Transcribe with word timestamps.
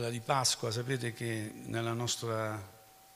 quella 0.00 0.14
di 0.14 0.20
Pasqua, 0.20 0.70
sapete 0.70 1.12
che 1.12 1.52
nostra, 1.66 2.52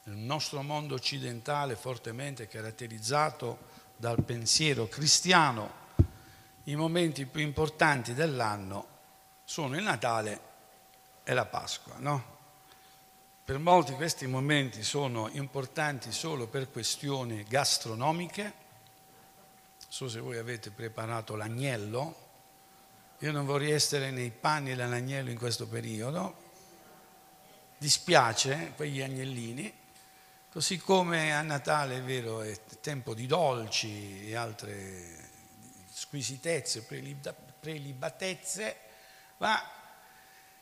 nel 0.03 0.17
nostro 0.17 0.61
mondo 0.61 0.95
occidentale 0.95 1.77
fortemente 1.77 2.47
caratterizzato 2.47 3.59
dal 3.97 4.23
pensiero 4.23 4.87
cristiano, 4.87 5.83
i 6.65 6.77
momenti 6.77 7.25
più 7.25 7.41
importanti 7.41 8.13
dell'anno 8.13 8.87
sono 9.45 9.79
il 9.79 9.83
Natale 9.83 10.41
e 11.25 11.33
la 11.33 11.47
Pasqua, 11.47 11.95
no? 12.01 12.33
Per 13.43 13.57
molti 13.59 13.95
questi 13.95 14.27
momenti 14.27 14.83
sono 14.83 15.31
importanti 15.33 16.13
solo 16.13 16.49
per 16.49 16.71
questioni 16.71 17.45
gastronomiche. 17.45 18.53
So 19.89 20.11
se 20.11 20.21
voi 20.21 20.37
avete 20.37 20.71
preparato 20.71 21.35
l'agnello. 21.35 22.17
Io 23.21 23.33
non 23.33 23.47
vorrei 23.47 23.71
essere 23.71 24.11
nei 24.11 24.31
panni 24.31 24.75
dell'agnello 24.75 25.31
in 25.31 25.39
questo 25.39 25.67
periodo. 25.67 26.44
Dispiace 27.77 28.73
quegli 28.77 29.03
agnellini. 29.03 29.73
Così 30.51 30.79
come 30.79 31.35
a 31.35 31.43
Natale, 31.43 31.97
è 31.97 32.03
vero, 32.03 32.43
è 32.43 32.59
tempo 32.81 33.13
di 33.15 33.27
dolci 33.27 34.29
e 34.29 34.37
altre 34.37 35.23
squisitezze, 35.91 36.87
prelibatezze, 37.61 38.77
ma 39.39 39.61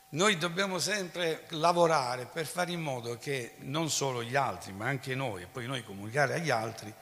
noi 0.09 0.37
dobbiamo 0.37 0.79
sempre 0.79 1.45
lavorare 1.49 2.25
per 2.25 2.45
fare 2.45 2.71
in 2.71 2.81
modo 2.81 3.17
che 3.17 3.55
non 3.59 3.89
solo 3.89 4.23
gli 4.23 4.35
altri, 4.35 4.71
ma 4.73 4.87
anche 4.87 5.15
noi, 5.15 5.43
e 5.43 5.47
poi 5.47 5.65
noi 5.65 5.83
comunicare 5.83 6.35
agli 6.35 6.49
altri, 6.49 6.93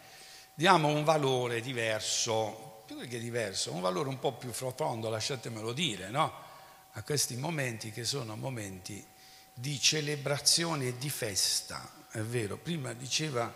diamo 0.53 0.87
un 0.87 1.03
valore 1.03 1.61
diverso, 1.61 2.83
più 2.85 2.97
che 3.07 3.19
diverso, 3.19 3.73
un 3.73 3.81
valore 3.81 4.09
un 4.09 4.19
po' 4.19 4.33
più 4.33 4.51
profondo, 4.51 5.09
lasciatemelo 5.09 5.73
dire, 5.73 6.09
no? 6.09 6.33
a 6.93 7.03
questi 7.03 7.35
momenti 7.35 7.91
che 7.91 8.03
sono 8.03 8.35
momenti 8.35 9.05
di 9.61 9.79
celebrazione 9.79 10.87
e 10.87 10.97
di 10.97 11.09
festa. 11.09 11.87
È 12.09 12.19
vero, 12.19 12.57
prima 12.57 12.93
diceva 12.93 13.53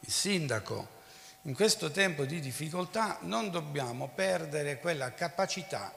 il 0.00 0.10
sindaco, 0.10 0.96
in 1.42 1.54
questo 1.54 1.90
tempo 1.90 2.24
di 2.24 2.38
difficoltà 2.38 3.18
non 3.22 3.50
dobbiamo 3.50 4.08
perdere 4.14 4.78
quella 4.78 5.12
capacità 5.14 5.92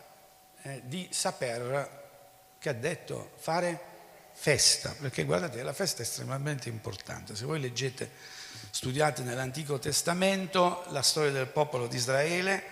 eh, 0.63 0.81
di 0.85 1.07
saper 1.11 1.99
che 2.57 2.69
ha 2.69 2.73
detto 2.73 3.33
fare 3.37 3.79
festa, 4.33 4.95
perché 4.99 5.25
guardate, 5.25 5.61
la 5.61 5.73
festa 5.73 5.99
è 5.99 6.05
estremamente 6.05 6.67
importante. 6.67 7.35
Se 7.35 7.45
voi 7.45 7.59
leggete, 7.59 8.09
studiate 8.71 9.21
nell'Antico 9.21 9.77
Testamento 9.77 10.83
la 10.89 11.03
storia 11.03 11.31
del 11.31 11.47
popolo 11.47 11.85
di 11.85 11.97
Israele, 11.97 12.63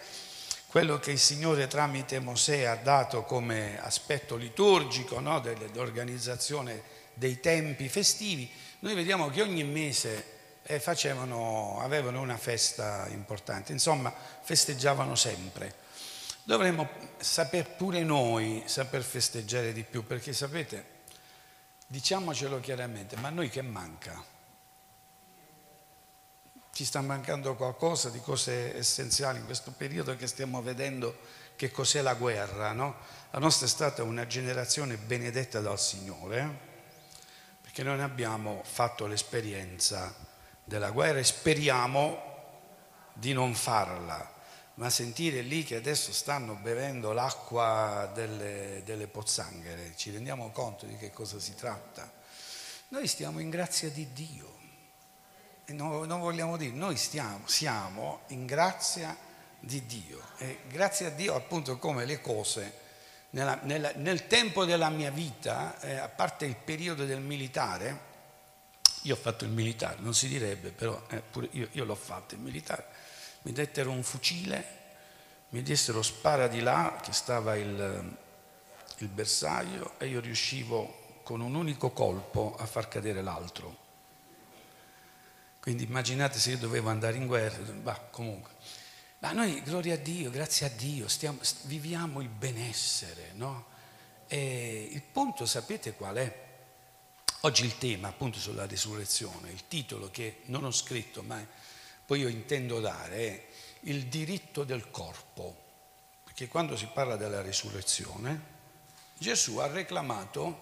quello 0.70 1.00
che 1.00 1.10
il 1.10 1.20
Signore 1.20 1.66
tramite 1.66 2.20
Mosè 2.20 2.66
ha 2.66 2.76
dato 2.76 3.24
come 3.24 3.82
aspetto 3.82 4.36
liturgico 4.36 5.20
no, 5.20 5.40
dell'organizzazione 5.40 6.84
dei 7.16 7.40
tempi 7.40 7.90
festivi, 7.90 8.48
noi 8.82 8.94
vediamo 8.94 9.30
che 9.30 9.42
ogni 9.42 9.64
mese 9.64 10.60
eh, 10.62 10.80
facevano, 10.80 11.80
avevano 11.82 12.22
una 12.22 12.38
festa 12.38 13.08
importante, 13.10 13.72
insomma 13.72 14.14
festeggiavano 14.42 15.16
sempre. 15.16 15.74
Dovremmo 16.44 16.88
saper 17.18 17.72
pure 17.72 18.04
noi, 18.04 18.62
saper 18.66 19.02
festeggiare 19.02 19.74
di 19.74 19.82
più, 19.82 20.06
perché 20.06 20.34
sapete, 20.34 20.86
diciamocelo 21.88 22.60
chiaramente, 22.60 23.16
ma 23.16 23.30
a 23.30 23.32
noi 23.32 23.50
che 23.50 23.64
manca? 23.64 24.24
Ci 26.72 26.86
sta 26.86 27.02
mancando 27.02 27.56
qualcosa 27.56 28.10
di 28.10 28.20
cose 28.20 28.76
essenziali 28.78 29.40
in 29.40 29.46
questo 29.46 29.72
periodo 29.72 30.16
che 30.16 30.28
stiamo 30.28 30.62
vedendo 30.62 31.18
che 31.56 31.72
cos'è 31.72 32.02
la 32.02 32.14
guerra, 32.14 32.72
no? 32.72 32.96
La 33.32 33.40
nostra 33.40 33.66
è 33.66 33.70
stata 33.70 34.04
una 34.04 34.26
generazione 34.28 34.98
benedetta 34.98 35.60
dal 35.60 35.80
Signore, 35.80 36.68
perché 37.62 37.84
non 37.84 38.00
abbiamo 38.00 38.62
fatto 38.64 39.08
l'esperienza 39.08 40.16
della 40.64 40.92
guerra 40.92 41.20
e 41.20 41.24
speriamo 41.24 42.22
di 43.14 43.34
non 43.34 43.54
farla 43.56 44.38
ma 44.80 44.90
sentire 44.90 45.42
lì 45.42 45.66
che 45.66 45.76
adesso 45.76 46.14
stanno 46.14 46.56
bevendo 46.56 47.12
l'acqua 47.12 48.10
delle, 48.14 48.82
delle 48.86 49.08
pozzanghere, 49.08 49.94
ci 49.98 50.10
rendiamo 50.10 50.52
conto 50.52 50.86
di 50.86 50.96
che 50.96 51.12
cosa 51.12 51.38
si 51.38 51.54
tratta. 51.54 52.10
Noi 52.88 53.06
stiamo 53.06 53.40
in 53.40 53.50
grazia 53.50 53.90
di 53.90 54.14
Dio. 54.14 54.59
Non, 55.74 56.08
non 56.08 56.20
vogliamo 56.20 56.58
dire, 56.58 56.74
noi 56.74 56.98
stiamo, 56.98 57.42
siamo 57.46 58.22
in 58.28 58.46
grazia 58.46 59.16
di 59.60 59.86
Dio. 59.86 60.22
E 60.38 60.60
grazie 60.68 61.08
a 61.08 61.10
Dio 61.10 61.36
appunto 61.36 61.78
come 61.78 62.06
le 62.06 62.22
cose 62.22 62.74
nella, 63.32 63.60
nella, 63.64 63.92
nel 63.96 64.28
tempo 64.28 64.66
della 64.66 64.90
mia 64.90 65.12
vita, 65.12 65.80
eh, 65.82 65.98
a 65.98 66.10
parte 66.10 66.46
il 66.46 66.56
periodo 66.56 67.06
del 67.06 67.22
militare, 67.22 68.08
io 69.04 69.14
ho 69.14 69.18
fatto 69.18 69.46
il 69.46 69.52
militare, 69.52 69.98
non 70.00 70.14
si 70.14 70.28
direbbe, 70.28 70.72
però 70.72 71.02
eh, 71.10 71.24
io, 71.52 71.68
io 71.72 71.86
l'ho 71.86 71.96
fatto 71.96 72.36
il 72.36 72.42
militare 72.42 73.08
mi 73.42 73.52
dettero 73.52 73.92
un 73.92 74.04
fucile, 74.04 74.78
mi 75.50 75.62
dissero 75.62 76.02
spara 76.02 76.48
di 76.48 76.60
là, 76.60 77.00
che 77.02 77.14
stava 77.14 77.56
il, 77.56 78.18
il 78.98 79.08
bersaglio, 79.08 79.94
e 79.98 80.08
io 80.08 80.20
riuscivo 80.20 81.22
con 81.24 81.42
un 81.42 81.56
unico 81.56 81.92
colpo 81.92 82.56
a 82.60 82.66
far 82.66 82.88
cadere 82.88 83.22
l'altro. 83.22 83.88
Quindi 85.70 85.86
immaginate 85.86 86.40
se 86.40 86.50
io 86.50 86.58
dovevo 86.58 86.90
andare 86.90 87.18
in 87.18 87.28
guerra, 87.28 87.60
bah, 87.74 88.08
comunque. 88.10 88.54
Ma 89.20 89.34
noi, 89.34 89.62
gloria 89.62 89.94
a 89.94 89.98
Dio, 89.98 90.32
grazie 90.32 90.66
a 90.66 90.70
Dio, 90.70 91.08
stiamo, 91.08 91.38
viviamo 91.66 92.22
il 92.22 92.28
benessere, 92.28 93.34
no? 93.36 93.68
E 94.26 94.90
il 94.92 95.04
punto 95.04 95.46
sapete 95.46 95.94
qual 95.94 96.16
è? 96.16 96.48
Oggi 97.42 97.66
il 97.66 97.78
tema 97.78 98.08
appunto 98.08 98.40
sulla 98.40 98.66
risurrezione, 98.66 99.52
il 99.52 99.68
titolo 99.68 100.10
che 100.10 100.42
non 100.46 100.64
ho 100.64 100.72
scritto, 100.72 101.22
ma 101.22 101.40
poi 102.04 102.22
io 102.22 102.30
intendo 102.30 102.80
dare 102.80 103.16
è 103.16 103.48
il 103.82 104.08
diritto 104.08 104.64
del 104.64 104.90
corpo, 104.90 105.56
perché 106.24 106.48
quando 106.48 106.76
si 106.76 106.90
parla 106.92 107.16
della 107.16 107.44
risurrezione, 107.44 108.42
Gesù 109.20 109.58
ha 109.58 109.68
reclamato, 109.68 110.62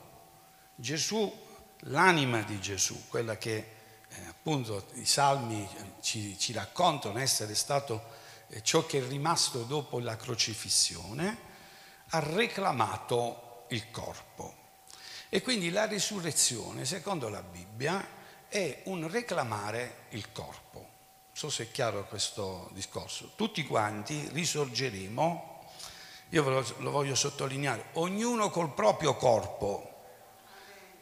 Gesù, 0.76 1.34
l'anima 1.84 2.42
di 2.42 2.60
Gesù, 2.60 3.08
quella 3.08 3.38
che 3.38 3.76
appunto 4.28 4.88
i 4.94 5.06
salmi 5.06 5.68
ci, 6.02 6.38
ci, 6.38 6.54
raccontano 6.54 7.20
essere 7.20 7.56
stato 7.56 8.16
eh, 8.50 8.64
ciò 8.64 8.86
che 8.86 9.00
è 9.00 9.08
rimasto 9.08 9.64
dopo 9.64 10.00
la 10.00 10.16
crocifissione, 10.16 11.38
ha 12.10 12.20
reclamato 12.20 13.66
il 13.70 13.92
corpo. 13.92 14.56
E 15.30 15.42
quindi 15.42 15.70
la 15.70 15.86
risurrezione, 15.86 16.86
secondo 16.86 17.30
la 17.30 17.42
Bibbia, 17.42 18.16
è 18.48 18.82
un 18.86 19.10
reclamare 19.10 20.06
il 20.10 20.32
corpo 20.32 20.96
so 21.38 21.52
se 21.52 21.66
è 21.66 21.72
chiaro 21.72 22.08
questo 22.08 22.68
discorso, 22.74 23.34
tutti 23.36 23.64
quanti 23.64 24.28
risorgeremo, 24.32 25.66
io 26.30 26.64
lo 26.80 26.90
voglio 26.90 27.14
sottolineare, 27.14 27.90
ognuno 27.94 28.50
col 28.50 28.74
proprio 28.74 29.16
corpo. 29.16 29.97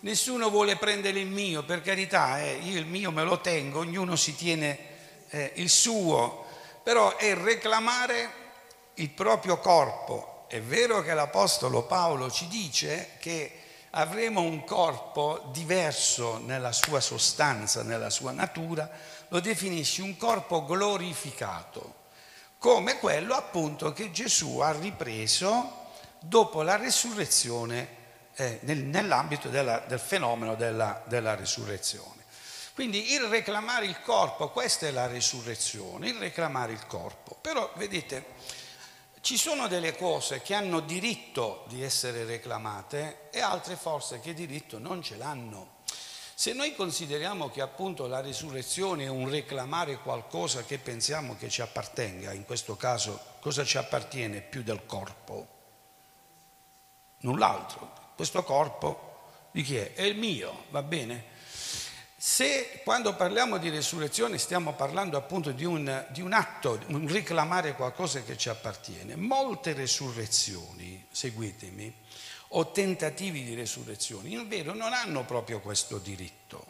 Nessuno 0.05 0.51
vuole 0.51 0.75
prendere 0.75 1.19
il 1.19 1.25
mio, 1.25 1.63
per 1.63 1.81
carità, 1.81 2.39
eh, 2.39 2.59
io 2.61 2.77
il 2.77 2.85
mio 2.85 3.09
me 3.09 3.23
lo 3.23 3.41
tengo, 3.41 3.79
ognuno 3.79 4.15
si 4.15 4.35
tiene 4.35 4.77
eh, 5.29 5.53
il 5.55 5.67
suo, 5.67 6.45
però 6.83 7.15
è 7.15 7.33
reclamare 7.33 8.29
il 8.93 9.09
proprio 9.09 9.57
corpo. 9.57 10.45
È 10.47 10.61
vero 10.61 11.01
che 11.01 11.15
l'Apostolo 11.15 11.85
Paolo 11.85 12.29
ci 12.29 12.47
dice 12.47 13.13
che 13.17 13.61
avremo 13.89 14.41
un 14.41 14.63
corpo 14.63 15.49
diverso 15.51 16.37
nella 16.37 16.71
sua 16.71 16.99
sostanza, 16.99 17.81
nella 17.81 18.11
sua 18.11 18.31
natura, 18.31 18.87
lo 19.29 19.39
definisce 19.39 20.03
un 20.03 20.17
corpo 20.17 20.65
glorificato, 20.65 21.95
come 22.59 22.99
quello 22.99 23.33
appunto 23.33 23.91
che 23.91 24.11
Gesù 24.11 24.59
ha 24.59 24.71
ripreso 24.71 25.87
dopo 26.19 26.61
la 26.61 26.75
resurrezione 26.75 28.03
eh, 28.35 28.59
nel, 28.63 28.83
nell'ambito 28.83 29.49
della, 29.49 29.79
del 29.79 29.99
fenomeno 29.99 30.55
della, 30.55 31.01
della 31.07 31.35
resurrezione. 31.35 32.23
Quindi 32.73 33.13
il 33.13 33.21
reclamare 33.21 33.85
il 33.85 34.01
corpo, 34.01 34.49
questa 34.49 34.87
è 34.87 34.91
la 34.91 35.07
resurrezione, 35.07 36.09
il 36.09 36.17
reclamare 36.17 36.73
il 36.73 36.85
corpo. 36.87 37.37
Però 37.39 37.71
vedete, 37.75 38.25
ci 39.21 39.37
sono 39.37 39.67
delle 39.67 39.95
cose 39.95 40.41
che 40.41 40.53
hanno 40.53 40.81
diritto 40.81 41.63
di 41.69 41.81
essere 41.81 42.25
reclamate 42.25 43.29
e 43.31 43.39
altre 43.39 43.77
forse 43.77 44.19
che 44.19 44.33
diritto 44.33 44.77
non 44.77 45.01
ce 45.01 45.15
l'hanno. 45.15 45.75
Se 46.35 46.51
noi 46.51 46.75
consideriamo 46.75 47.49
che 47.49 47.61
appunto 47.61 48.07
la 48.07 48.19
risurrezione 48.19 49.05
è 49.05 49.07
un 49.07 49.29
reclamare 49.29 49.99
qualcosa 49.99 50.63
che 50.65 50.77
pensiamo 50.77 51.37
che 51.37 51.47
ci 51.47 51.61
appartenga, 51.61 52.33
in 52.33 52.43
questo 52.43 52.75
caso 52.75 53.37
cosa 53.39 53.63
ci 53.63 53.77
appartiene 53.77 54.41
più 54.41 54.63
del 54.63 54.85
corpo? 54.85 55.47
Null'altro. 57.19 58.04
Questo 58.15 58.43
corpo 58.43 59.23
di 59.51 59.61
chi 59.61 59.75
è? 59.75 59.93
È 59.93 60.03
il 60.03 60.17
mio, 60.17 60.65
va 60.69 60.81
bene? 60.81 61.33
Se 62.15 62.81
quando 62.83 63.13
parliamo 63.13 63.57
di 63.57 63.69
risurrezione 63.69 64.37
stiamo 64.37 64.73
parlando 64.73 65.17
appunto 65.17 65.51
di 65.51 65.65
un, 65.65 66.05
di 66.09 66.21
un 66.21 66.31
atto, 66.31 66.81
un 66.87 67.07
reclamare 67.07 67.75
qualcosa 67.75 68.23
che 68.23 68.37
ci 68.37 68.47
appartiene, 68.47 69.17
molte 69.17 69.73
risurrezioni, 69.73 71.05
seguitemi, 71.11 71.93
o 72.49 72.71
tentativi 72.71 73.43
di 73.43 73.53
resurrezione, 73.53 74.29
in 74.29 74.47
vero 74.47 74.73
non 74.73 74.93
hanno 74.93 75.25
proprio 75.25 75.59
questo 75.59 75.97
diritto. 75.97 76.65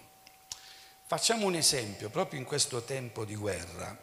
Facciamo 1.06 1.46
un 1.46 1.56
esempio, 1.56 2.10
proprio 2.10 2.40
in 2.40 2.46
questo 2.46 2.82
tempo 2.82 3.24
di 3.24 3.36
guerra, 3.36 3.96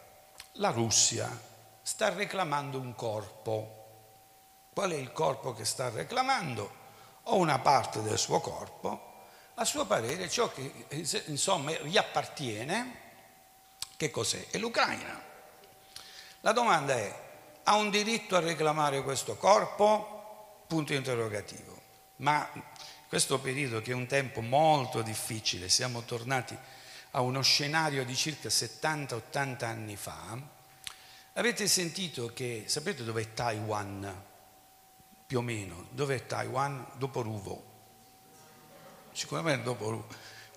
la 0.53 0.69
Russia 0.69 1.29
sta 1.81 2.07
reclamando 2.07 2.79
un 2.79 2.95
corpo. 2.95 3.81
Qual 4.73 4.91
è 4.91 4.95
il 4.95 5.11
corpo 5.11 5.53
che 5.53 5.65
sta 5.65 5.89
reclamando? 5.89 6.82
O 7.23 7.35
una 7.37 7.59
parte 7.59 8.01
del 8.01 8.17
suo 8.17 8.39
corpo, 8.39 9.11
a 9.55 9.65
suo 9.65 9.85
parere 9.85 10.29
ciò 10.29 10.51
che 10.51 10.87
insomma 11.27 11.71
gli 11.71 11.97
appartiene, 11.97 13.01
che 13.95 14.09
cos'è? 14.09 14.47
È 14.49 14.57
l'Ucraina. 14.57 15.21
La 16.41 16.51
domanda 16.51 16.95
è, 16.95 17.21
ha 17.63 17.75
un 17.75 17.89
diritto 17.89 18.35
a 18.35 18.39
reclamare 18.39 19.03
questo 19.03 19.37
corpo? 19.37 20.63
Punto 20.67 20.93
interrogativo. 20.93 21.79
Ma 22.17 22.49
questo 23.07 23.39
periodo 23.39 23.81
che 23.81 23.91
è 23.91 23.95
un 23.95 24.07
tempo 24.07 24.41
molto 24.41 25.01
difficile, 25.01 25.69
siamo 25.69 26.01
tornati 26.01 26.57
a 27.11 27.21
uno 27.21 27.41
scenario 27.41 28.03
di 28.05 28.15
circa 28.15 28.49
70-80 28.49 29.65
anni 29.65 29.95
fa, 29.95 30.35
avete 31.33 31.67
sentito 31.67 32.33
che, 32.33 32.63
sapete 32.65 33.03
dove 33.03 33.21
è 33.21 33.33
Taiwan? 33.33 34.31
Più 35.33 35.41
o 35.41 35.45
meno, 35.45 35.87
dove 35.89 36.13
è 36.13 36.25
Taiwan? 36.27 36.85
Dopo 36.93 37.23
Ruvo. 37.23 37.63
Sicuramente 39.13 39.63
dopo 39.63 39.89
Ruvo. 39.89 40.05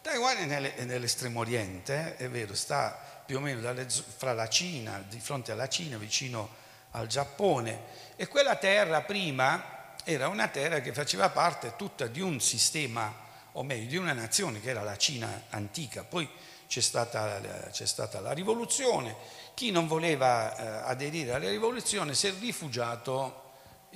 Taiwan 0.02 0.36
è, 0.36 0.44
nelle, 0.44 0.74
è 0.74 0.84
nell'estremo 0.84 1.40
oriente, 1.40 2.14
è 2.18 2.28
vero, 2.28 2.54
sta 2.54 3.22
più 3.24 3.38
o 3.38 3.40
meno 3.40 3.60
dalle, 3.60 3.86
fra 3.88 4.34
la 4.34 4.50
Cina, 4.50 5.02
di 5.08 5.18
fronte 5.18 5.50
alla 5.50 5.66
Cina, 5.66 5.96
vicino 5.96 6.50
al 6.90 7.06
Giappone. 7.06 7.84
E 8.16 8.28
quella 8.28 8.56
terra 8.56 9.00
prima 9.00 9.94
era 10.04 10.28
una 10.28 10.48
terra 10.48 10.80
che 10.80 10.92
faceva 10.92 11.30
parte 11.30 11.72
tutta 11.76 12.06
di 12.06 12.20
un 12.20 12.38
sistema, 12.38 13.10
o 13.52 13.62
meglio, 13.62 13.88
di 13.88 13.96
una 13.96 14.12
nazione 14.12 14.60
che 14.60 14.68
era 14.68 14.82
la 14.82 14.98
Cina 14.98 15.44
antica. 15.48 16.04
Poi 16.04 16.28
c'è 16.68 16.82
stata, 16.82 17.40
c'è 17.70 17.86
stata 17.86 18.20
la 18.20 18.32
rivoluzione, 18.32 19.16
chi 19.54 19.70
non 19.70 19.86
voleva 19.86 20.54
eh, 20.54 20.90
aderire 20.90 21.32
alla 21.32 21.48
rivoluzione 21.48 22.14
si 22.14 22.26
è 22.26 22.34
rifugiato 22.38 23.44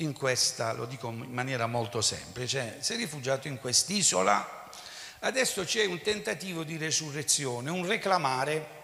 in 0.00 0.12
questa, 0.12 0.72
lo 0.72 0.86
dico 0.86 1.08
in 1.08 1.32
maniera 1.32 1.66
molto 1.66 2.00
semplice, 2.00 2.78
si 2.80 2.94
è 2.94 2.96
rifugiato 2.96 3.48
in 3.48 3.58
quest'isola. 3.58 4.68
Adesso 5.20 5.64
c'è 5.64 5.84
un 5.84 6.00
tentativo 6.00 6.64
di 6.64 6.76
resurrezione, 6.76 7.70
un 7.70 7.86
reclamare 7.86 8.78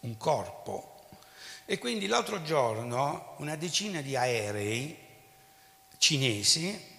un 0.00 0.16
corpo 0.16 1.08
e 1.64 1.78
quindi 1.78 2.06
l'altro 2.06 2.42
giorno 2.42 3.34
una 3.38 3.56
decina 3.56 4.00
di 4.00 4.16
aerei 4.16 4.98
cinesi 5.96 6.90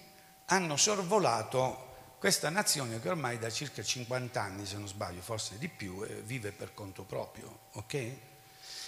hanno 0.45 0.77
sorvolato 0.77 1.91
questa 2.17 2.49
nazione 2.49 3.01
che 3.01 3.09
ormai 3.09 3.37
da 3.37 3.49
circa 3.49 3.83
50 3.83 4.41
anni, 4.41 4.65
se 4.65 4.77
non 4.77 4.87
sbaglio, 4.87 5.21
forse 5.21 5.57
di 5.57 5.67
più, 5.67 6.03
eh, 6.03 6.21
vive 6.21 6.51
per 6.51 6.73
conto 6.73 7.03
proprio, 7.03 7.59
ok? 7.73 8.11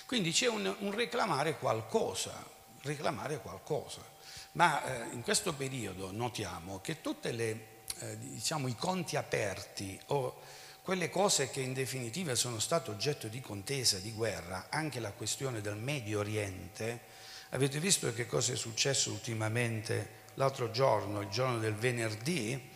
Quindi 0.06 0.31
c'è 0.31 0.48
un, 0.48 0.74
un 0.80 0.92
reclamare 0.95 1.57
qualcosa, 1.57 2.31
reclamare 2.83 3.39
qualcosa. 3.39 4.14
Ma 4.55 4.83
eh, 4.83 5.13
in 5.13 5.21
questo 5.21 5.53
periodo 5.53 6.11
notiamo 6.11 6.79
che 6.79 7.01
tutti 7.01 7.27
eh, 7.27 8.17
diciamo, 8.17 8.67
i 8.67 8.75
conti 8.75 9.17
aperti 9.17 9.99
o 10.07 10.41
quelle 10.81 11.09
cose 11.09 11.49
che 11.49 11.59
in 11.59 11.73
definitiva 11.73 12.35
sono 12.35 12.59
state 12.59 12.89
oggetto 12.89 13.27
di 13.27 13.41
contesa, 13.41 13.97
di 13.97 14.13
guerra, 14.13 14.67
anche 14.69 15.01
la 15.01 15.11
questione 15.11 15.59
del 15.59 15.75
Medio 15.75 16.19
Oriente, 16.19 17.01
avete 17.49 17.79
visto 17.79 18.13
che 18.13 18.25
cosa 18.27 18.53
è 18.53 18.55
successo 18.55 19.11
ultimamente 19.11 20.23
l'altro 20.35 20.71
giorno, 20.71 21.21
il 21.21 21.29
giorno 21.29 21.57
del 21.57 21.75
venerdì? 21.75 22.71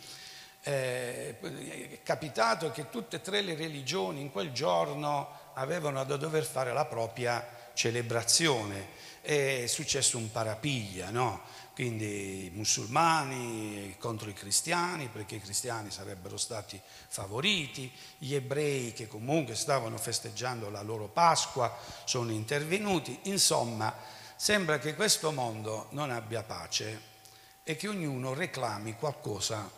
Eh, 0.62 1.38
è 1.40 2.02
capitato 2.02 2.70
che 2.72 2.90
tutte 2.90 3.16
e 3.16 3.20
tre 3.22 3.40
le 3.40 3.54
religioni 3.54 4.20
in 4.20 4.30
quel 4.30 4.52
giorno 4.52 5.52
avevano 5.54 6.04
da 6.04 6.16
dover 6.16 6.44
fare 6.44 6.74
la 6.74 6.84
propria 6.84 7.70
celebrazione. 7.72 8.98
È 9.22 9.66
successo 9.66 10.18
un 10.18 10.30
parapiglia, 10.30 11.10
no? 11.10 11.42
Quindi 11.80 12.44
i 12.44 12.50
musulmani 12.50 13.96
contro 13.98 14.28
i 14.28 14.34
cristiani, 14.34 15.08
perché 15.08 15.36
i 15.36 15.40
cristiani 15.40 15.90
sarebbero 15.90 16.36
stati 16.36 16.78
favoriti, 17.08 17.90
gli 18.18 18.34
ebrei 18.34 18.92
che 18.92 19.08
comunque 19.08 19.54
stavano 19.54 19.96
festeggiando 19.96 20.68
la 20.68 20.82
loro 20.82 21.08
Pasqua 21.08 21.74
sono 22.04 22.32
intervenuti, 22.32 23.18
insomma 23.22 23.96
sembra 24.36 24.78
che 24.78 24.94
questo 24.94 25.32
mondo 25.32 25.86
non 25.92 26.10
abbia 26.10 26.42
pace 26.42 27.00
e 27.64 27.76
che 27.76 27.88
ognuno 27.88 28.34
reclami 28.34 28.94
qualcosa 28.96 29.70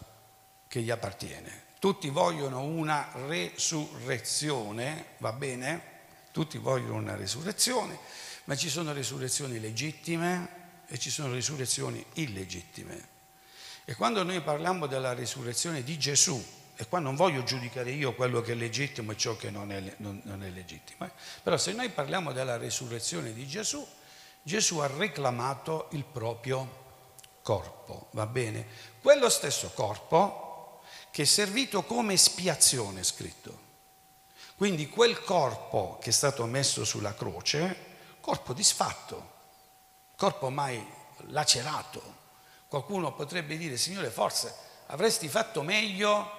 che 0.67 0.81
gli 0.81 0.91
appartiene. 0.91 1.67
Tutti 1.79 2.09
vogliono 2.09 2.65
una 2.65 3.11
resurrezione, 3.29 5.05
va 5.19 5.33
bene? 5.33 5.83
Tutti 6.33 6.59
vogliono 6.59 6.97
una 6.97 7.15
resurrezione, 7.15 7.97
ma 8.47 8.57
ci 8.57 8.69
sono 8.69 8.93
resurrezioni 8.93 9.61
legittime, 9.61 10.62
e 10.93 10.99
ci 10.99 11.09
sono 11.09 11.33
risurrezioni 11.33 12.05
illegittime. 12.15 13.09
E 13.87 13.95
quando 13.95 14.23
noi 14.23 14.43
parliamo 14.43 14.87
della 14.87 15.15
risurrezione 15.15 15.83
di 15.83 15.99
Gesù, 15.99 16.45
e 16.77 16.87
qua 16.87 16.99
non 16.99 17.17
voglio 17.17 17.43
giudicare 17.45 17.91
io 17.93 18.15
quello 18.15 18.43
che 18.43 18.53
è 18.53 18.55
legittimo 18.55 19.13
e 19.13 19.17
ciò 19.17 19.35
che 19.35 19.49
non 19.49 19.73
è, 19.73 19.95
non, 19.97 20.21
non 20.25 20.45
è 20.45 20.51
legittimo, 20.51 21.07
eh? 21.07 21.11
però 21.43 21.57
se 21.57 21.73
noi 21.73 21.89
parliamo 21.89 22.33
della 22.33 22.59
risurrezione 22.59 23.33
di 23.33 23.47
Gesù, 23.47 23.87
Gesù 24.43 24.79
ha 24.79 24.87
reclamato 24.87 25.89
il 25.93 26.05
proprio 26.05 26.81
corpo, 27.41 28.09
va 28.11 28.27
bene? 28.27 28.67
Quello 29.01 29.31
stesso 29.31 29.71
corpo 29.71 30.83
che 31.11 31.23
è 31.23 31.27
servito 31.27 31.85
come 31.85 32.13
espiazione, 32.13 33.03
scritto. 33.03 33.61
Quindi 34.57 34.91
quel 34.91 35.23
corpo 35.25 35.99
che 36.03 36.11
è 36.11 36.13
stato 36.13 36.45
messo 36.45 36.85
sulla 36.85 37.15
croce, 37.15 37.77
corpo 38.21 38.53
disfatto, 38.53 39.32
corpo 40.23 40.51
mai 40.51 40.81
lacerato. 41.31 42.01
Qualcuno 42.69 43.13
potrebbe 43.13 43.57
dire, 43.57 43.77
Signore, 43.77 44.09
forse 44.09 44.55
avresti 44.87 45.27
fatto 45.27 45.63
meglio 45.63 46.31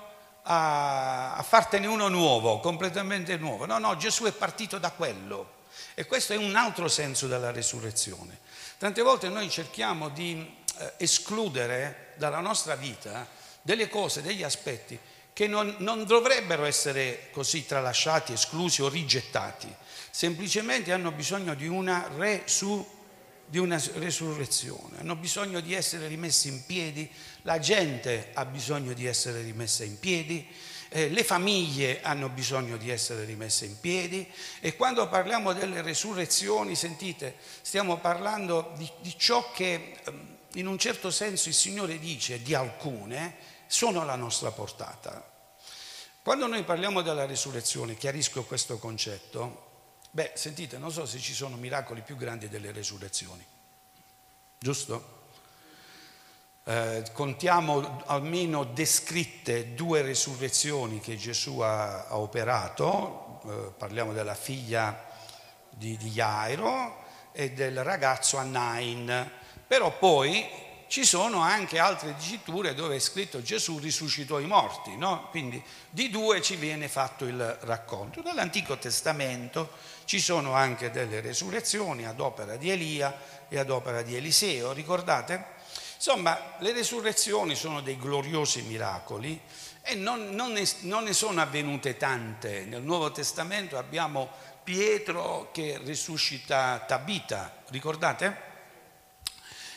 a, 0.44 1.36
a 1.36 1.44
fartene 1.44 1.86
uno 1.88 2.08
nuovo, 2.08 2.62
completamente 2.62 3.36
nuovo. 3.36 3.66
No, 3.66 3.80
no, 3.80 3.98
Gesù 3.98 4.24
è 4.24 4.32
partito 4.32 4.78
da 4.78 4.92
quello. 4.92 5.64
E 5.96 6.06
questo 6.06 6.32
è 6.32 6.38
un 6.38 6.56
altro 6.56 6.88
senso 6.88 7.28
della 7.28 7.52
resurrezione. 7.52 8.40
Tante 8.78 9.02
volte 9.02 9.28
noi 9.28 9.50
cerchiamo 9.50 10.08
di 10.08 10.56
eh, 10.78 10.94
escludere 10.96 12.14
dalla 12.16 12.40
nostra 12.40 12.76
vita 12.76 13.28
delle 13.62 13.90
cose, 13.90 14.22
degli 14.22 14.44
aspetti 14.44 14.98
che 15.34 15.48
non, 15.48 15.76
non, 15.80 16.06
dovrebbero 16.06 16.64
essere 16.64 17.28
così 17.34 17.66
tralasciati, 17.66 18.32
esclusi 18.32 18.82
o 18.82 18.88
rigettati, 18.88 19.68
semplicemente 20.10 20.94
hanno 20.94 21.12
bisogno 21.12 21.54
di 21.54 21.68
una 21.68 22.08
resurrezione 22.16 22.93
di 23.54 23.60
una 23.60 23.80
resurrezione, 23.98 24.98
hanno 24.98 25.16
bisogno 25.16 25.60
di 25.60 25.76
essere 25.76 26.08
rimessi 26.08 26.48
in 26.48 26.66
piedi, 26.66 27.08
la 27.44 27.60
gente 27.60 28.32
ha 28.34 28.46
bisogno 28.46 28.94
di 28.94 29.06
essere 29.06 29.44
rimessa 29.44 29.84
in 29.84 30.00
piedi, 30.00 30.44
eh, 30.90 31.10
le 31.10 31.24
famiglie 31.24 32.02
hanno 32.02 32.30
bisogno 32.30 32.78
di 32.78 32.90
essere 32.90 33.26
rimesse 33.26 33.66
in 33.66 33.80
piedi 33.80 34.28
e 34.60 34.76
quando 34.76 35.08
parliamo 35.08 35.54
delle 35.54 35.84
resurrezioni, 35.84 36.74
sentite, 36.76 37.36
stiamo 37.62 38.00
parlando 38.00 38.74
di, 38.76 38.90
di 39.02 39.14
ciò 39.20 39.52
che 39.52 39.98
ehm, 40.04 40.38
in 40.54 40.66
un 40.66 40.80
certo 40.80 41.12
senso 41.12 41.48
il 41.48 41.54
Signore 41.54 42.00
dice 42.00 42.42
di 42.42 42.56
alcune 42.56 43.36
sono 43.68 44.02
alla 44.02 44.16
nostra 44.16 44.50
portata. 44.50 45.30
Quando 46.24 46.48
noi 46.48 46.64
parliamo 46.64 47.04
della 47.04 47.28
resurrezione, 47.28 47.98
chiarisco 47.98 48.46
questo 48.46 48.80
concetto, 48.80 49.63
Beh, 50.16 50.34
sentite, 50.36 50.78
non 50.78 50.92
so 50.92 51.08
se 51.08 51.18
ci 51.18 51.34
sono 51.34 51.56
miracoli 51.56 52.02
più 52.02 52.16
grandi 52.16 52.48
delle 52.48 52.72
resurrezioni, 52.72 53.44
giusto? 54.60 55.22
Eh, 56.66 57.04
contiamo 57.14 58.04
almeno 58.06 58.64
descritte 58.64 59.74
due 59.74 60.04
resurrezioni 60.04 61.00
che 61.00 61.18
Gesù 61.18 61.62
ha, 61.62 62.06
ha 62.06 62.20
operato, 62.20 63.42
eh, 63.48 63.74
parliamo 63.76 64.14
della 64.14 64.36
figlia 64.36 65.04
di, 65.72 65.98
di 65.98 66.12
Jairo 66.12 67.06
e 67.32 67.54
del 67.54 67.84
ragazzo 67.84 68.38
Anain, 68.38 69.32
però 69.66 69.98
poi 69.98 70.48
ci 70.94 71.06
sono 71.06 71.40
anche 71.40 71.80
altre 71.80 72.14
diciture 72.14 72.76
dove 72.76 72.98
è 72.98 73.00
scritto 73.00 73.42
Gesù 73.42 73.80
risuscitò 73.80 74.38
i 74.38 74.46
morti, 74.46 74.96
no? 74.96 75.28
quindi 75.32 75.60
di 75.90 76.12
due 76.12 76.40
ci 76.40 76.56
viene 76.56 76.88
fatto 76.88 77.26
il 77.26 77.58
racconto. 77.62 78.22
Nell'Antico 78.22 78.78
Testamento 78.78 79.72
ci 80.06 80.20
sono 80.20 80.54
anche 80.54 80.92
delle 80.92 81.20
resurrezioni 81.20 82.06
ad 82.06 82.20
opera 82.20 82.58
di 82.58 82.70
Elia 82.70 83.12
e 83.50 83.58
ad 83.58 83.72
opera 83.72 84.04
di 84.04 84.16
Eliseo, 84.16 84.72
ricordate? 84.72 85.44
Insomma, 85.96 86.54
le 86.60 86.74
resurrezioni 86.74 87.56
sono 87.56 87.82
dei 87.82 87.98
gloriosi 87.98 88.62
miracoli 88.62 89.42
e 89.82 89.96
non, 89.96 90.30
non, 90.30 90.52
ne, 90.52 90.64
non 90.82 91.06
ne 91.06 91.14
sono 91.14 91.42
avvenute 91.42 91.98
tante. 91.98 92.66
Nel 92.66 92.84
Nuovo 92.84 93.12
Testamento 93.12 93.80
abbiamo 93.80 94.30
Pietro 94.64 95.50
che 95.52 95.80
risuscita 95.84 96.84
Tabita, 96.86 97.64
ricordate? 97.70 98.52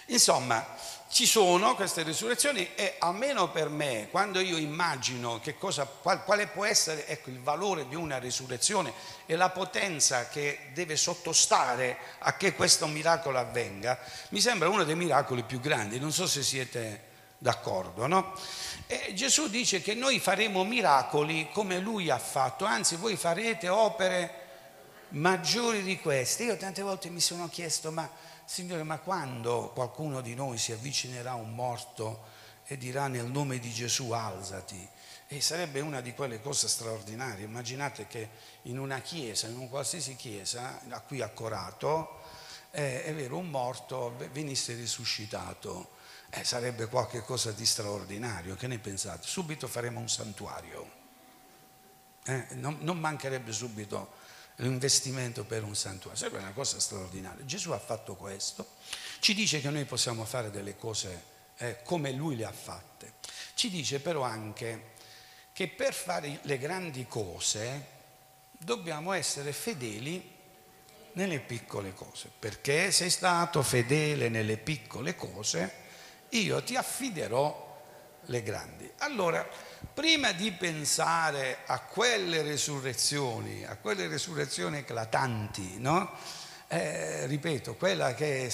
Insomma, 0.09 0.65
ci 1.09 1.27
sono 1.27 1.75
queste 1.75 2.03
risurrezioni 2.03 2.75
e 2.75 2.97
almeno 2.99 3.51
per 3.51 3.69
me, 3.69 4.09
quando 4.11 4.41
io 4.41 4.57
immagino 4.57 5.39
che 5.41 5.57
cosa, 5.57 5.85
qual, 5.85 6.25
quale 6.25 6.47
può 6.49 6.65
essere 6.65 7.07
ecco, 7.07 7.31
il 7.31 7.41
valore 7.41 7.89
di 7.89 7.95
una 7.95 8.19
risurrezione 8.19 8.93
e 9.25 9.37
la 9.37 9.51
potenza 9.51 10.29
che 10.29 10.71
deve 10.73 10.97
sottostare 10.97 11.97
a 12.19 12.37
che 12.37 12.55
questo 12.55 12.87
miracolo 12.87 13.39
avvenga, 13.39 13.99
mi 14.31 14.41
sembra 14.41 14.69
uno 14.69 14.85
dei 14.85 14.97
miracoli 14.97 15.43
più 15.43 15.61
grandi. 15.61 16.01
Non 16.01 16.13
so 16.13 16.27
se 16.27 16.43
siete 16.43 17.05
d'accordo, 17.39 18.07
no? 18.07 18.35
E 18.87 19.13
Gesù 19.15 19.49
dice 19.49 19.81
che 19.81 19.95
noi 19.95 20.19
faremo 20.19 20.65
miracoli 20.65 21.49
come 21.53 21.79
lui 21.79 22.11
ha 22.11 22.19
fatto, 22.19 22.65
anzi 22.65 22.97
voi 22.97 23.17
farete 23.17 23.69
opere 23.69 24.45
maggiori 25.11 25.83
di 25.83 25.99
queste. 26.01 26.45
Io 26.45 26.57
tante 26.57 26.83
volte 26.83 27.09
mi 27.11 27.21
sono 27.21 27.49
chiesto, 27.49 27.91
ma 27.91 28.09
Signore, 28.47 28.85
ma 28.85 28.99
quando 28.99 29.73
qualcuno 29.75 30.21
di 30.21 30.37
noi 30.37 30.57
si 30.57 30.71
avvicinerà 30.71 31.33
a 31.33 31.35
un 31.35 31.53
morto 31.53 32.23
e 32.65 32.79
dirà 32.79 33.09
nel 33.09 33.27
nome 33.27 33.59
di 33.59 33.73
Gesù 33.73 34.13
alzati? 34.13 34.89
E 35.27 35.41
sarebbe 35.41 35.81
una 35.81 36.01
di 36.01 36.15
quelle 36.15 36.41
cose 36.41 36.69
straordinarie. 36.69 37.45
Immaginate 37.45 38.07
che 38.07 38.29
in 38.63 38.79
una 38.79 39.01
chiesa, 39.01 39.49
in 39.49 39.57
una 39.57 39.67
qualsiasi 39.67 40.15
chiesa, 40.15 40.81
a 40.91 41.01
cui 41.01 41.23
accorato, 41.23 42.21
eh, 42.71 43.03
è 43.03 43.13
vero, 43.13 43.37
un 43.37 43.51
morto 43.51 44.15
venisse 44.31 44.75
risuscitato. 44.75 45.91
Eh, 46.31 46.45
sarebbe 46.45 46.87
qualcosa 46.87 47.51
di 47.51 47.67
straordinario. 47.67 48.55
Che 48.55 48.69
ne 48.69 48.79
pensate? 48.79 49.27
Subito 49.27 49.67
faremo 49.67 49.99
un 49.99 50.09
santuario. 50.09 50.89
Eh, 52.27 52.47
non, 52.51 52.79
non 52.83 53.01
mancherebbe 53.01 53.51
subito 53.51 54.25
l'investimento 54.57 55.45
per 55.45 55.63
un 55.63 55.75
santuario. 55.75 56.19
Sarebbe 56.19 56.39
una 56.39 56.53
cosa 56.53 56.81
straordinaria. 56.81 57.45
Gesù 57.45 57.73
ha 57.73 57.79
fatto 57.79 58.15
questo, 58.15 58.75
ci 59.21 59.35
dice 59.35 59.61
che 59.61 59.71
noi 59.71 59.85
possiamo 59.85 60.25
fare 60.25 60.51
delle 60.51 60.77
cose 60.77 61.35
eh, 61.59 61.83
come 61.83 62.13
lui 62.13 62.37
le 62.37 62.45
ha 62.45 62.53
fatte. 62.53 63.15
Ci 63.55 63.71
dice 63.71 64.01
però 64.01 64.23
anche 64.23 64.95
che 65.53 65.69
per 65.69 65.95
fare 65.95 66.41
le 66.43 66.59
grandi 66.59 67.07
cose 67.07 67.95
dobbiamo 68.53 69.13
essere 69.13 69.53
fedeli 69.53 70.35
nelle 71.13 71.41
piccole 71.41 71.95
cose, 71.95 72.31
perché 72.39 72.91
sei 72.91 73.09
stato 73.09 73.63
fedele 73.63 74.29
nelle 74.29 74.59
piccole 74.59 75.15
cose, 75.15 75.85
io 76.31 76.63
ti 76.63 76.77
affiderò 76.77 77.65
le 78.27 78.43
grandi. 78.43 78.91
Allora, 78.99 79.47
prima 79.93 80.33
di 80.33 80.53
pensare 80.53 81.59
a 81.67 81.81
quelle 81.81 82.43
resurrezioni, 82.43 83.65
a 83.65 83.77
quelle 83.77 84.07
resurrezioni 84.09 84.79
eclatanti, 84.79 85.79
no? 85.79 86.11
Eh, 86.69 87.27
ripeto, 87.27 87.75
quella 87.75 88.15
che 88.15 88.53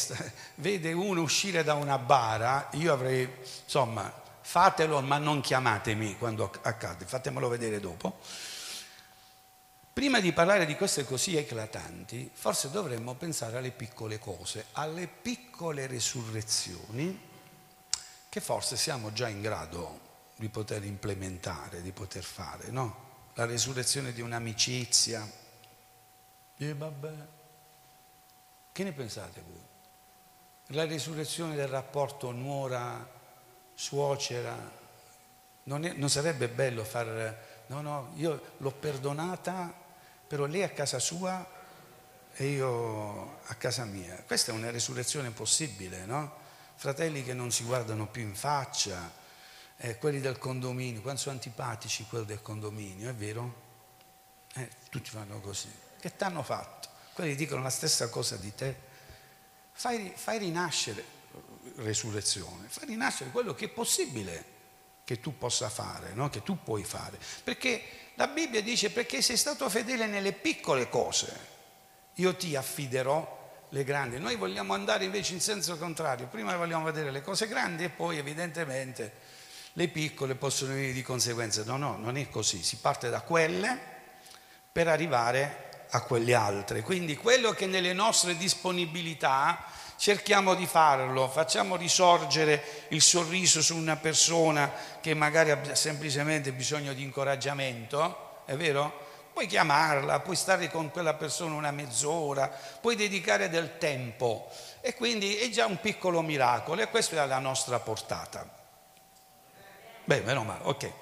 vede 0.57 0.93
uno 0.93 1.23
uscire 1.23 1.65
da 1.65 1.75
una 1.75 1.99
bara, 1.99 2.69
io 2.73 2.93
avrei, 2.93 3.29
insomma, 3.65 4.13
fatelo 4.41 5.01
ma 5.01 5.19
non 5.19 5.41
chiamatemi 5.41 6.19
quando 6.19 6.53
accade, 6.63 7.07
fatemelo 7.07 7.49
vedere 7.49 7.81
dopo. 7.81 8.19
Prima 9.93 10.21
di 10.21 10.33
parlare 10.33 10.67
di 10.67 10.75
queste 10.77 11.05
così 11.05 11.37
eclatanti, 11.37 12.31
forse 12.33 12.71
dovremmo 12.71 13.15
pensare 13.15 13.59
alle 13.59 13.71
piccole 13.71 14.19
cose, 14.19 14.67
alle 14.73 15.07
piccole 15.07 15.87
resurrezioni 15.87 17.31
che 18.29 18.41
forse 18.41 18.77
siamo 18.77 19.13
già 19.13 19.29
in 19.29 19.43
grado 19.43 20.11
di 20.37 20.49
poter 20.49 20.85
implementare, 20.85 21.83
di 21.83 21.91
poter 21.93 22.23
fare, 22.23 22.71
no? 22.71 23.11
La 23.35 23.47
resurrezione 23.47 24.13
di 24.13 24.21
un'amicizia. 24.21 25.27
E 26.57 26.75
vabbè, 26.75 27.15
che 28.73 28.85
ne 28.85 28.93
pensate 28.93 29.43
voi? 29.47 29.61
La 30.75 30.87
resurrezione 30.87 31.55
del 31.55 31.69
rapporto 31.69 32.31
nuora-suocera, 32.31 34.81
non, 35.65 35.93
non 35.97 36.11
sarebbe 36.11 36.49
bello 36.49 36.85
far... 36.85 37.51
No, 37.67 37.81
no, 37.81 38.13
io 38.17 38.55
l'ho 38.59 38.73
perdonata, 38.73 39.73
però 40.27 40.45
lei 40.45 40.63
a 40.63 40.69
casa 40.71 40.99
sua 40.99 41.61
e 42.35 42.47
io 42.47 43.39
a 43.45 43.55
casa 43.55 43.85
mia. 43.85 44.23
Questa 44.27 44.53
è 44.53 44.55
una 44.55 44.71
resurrezione 44.71 45.31
possibile, 45.31 46.05
no? 46.05 46.41
fratelli 46.83 47.23
che 47.23 47.33
non 47.33 47.53
si 47.53 47.63
guardano 47.63 48.09
più 48.09 48.23
in 48.23 48.35
faccia, 48.35 49.09
eh, 49.85 49.99
quelli 49.99 50.21
del 50.21 50.39
condominio, 50.39 51.01
quanto 51.01 51.23
sono 51.23 51.35
antipatici 51.35 52.07
quelli 52.09 52.25
del 52.25 52.41
condominio, 52.41 53.09
è 53.09 53.15
vero? 53.15 53.71
Eh, 54.55 54.69
tutti 54.89 55.11
fanno 55.11 55.41
così. 55.41 55.69
Che 55.99 56.17
ti 56.17 56.23
hanno 56.23 56.45
fatto? 56.45 56.89
Quelli 57.13 57.35
dicono 57.35 57.63
la 57.63 57.71
stessa 57.71 58.09
cosa 58.09 58.37
di 58.37 58.55
te. 58.55 58.77
Fai, 59.73 60.13
fai 60.15 60.39
rinascere, 60.39 61.05
resurrezione, 61.77 62.69
fai 62.69 62.87
rinascere 62.87 63.31
quello 63.31 63.55
che 63.55 63.65
è 63.65 63.69
possibile 63.69 64.45
che 65.03 65.19
tu 65.19 65.37
possa 65.37 65.69
fare, 65.69 66.13
no? 66.13 66.31
che 66.31 66.45
tu 66.45 66.63
puoi 66.63 66.85
fare. 66.85 67.19
Perché 67.43 67.83
la 68.15 68.29
Bibbia 68.29 68.63
dice 68.63 68.91
perché 68.91 69.21
sei 69.21 69.37
stato 69.37 69.69
fedele 69.69 70.07
nelle 70.07 70.33
piccole 70.33 70.89
cose, 70.89 71.51
io 72.15 72.37
ti 72.37 72.55
affiderò 72.55 73.67
le 73.71 73.83
grandi. 73.83 74.21
Noi 74.21 74.37
vogliamo 74.37 74.75
andare 74.75 75.07
invece 75.07 75.33
in 75.33 75.41
senso 75.41 75.77
contrario, 75.77 76.29
prima 76.29 76.57
vogliamo 76.57 76.85
vedere 76.85 77.11
le 77.11 77.21
cose 77.21 77.49
grandi 77.49 77.83
e 77.83 77.89
poi 77.89 78.19
evidentemente 78.19 79.32
le 79.75 79.89
piccole 79.89 80.35
possono 80.35 80.75
venire 80.75 80.93
di 80.93 81.03
conseguenza. 81.03 81.63
No, 81.65 81.77
no, 81.77 81.97
non 81.97 82.17
è 82.17 82.29
così, 82.29 82.63
si 82.63 82.77
parte 82.77 83.09
da 83.09 83.21
quelle 83.21 83.79
per 84.71 84.89
arrivare 84.89 85.87
a 85.91 86.01
quelle 86.03 86.35
altre. 86.35 86.83
Quindi 86.83 87.17
quello 87.17 87.53
che 87.53 87.67
nelle 87.67 87.93
nostre 87.93 88.37
disponibilità 88.37 89.65
cerchiamo 89.97 90.55
di 90.55 90.67
farlo, 90.67 91.29
facciamo 91.29 91.77
risorgere 91.77 92.87
il 92.89 93.01
sorriso 93.01 93.63
su 93.63 93.77
una 93.77 93.97
persona 93.97 94.73
che 95.01 95.15
magari 95.15 95.51
ha 95.51 95.75
semplicemente 95.75 96.53
bisogno 96.53 96.93
di 96.93 97.03
incoraggiamento, 97.03 98.41
è 98.47 98.57
vero? 98.57 99.11
Puoi 99.33 99.47
chiamarla, 99.47 100.21
puoi 100.21 100.37
stare 100.37 100.71
con 100.71 100.91
quella 100.91 101.15
persona 101.15 101.55
una 101.55 101.71
mezz'ora, 101.71 102.49
puoi 102.81 102.97
dedicare 102.97 103.49
del 103.49 103.79
tempo 103.79 104.51
e 104.81 104.95
quindi 104.95 105.37
è 105.37 105.49
già 105.49 105.67
un 105.67 105.81
piccolo 105.81 106.21
miracolo 106.21 106.83
e 106.83 106.89
questo 106.89 107.15
è 107.15 107.19
alla 107.19 107.39
nostra 107.39 107.79
portata. 107.79 108.62
Beh, 110.05 110.21
meno 110.21 110.43
male, 110.43 110.65
ok. 110.65 110.93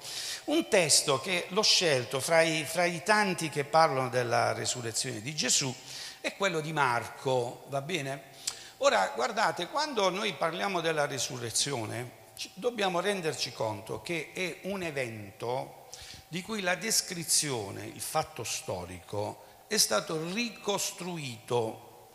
Un 0.45 0.67
testo 0.69 1.19
che 1.19 1.45
l'ho 1.49 1.63
scelto 1.63 2.19
fra 2.19 2.41
i, 2.41 2.63
fra 2.65 2.85
i 2.85 3.03
tanti 3.03 3.49
che 3.49 3.63
parlano 3.63 4.09
della 4.09 4.53
resurrezione 4.53 5.21
di 5.21 5.35
Gesù 5.35 5.73
è 6.19 6.35
quello 6.35 6.59
di 6.61 6.71
Marco, 6.71 7.63
va 7.69 7.81
bene? 7.81 8.29
Ora, 8.77 9.11
guardate, 9.15 9.67
quando 9.67 10.09
noi 10.09 10.33
parliamo 10.33 10.81
della 10.81 11.05
risurrezione, 11.05 12.19
dobbiamo 12.53 12.99
renderci 12.99 13.51
conto 13.53 14.01
che 14.01 14.31
è 14.33 14.59
un 14.63 14.83
evento 14.83 15.87
di 16.27 16.41
cui 16.41 16.61
la 16.61 16.75
descrizione, 16.75 17.85
il 17.85 18.01
fatto 18.01 18.43
storico, 18.43 19.45
è 19.67 19.77
stato 19.77 20.31
ricostruito 20.31 22.09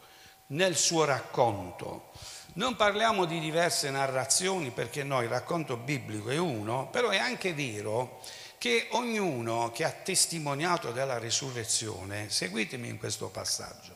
nel 0.49 0.77
suo 0.77 1.05
racconto. 1.05 2.11
Non 2.57 2.75
parliamo 2.75 3.27
di 3.27 3.39
diverse 3.39 3.91
narrazioni 3.91 4.71
perché 4.71 5.05
noi 5.05 5.25
il 5.25 5.31
racconto 5.31 5.77
biblico 5.77 6.31
è 6.31 6.39
uno, 6.39 6.89
però 6.89 7.11
è 7.11 7.19
anche 7.19 7.53
vero 7.53 8.23
che 8.57 8.89
ognuno 8.93 9.71
che 9.73 9.85
ha 9.85 9.91
testimoniato 9.91 10.91
della 10.91 11.19
risurrezione, 11.19 12.31
seguitemi 12.31 12.89
in 12.89 12.97
questo 12.97 13.29
passaggio, 13.29 13.95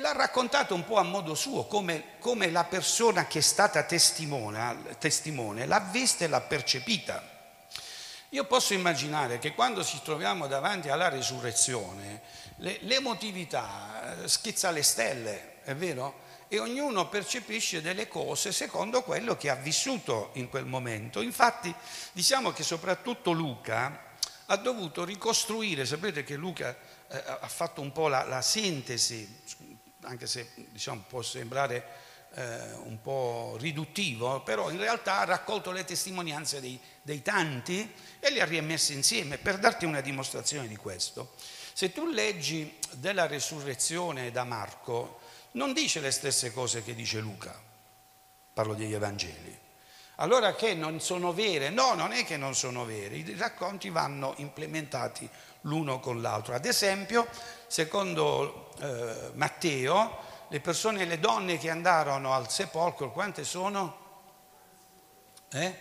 l'ha 0.00 0.12
raccontato 0.12 0.74
un 0.74 0.86
po' 0.86 0.96
a 0.96 1.02
modo 1.02 1.34
suo, 1.34 1.66
come, 1.66 2.16
come 2.18 2.50
la 2.50 2.64
persona 2.64 3.26
che 3.26 3.40
è 3.40 3.42
stata 3.42 3.82
testimone, 3.82 4.96
testimone 4.98 5.66
l'ha 5.66 5.80
vista 5.80 6.24
e 6.24 6.28
l'ha 6.28 6.40
percepita. 6.40 7.30
Io 8.30 8.44
posso 8.44 8.72
immaginare 8.72 9.38
che 9.38 9.52
quando 9.52 9.84
ci 9.84 10.00
troviamo 10.02 10.46
davanti 10.46 10.88
alla 10.88 11.10
risurrezione, 11.10 12.22
le, 12.56 12.78
l'emotività 12.80 14.22
eh, 14.22 14.28
schizza 14.28 14.70
le 14.70 14.82
stelle, 14.82 15.60
è 15.62 15.74
vero? 15.74 16.23
E 16.54 16.60
ognuno 16.60 17.08
percepisce 17.08 17.82
delle 17.82 18.06
cose 18.06 18.52
secondo 18.52 19.02
quello 19.02 19.36
che 19.36 19.50
ha 19.50 19.56
vissuto 19.56 20.30
in 20.34 20.48
quel 20.48 20.66
momento. 20.66 21.20
Infatti 21.20 21.74
diciamo 22.12 22.52
che 22.52 22.62
soprattutto 22.62 23.32
Luca 23.32 24.12
ha 24.46 24.56
dovuto 24.56 25.02
ricostruire, 25.02 25.84
sapete 25.84 26.22
che 26.22 26.36
Luca 26.36 26.70
eh, 27.08 27.16
ha 27.40 27.48
fatto 27.48 27.80
un 27.80 27.90
po' 27.90 28.06
la, 28.06 28.22
la 28.22 28.40
sintesi, 28.40 29.28
anche 30.02 30.28
se 30.28 30.52
diciamo, 30.54 31.02
può 31.08 31.22
sembrare 31.22 31.84
eh, 32.34 32.74
un 32.84 33.00
po' 33.02 33.56
riduttivo, 33.58 34.40
però 34.42 34.70
in 34.70 34.78
realtà 34.78 35.18
ha 35.18 35.24
raccolto 35.24 35.72
le 35.72 35.82
testimonianze 35.82 36.60
dei, 36.60 36.78
dei 37.02 37.20
tanti 37.20 37.92
e 38.20 38.30
le 38.30 38.40
ha 38.40 38.44
riemesse 38.44 38.92
insieme 38.92 39.38
per 39.38 39.58
darti 39.58 39.86
una 39.86 40.00
dimostrazione 40.00 40.68
di 40.68 40.76
questo. 40.76 41.34
Se 41.72 41.90
tu 41.90 42.06
leggi 42.06 42.78
della 42.92 43.26
resurrezione 43.26 44.30
da 44.30 44.44
Marco, 44.44 45.23
non 45.54 45.72
dice 45.72 46.00
le 46.00 46.10
stesse 46.10 46.52
cose 46.52 46.82
che 46.82 46.94
dice 46.94 47.20
Luca, 47.20 47.54
parlo 48.52 48.74
degli 48.74 48.94
Evangeli. 48.94 49.62
Allora 50.16 50.54
che 50.54 50.74
non 50.74 51.00
sono 51.00 51.32
vere? 51.32 51.70
No, 51.70 51.94
non 51.94 52.12
è 52.12 52.24
che 52.24 52.36
non 52.36 52.54
sono 52.54 52.84
vere, 52.84 53.16
i 53.16 53.36
racconti 53.36 53.90
vanno 53.90 54.34
implementati 54.36 55.28
l'uno 55.62 55.98
con 55.98 56.20
l'altro. 56.20 56.54
Ad 56.54 56.64
esempio, 56.64 57.26
secondo 57.66 58.70
eh, 58.80 59.30
Matteo, 59.34 60.18
le 60.48 60.60
persone, 60.60 61.04
le 61.04 61.18
donne 61.18 61.58
che 61.58 61.70
andarono 61.70 62.32
al 62.32 62.50
sepolcro, 62.50 63.10
quante 63.10 63.44
sono? 63.44 64.02
Eh? 65.50 65.78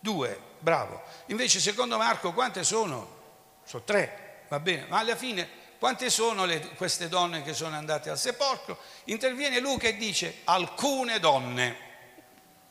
Due, 0.00 0.40
bravo. 0.58 1.02
Invece 1.26 1.60
secondo 1.60 1.96
Marco 1.96 2.32
quante 2.32 2.64
sono? 2.64 3.16
Sono 3.64 3.82
tre, 3.84 4.44
va 4.48 4.58
bene, 4.58 4.86
ma 4.88 4.98
alla 4.98 5.16
fine 5.16 5.48
quante 5.78 6.10
sono 6.10 6.44
le, 6.44 6.60
queste 6.74 7.08
donne 7.08 7.42
che 7.42 7.54
sono 7.54 7.76
andate 7.76 8.10
al 8.10 8.18
sepolcro? 8.18 8.78
Interviene 9.04 9.60
Luca 9.60 9.86
e 9.86 9.96
dice 9.96 10.40
alcune 10.44 11.20
donne, 11.20 11.76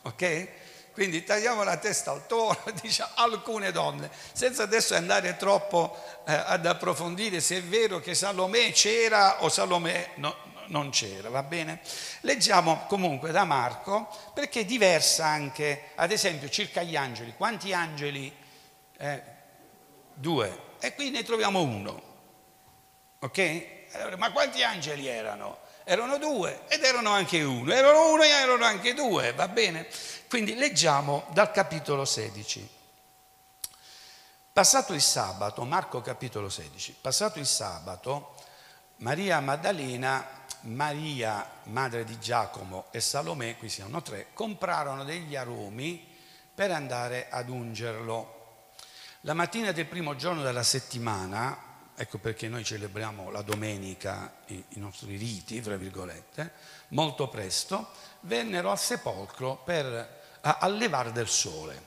ok? 0.02 0.48
Quindi 0.92 1.22
tagliamo 1.22 1.62
la 1.62 1.76
testa 1.76 2.10
al 2.10 2.26
toro, 2.26 2.60
dice 2.82 3.06
alcune 3.14 3.72
donne, 3.72 4.10
senza 4.32 4.64
adesso 4.64 4.94
andare 4.94 5.36
troppo 5.36 5.96
eh, 6.26 6.32
ad 6.34 6.66
approfondire 6.66 7.40
se 7.40 7.58
è 7.58 7.62
vero 7.62 8.00
che 8.00 8.14
Salomè 8.14 8.72
c'era 8.72 9.42
o 9.42 9.48
Salomè 9.48 10.10
no, 10.16 10.36
non 10.66 10.90
c'era, 10.90 11.30
va 11.30 11.42
bene? 11.42 11.80
Leggiamo 12.22 12.84
comunque 12.88 13.30
da 13.30 13.44
Marco 13.44 14.08
perché 14.34 14.60
è 14.60 14.64
diversa 14.64 15.24
anche, 15.24 15.92
ad 15.94 16.10
esempio, 16.10 16.48
circa 16.48 16.82
gli 16.82 16.96
angeli. 16.96 17.32
Quanti 17.36 17.72
angeli? 17.72 18.34
Eh, 18.98 19.22
due. 20.14 20.66
E 20.80 20.94
qui 20.94 21.10
ne 21.10 21.22
troviamo 21.22 21.62
uno. 21.62 22.07
Ok? 23.20 23.66
Allora, 23.92 24.16
ma 24.16 24.30
quanti 24.32 24.62
angeli 24.62 25.06
erano? 25.06 25.58
Erano 25.84 26.18
due 26.18 26.62
ed 26.68 26.84
erano 26.84 27.10
anche 27.10 27.42
uno. 27.42 27.72
Erano 27.72 28.12
uno 28.12 28.22
e 28.22 28.28
erano 28.28 28.64
anche 28.64 28.94
due, 28.94 29.32
va 29.32 29.48
bene? 29.48 29.88
Quindi 30.28 30.54
leggiamo 30.54 31.26
dal 31.32 31.50
capitolo 31.50 32.04
16. 32.04 32.76
Passato 34.52 34.92
il 34.92 35.00
sabato, 35.00 35.64
Marco 35.64 36.00
capitolo 36.00 36.48
16, 36.48 36.96
passato 37.00 37.38
il 37.38 37.46
sabato, 37.46 38.34
Maria 38.96 39.38
Maddalena 39.38 40.38
Maria, 40.62 41.48
madre 41.64 42.04
di 42.04 42.18
Giacomo 42.18 42.86
e 42.90 43.00
Salomè, 43.00 43.56
qui 43.56 43.68
siamo 43.68 44.02
tre, 44.02 44.28
comprarono 44.32 45.04
degli 45.04 45.36
aromi 45.36 46.04
per 46.52 46.72
andare 46.72 47.28
ad 47.30 47.48
ungerlo. 47.48 48.72
La 49.22 49.34
mattina 49.34 49.70
del 49.70 49.86
primo 49.86 50.16
giorno 50.16 50.42
della 50.42 50.64
settimana, 50.64 51.67
ecco 51.98 52.18
perché 52.18 52.48
noi 52.48 52.64
celebriamo 52.64 53.30
la 53.30 53.42
domenica 53.42 54.36
i, 54.46 54.64
i 54.70 54.78
nostri 54.78 55.16
riti, 55.16 55.60
tra 55.60 55.76
virgolette, 55.76 56.52
molto 56.88 57.28
presto, 57.28 57.90
vennero 58.20 58.70
al 58.70 58.78
sepolcro 58.78 59.56
per 59.56 60.16
allevare 60.40 61.12
del 61.12 61.28
sole. 61.28 61.86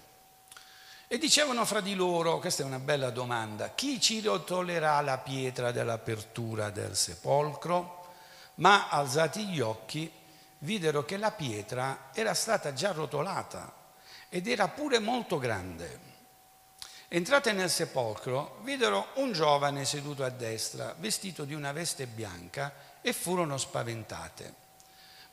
E 1.08 1.18
dicevano 1.18 1.66
fra 1.66 1.82
di 1.82 1.96
loro, 1.96 2.40
questa 2.40 2.64
è 2.64 2.66
una 2.66 2.80
bella 2.80 3.10
domanda, 3.10 3.72
chi 3.74 4.00
ci 4.00 4.22
rotolerà 4.22 5.02
la 5.02 5.18
pietra 5.18 5.72
dell'apertura 5.72 6.70
del 6.70 6.96
sepolcro? 6.96 8.00
ma 8.56 8.90
alzati 8.90 9.48
gli 9.48 9.60
occhi 9.60 10.12
videro 10.60 11.04
che 11.04 11.18
la 11.18 11.32
pietra 11.32 12.10
era 12.14 12.34
stata 12.34 12.74
già 12.74 12.92
rotolata 12.92 13.74
ed 14.30 14.48
era 14.48 14.68
pure 14.68 15.00
molto 15.00 15.40
grande. 15.40 16.10
Entrate 17.14 17.52
nel 17.52 17.70
sepolcro, 17.70 18.62
videro 18.64 19.10
un 19.16 19.34
giovane 19.34 19.84
seduto 19.84 20.24
a 20.24 20.30
destra, 20.30 20.96
vestito 20.98 21.44
di 21.44 21.54
una 21.54 21.74
veste 21.74 22.06
bianca, 22.06 22.74
e 23.02 23.12
furono 23.12 23.58
spaventate. 23.58 24.54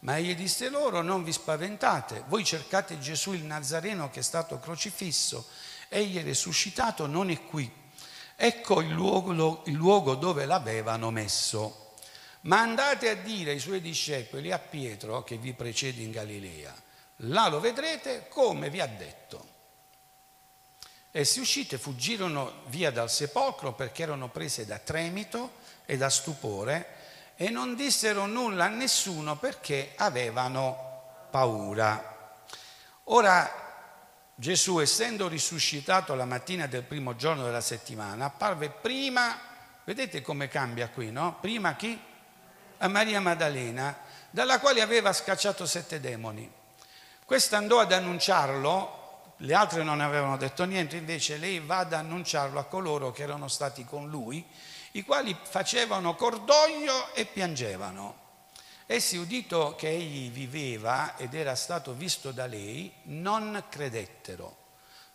Ma 0.01 0.17
egli 0.17 0.35
disse 0.35 0.71
loro, 0.71 1.03
non 1.03 1.23
vi 1.23 1.31
spaventate, 1.31 2.25
voi 2.27 2.45
cercate 2.45 2.99
Gesù 2.99 3.33
il 3.33 3.45
Nazareno 3.45 4.11
che 4.11 4.19
è 4.19 4.25
stato 4.25 4.59
crocifisso, 4.59 5.47
egli 5.89 6.19
è 6.19 6.25
risuscitato, 6.25 7.07
non 7.07 7.31
è 7.31 7.45
qui. 7.45 7.73
Ecco 8.35 8.81
il 8.81 8.91
luogo, 8.91 9.63
il 9.67 9.75
luogo 9.75 10.17
dove 10.17 10.47
l'avevano 10.47 11.13
messo 11.13 11.87
ma 12.41 12.61
andate 12.61 13.09
a 13.09 13.15
dire 13.15 13.53
ai 13.53 13.59
suoi 13.61 13.81
discepoli, 13.81 14.51
a 14.51 14.59
Pietro 14.59 15.23
che 15.23 15.37
vi 15.37 15.53
precede 15.53 16.03
in 16.03 16.11
Galilea, 16.11 16.75
là 17.19 17.49
lo 17.49 17.61
vedrete 17.61 18.27
come 18.29 18.69
vi 18.69 18.81
ha 18.81 18.87
detto. 18.87 19.58
Essi 21.19 21.41
uscite 21.41 21.79
fuggirono 21.79 22.63
via 22.67 22.93
dal 22.93 23.11
sepolcro 23.11 23.73
perché 23.73 24.05
erano 24.05 24.29
prese 24.29 24.65
da 24.67 24.79
tremito 24.79 25.55
e 25.85 25.97
da 25.97 26.09
stupore 26.11 26.95
e 27.35 27.51
non 27.51 27.75
dissero 27.75 28.27
nulla 28.27 28.67
a 28.67 28.69
nessuno 28.69 29.37
perché 29.37 29.95
avevano 29.97 31.27
paura. 31.29 32.37
Ora 33.11 33.51
Gesù, 34.37 34.79
essendo 34.79 35.27
risuscitato 35.27 36.15
la 36.15 36.25
mattina 36.25 36.69
del 36.69 36.85
primo 36.85 37.17
giorno 37.17 37.43
della 37.43 37.61
settimana, 37.63 38.27
apparve 38.27 38.71
prima, 38.71 39.37
vedete 39.83 40.23
come 40.23 40.47
cambia 40.47 40.89
qui, 40.89 41.11
no? 41.11 41.39
Prima 41.41 41.75
chi? 41.75 42.01
a 42.77 42.87
Maria 42.87 43.21
Maddalena, 43.21 43.99
dalla 44.31 44.61
quale 44.61 44.83
aveva 44.83 45.13
scacciato 45.13 45.67
sette 45.67 45.99
demoni. 45.99 46.49
Questa 47.25 47.57
andò 47.57 47.81
ad 47.81 47.91
annunciarlo, 47.91 48.98
le 49.39 49.55
altre 49.55 49.83
non 49.83 50.01
avevano 50.01 50.37
detto 50.37 50.65
niente, 50.65 50.97
invece 50.97 51.37
lei 51.37 51.61
va 51.61 51.79
ad 51.79 51.93
annunciarlo 51.93 52.59
a 52.59 52.65
coloro 52.65 53.13
che 53.13 53.23
erano 53.23 53.49
stati 53.49 53.85
con 53.85 54.09
lui, 54.09 54.45
i 54.93 55.03
quali 55.03 55.37
facevano 55.41 56.15
cordoglio 56.15 57.15
e 57.15 57.25
piangevano. 57.25 58.27
Essi, 58.87 59.17
udito 59.17 59.75
che 59.77 59.91
egli 59.91 60.31
viveva 60.31 61.17
ed 61.17 61.35
era 61.35 61.55
stato 61.55 61.93
visto 61.93 62.33
da 62.33 62.47
lei, 62.47 62.93
non 63.03 63.65
credettero. 63.69 64.57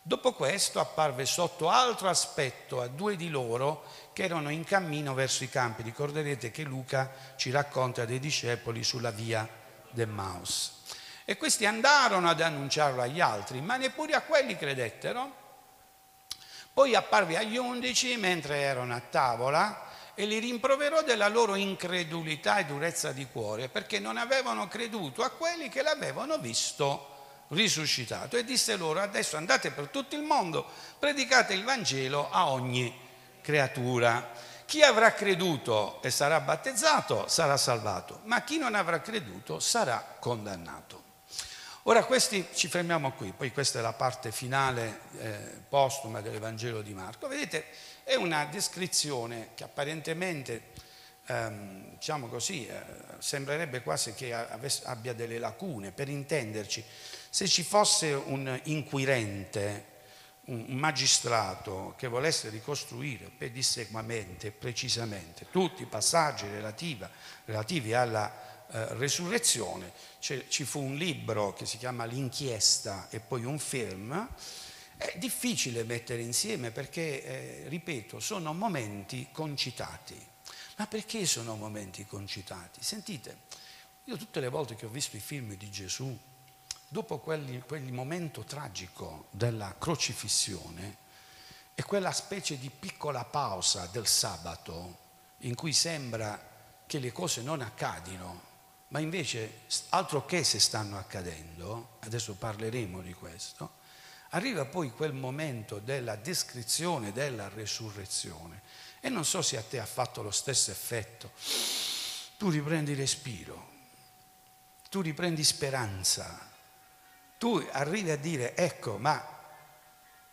Dopo 0.05 0.33
questo 0.33 0.79
apparve 0.79 1.25
sotto 1.25 1.69
altro 1.69 2.07
aspetto 2.07 2.81
a 2.81 2.87
due 2.87 3.15
di 3.15 3.29
loro 3.29 3.85
che 4.13 4.23
erano 4.23 4.49
in 4.49 4.63
cammino 4.63 5.13
verso 5.13 5.43
i 5.43 5.49
campi. 5.49 5.81
Ricorderete 5.81 6.51
che 6.51 6.63
Luca 6.63 7.11
ci 7.35 7.51
racconta 7.51 8.05
dei 8.05 8.19
discepoli 8.19 8.83
sulla 8.83 9.11
via 9.11 9.47
del 9.89 10.09
Maus. 10.09 10.82
E 11.25 11.37
questi 11.37 11.65
andarono 11.65 12.29
ad 12.29 12.41
annunciarlo 12.41 13.01
agli 13.01 13.21
altri, 13.21 13.61
ma 13.61 13.77
neppure 13.77 14.13
a 14.13 14.21
quelli 14.21 14.57
credettero. 14.57 15.41
Poi 16.73 16.95
apparve 16.95 17.37
agli 17.37 17.57
undici 17.57 18.17
mentre 18.17 18.59
erano 18.61 18.95
a 18.95 18.99
tavola 18.99 19.91
e 20.15 20.25
li 20.25 20.39
rimproverò 20.39 21.03
della 21.03 21.27
loro 21.27 21.55
incredulità 21.55 22.57
e 22.57 22.65
durezza 22.65 23.11
di 23.11 23.27
cuore, 23.31 23.69
perché 23.69 23.99
non 23.99 24.17
avevano 24.17 24.67
creduto 24.67 25.23
a 25.23 25.29
quelli 25.29 25.69
che 25.69 25.81
l'avevano 25.81 26.37
visto 26.37 27.09
risuscitato 27.49 28.37
e 28.37 28.43
disse 28.43 28.75
loro 28.75 28.99
adesso 28.99 29.37
andate 29.37 29.71
per 29.71 29.87
tutto 29.89 30.15
il 30.15 30.23
mondo, 30.23 30.65
predicate 30.99 31.53
il 31.53 31.63
Vangelo 31.63 32.29
a 32.31 32.49
ogni 32.49 32.95
creatura. 33.41 34.31
Chi 34.65 34.81
avrà 34.81 35.13
creduto 35.13 36.01
e 36.01 36.09
sarà 36.09 36.39
battezzato 36.39 37.27
sarà 37.27 37.57
salvato, 37.57 38.21
ma 38.23 38.41
chi 38.41 38.57
non 38.57 38.75
avrà 38.75 39.01
creduto 39.01 39.59
sarà 39.59 40.15
condannato. 40.19 41.02
Ora 41.85 42.05
questi 42.05 42.47
ci 42.53 42.69
fermiamo 42.69 43.11
qui, 43.11 43.33
poi 43.35 43.51
questa 43.51 43.79
è 43.79 43.81
la 43.81 43.91
parte 43.91 44.31
finale 44.31 45.01
eh, 45.19 45.37
postuma 45.67 46.21
dell'Evangelo 46.21 46.81
di 46.81 46.93
Marco. 46.93 47.27
Vedete, 47.27 47.65
è 48.05 48.15
una 48.15 48.45
descrizione 48.45 49.49
che 49.53 49.65
apparentemente, 49.65 50.61
ehm, 51.25 51.95
diciamo 51.95 52.27
così, 52.27 52.65
eh, 52.65 52.81
sembrerebbe 53.17 53.81
quasi 53.81 54.13
che 54.13 54.33
abbia 54.33 55.11
delle 55.11 55.37
lacune, 55.39 55.91
per 55.91 56.07
intenderci. 56.07 56.81
Se 57.29 57.49
ci 57.49 57.63
fosse 57.63 58.13
un 58.13 58.57
inquirente, 58.63 59.91
un 60.45 60.63
magistrato 60.77 61.95
che 61.97 62.07
volesse 62.07 62.47
ricostruire 62.47 63.29
pedissequamente, 63.37 64.51
precisamente, 64.51 65.47
tutti 65.51 65.81
i 65.81 65.87
passaggi 65.87 66.45
relativi 67.45 67.93
alla 67.93 68.51
eh, 68.73 68.93
resurrezione, 68.95 69.93
ci 70.19 70.63
fu 70.63 70.81
un 70.81 70.95
libro 70.95 71.53
che 71.53 71.67
si 71.67 71.77
chiama 71.77 72.05
L'inchiesta 72.05 73.07
e 73.09 73.19
poi 73.19 73.45
un 73.45 73.59
film, 73.59 74.27
è 74.97 75.15
difficile 75.17 75.83
mettere 75.83 76.23
insieme 76.23 76.71
perché, 76.71 77.23
eh, 77.23 77.67
ripeto, 77.67 78.19
sono 78.19 78.51
momenti 78.51 79.27
concitati. 79.31 80.19
Ma 80.77 80.87
perché 80.87 81.27
sono 81.27 81.55
momenti 81.55 82.03
concitati? 82.07 82.81
Sentite, 82.83 83.41
io 84.05 84.17
tutte 84.17 84.39
le 84.39 84.49
volte 84.49 84.75
che 84.75 84.87
ho 84.87 84.89
visto 84.89 85.17
i 85.17 85.19
film 85.19 85.55
di 85.55 85.69
Gesù, 85.69 86.17
dopo 86.87 87.19
quel, 87.19 87.63
quel 87.67 87.93
momento 87.93 88.43
tragico 88.43 89.27
della 89.29 89.75
crocifissione 89.77 90.97
e 91.75 91.83
quella 91.83 92.11
specie 92.11 92.57
di 92.57 92.71
piccola 92.71 93.23
pausa 93.23 93.85
del 93.85 94.07
sabato 94.07 94.97
in 95.39 95.53
cui 95.53 95.73
sembra 95.73 96.49
che 96.87 96.97
le 96.97 97.11
cose 97.11 97.43
non 97.43 97.61
accadino, 97.61 98.51
ma 98.93 98.99
invece 98.99 99.61
altro 99.89 100.23
che 100.23 100.43
se 100.43 100.59
stanno 100.59 100.99
accadendo, 100.99 101.97
adesso 102.01 102.35
parleremo 102.35 103.01
di 103.01 103.13
questo, 103.13 103.81
arriva 104.29 104.65
poi 104.65 104.91
quel 104.91 105.13
momento 105.13 105.79
della 105.79 106.15
descrizione 106.15 107.11
della 107.11 107.49
resurrezione 107.49 108.61
e 108.99 109.09
non 109.09 109.25
so 109.25 109.41
se 109.41 109.57
a 109.57 109.63
te 109.63 109.79
ha 109.79 109.85
fatto 109.85 110.21
lo 110.21 110.29
stesso 110.29 110.69
effetto. 110.69 111.31
Tu 112.37 112.51
riprendi 112.51 112.93
respiro, 112.93 113.71
tu 114.91 115.01
riprendi 115.01 115.43
speranza, 115.43 116.51
tu 117.39 117.67
arrivi 117.71 118.11
a 118.11 118.17
dire, 118.17 118.55
ecco, 118.55 118.99
ma 118.99 119.27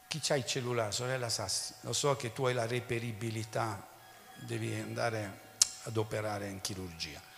chi 0.07 0.21
c'ha 0.21 0.37
il 0.37 0.45
cellulare, 0.45 0.93
sorella 0.93 1.31
Sassi, 1.31 1.73
lo 1.81 1.95
so 1.95 2.15
che 2.15 2.35
tu 2.35 2.45
hai 2.45 2.53
la 2.53 2.67
reperibilità, 2.67 3.89
devi 4.35 4.79
andare 4.79 5.49
ad 5.85 5.97
operare 5.97 6.49
in 6.49 6.61
chirurgia. 6.61 7.29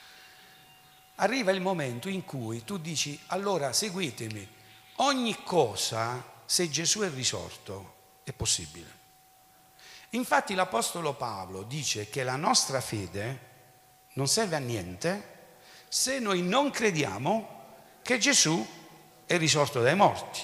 Arriva 1.22 1.52
il 1.52 1.61
momento 1.61 2.08
in 2.08 2.24
cui 2.24 2.64
tu 2.64 2.78
dici, 2.78 3.18
allora 3.28 3.72
seguitemi, 3.72 4.46
ogni 4.96 5.42
cosa, 5.44 6.22
se 6.44 6.68
Gesù 6.68 7.00
è 7.00 7.11
risorto, 7.11 7.94
è 8.24 8.32
possibile. 8.32 9.00
Infatti 10.11 10.54
l'Apostolo 10.54 11.14
Paolo 11.14 11.62
dice 11.62 12.11
che 12.11 12.24
la 12.24 12.37
nostra 12.37 12.80
fede 12.80 13.50
non 14.14 14.26
serve 14.26 14.56
a 14.56 14.58
niente 14.58 15.30
se 15.88 16.18
noi 16.18 16.42
non 16.42 16.70
crediamo 16.70 17.61
che 18.02 18.18
Gesù 18.18 18.66
è 19.24 19.38
risorto 19.38 19.80
dai 19.80 19.94
morti. 19.94 20.40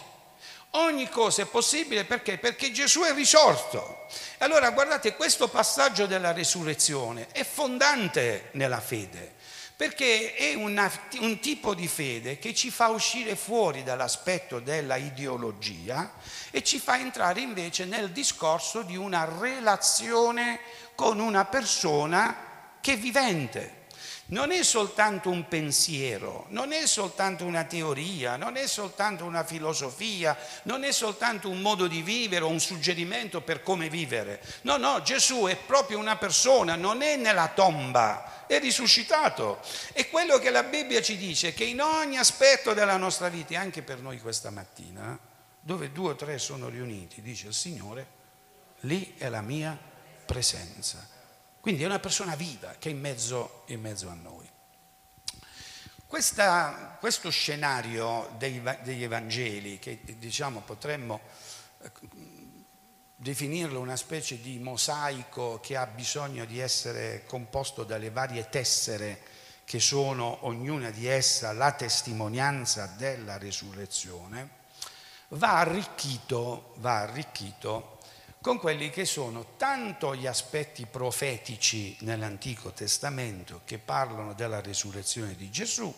Ogni 0.72 1.08
cosa 1.08 1.42
è 1.42 1.46
possibile 1.46 2.04
perché? 2.04 2.38
Perché 2.38 2.70
Gesù 2.70 3.00
è 3.00 3.12
risorto. 3.12 4.06
Allora 4.38 4.70
guardate, 4.70 5.16
questo 5.16 5.48
passaggio 5.48 6.06
della 6.06 6.32
resurrezione 6.32 7.28
è 7.32 7.42
fondante 7.42 8.50
nella 8.52 8.80
fede, 8.80 9.34
perché 9.78 10.34
è 10.34 10.54
una, 10.54 10.90
un 11.20 11.38
tipo 11.38 11.72
di 11.72 11.86
fede 11.86 12.40
che 12.40 12.52
ci 12.52 12.68
fa 12.68 12.88
uscire 12.88 13.36
fuori 13.36 13.84
dall'aspetto 13.84 14.58
della 14.58 14.96
ideologia 14.96 16.14
e 16.50 16.64
ci 16.64 16.80
fa 16.80 16.98
entrare 16.98 17.42
invece 17.42 17.84
nel 17.84 18.10
discorso 18.10 18.82
di 18.82 18.96
una 18.96 19.30
relazione 19.38 20.58
con 20.96 21.20
una 21.20 21.44
persona 21.44 22.78
che 22.80 22.94
è 22.94 22.98
vivente 22.98 23.76
non 24.30 24.50
è 24.50 24.62
soltanto 24.62 25.30
un 25.30 25.48
pensiero, 25.48 26.44
non 26.48 26.72
è 26.72 26.84
soltanto 26.86 27.44
una 27.44 27.64
teoria, 27.64 28.36
non 28.36 28.56
è 28.56 28.66
soltanto 28.66 29.24
una 29.24 29.42
filosofia, 29.42 30.36
non 30.64 30.84
è 30.84 30.92
soltanto 30.92 31.48
un 31.48 31.62
modo 31.62 31.86
di 31.86 32.02
vivere 32.02 32.44
o 32.44 32.48
un 32.48 32.60
suggerimento 32.60 33.40
per 33.40 33.62
come 33.62 33.88
vivere. 33.88 34.42
No, 34.62 34.76
no, 34.76 35.00
Gesù 35.00 35.44
è 35.44 35.56
proprio 35.56 35.98
una 35.98 36.16
persona, 36.16 36.76
non 36.76 37.00
è 37.00 37.16
nella 37.16 37.48
tomba, 37.54 38.37
è 38.48 38.58
risuscitato. 38.58 39.60
E 39.92 40.08
quello 40.08 40.38
che 40.38 40.50
la 40.50 40.64
Bibbia 40.64 41.00
ci 41.00 41.16
dice 41.16 41.54
che 41.54 41.64
in 41.64 41.80
ogni 41.80 42.18
aspetto 42.18 42.74
della 42.74 42.96
nostra 42.96 43.28
vita, 43.28 43.54
e 43.54 43.56
anche 43.56 43.82
per 43.82 44.00
noi 44.00 44.18
questa 44.20 44.50
mattina, 44.50 45.18
dove 45.60 45.92
due 45.92 46.10
o 46.10 46.16
tre 46.16 46.38
sono 46.38 46.68
riuniti, 46.68 47.22
dice 47.22 47.48
il 47.48 47.54
Signore, 47.54 48.06
lì 48.80 49.14
è 49.18 49.28
la 49.28 49.42
mia 49.42 49.78
presenza. 50.24 51.06
Quindi 51.60 51.82
è 51.82 51.86
una 51.86 51.98
persona 51.98 52.34
viva 52.34 52.74
che 52.78 52.88
è 52.88 52.92
in 52.92 53.00
mezzo, 53.00 53.64
in 53.66 53.80
mezzo 53.80 54.08
a 54.08 54.14
noi. 54.14 54.48
Questa, 56.06 56.96
questo 56.98 57.28
scenario 57.28 58.34
dei, 58.38 58.62
degli 58.82 59.02
Evangeli, 59.02 59.78
che 59.78 60.00
diciamo 60.16 60.60
potremmo 60.60 61.20
eh, 61.82 61.90
definirlo 63.20 63.80
una 63.80 63.96
specie 63.96 64.40
di 64.40 64.60
mosaico 64.60 65.58
che 65.60 65.76
ha 65.76 65.86
bisogno 65.86 66.44
di 66.44 66.60
essere 66.60 67.24
composto 67.26 67.82
dalle 67.82 68.10
varie 68.10 68.48
tessere 68.48 69.20
che 69.64 69.80
sono 69.80 70.46
ognuna 70.46 70.90
di 70.90 71.06
essa 71.06 71.52
la 71.52 71.72
testimonianza 71.72 72.94
della 72.96 73.36
resurrezione, 73.36 74.48
va 75.30 75.58
arricchito, 75.58 76.74
va 76.76 77.00
arricchito 77.00 77.98
con 78.40 78.58
quelli 78.60 78.88
che 78.88 79.04
sono 79.04 79.56
tanto 79.56 80.14
gli 80.14 80.28
aspetti 80.28 80.86
profetici 80.86 81.96
nell'Antico 82.02 82.72
Testamento 82.72 83.62
che 83.64 83.78
parlano 83.78 84.32
della 84.32 84.60
resurrezione 84.60 85.34
di 85.34 85.50
Gesù, 85.50 85.92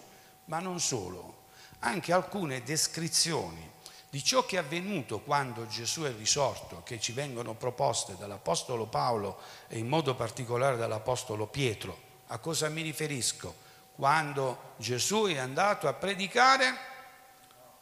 ma 0.47 0.59
non 0.59 0.81
solo, 0.81 1.43
anche 1.81 2.15
alcune 2.15 2.63
descrizioni 2.63 3.70
di 4.11 4.25
ciò 4.25 4.45
che 4.45 4.57
è 4.57 4.59
avvenuto 4.59 5.21
quando 5.21 5.69
Gesù 5.69 6.03
è 6.03 6.13
risorto, 6.13 6.83
che 6.85 6.99
ci 6.99 7.13
vengono 7.13 7.55
proposte 7.55 8.17
dall'Apostolo 8.19 8.87
Paolo 8.87 9.39
e 9.69 9.79
in 9.79 9.87
modo 9.87 10.17
particolare 10.17 10.77
dall'Apostolo 10.77 11.47
Pietro. 11.47 12.09
A 12.27 12.39
cosa 12.39 12.69
mi 12.69 12.83
riferisco? 12.83 13.69
Quando 13.95 14.73
Gesù 14.79 15.27
è 15.27 15.39
andato 15.39 15.87
a 15.87 15.93
predicare 15.93 16.77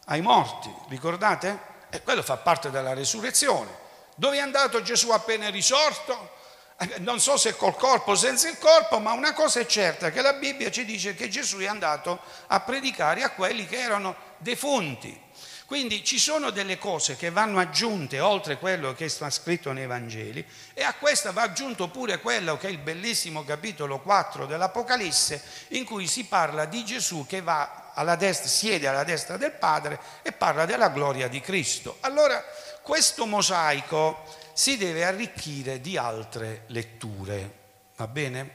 ai 0.05 0.21
morti, 0.21 0.71
ricordate? 0.89 1.77
E 1.89 2.03
quello 2.03 2.23
fa 2.23 2.37
parte 2.37 2.71
della 2.71 2.93
resurrezione. 2.93 3.87
Dove 4.15 4.37
è 4.37 4.41
andato 4.41 4.83
Gesù 4.83 5.11
appena 5.11 5.49
risorto? 5.49 6.37
Eh, 6.77 6.99
non 6.99 7.21
so 7.21 7.39
se 7.39 7.57
col 7.57 7.75
corpo 7.75 8.11
o 8.11 8.15
senza 8.15 8.51
il 8.51 8.59
corpo, 8.59 8.99
ma 8.99 9.13
una 9.13 9.33
cosa 9.33 9.61
è 9.61 9.67
certa, 9.67 10.11
che 10.11 10.21
la 10.21 10.35
Bibbia 10.35 10.71
ci 10.71 10.85
dice 10.85 11.15
che 11.15 11.29
Gesù 11.29 11.59
è 11.59 11.67
andato 11.67 12.21
a 12.49 12.61
predicare 12.61 13.23
a 13.23 13.31
quelli 13.31 13.67
che 13.67 13.81
erano 13.81 14.15
defunti. 14.37 15.27
Quindi 15.69 16.03
ci 16.03 16.19
sono 16.19 16.49
delle 16.49 16.79
cose 16.79 17.15
che 17.15 17.29
vanno 17.29 17.59
aggiunte 17.59 18.21
oltre 18.21 18.57
quello 18.57 18.95
che 18.95 19.11
sta 19.11 19.29
scritto 19.29 19.71
nei 19.73 19.87
Vangeli 19.87 20.43
e 20.73 20.83
a 20.83 20.95
questa 20.95 21.31
va 21.31 21.43
aggiunto 21.43 21.89
pure 21.89 22.21
quello 22.21 22.57
che 22.57 22.69
è 22.69 22.71
il 22.71 22.79
bellissimo 22.79 23.45
capitolo 23.45 24.01
4 24.01 24.47
dell'Apocalisse 24.47 25.43
in 25.73 25.85
cui 25.85 26.07
si 26.07 26.25
parla 26.25 26.65
di 26.65 26.87
Gesù 26.87 27.27
che 27.27 27.43
va 27.43 27.91
alla 27.93 28.17
destra, 28.17 28.49
siede 28.49 28.89
alla 28.89 29.05
destra 29.05 29.37
del 29.37 29.53
Padre 29.53 30.01
e 30.23 30.33
parla 30.33 30.65
della 30.65 30.89
gloria 30.89 31.29
di 31.29 31.43
Cristo. 31.43 31.99
Allora 32.01 32.43
questo 32.81 33.27
mosaico 33.27 34.25
si 34.55 34.79
deve 34.79 35.05
arricchire 35.05 35.83
di 35.83 35.99
altre 35.99 36.63
letture, 36.69 37.53
va 37.95 38.07
bene? 38.07 38.55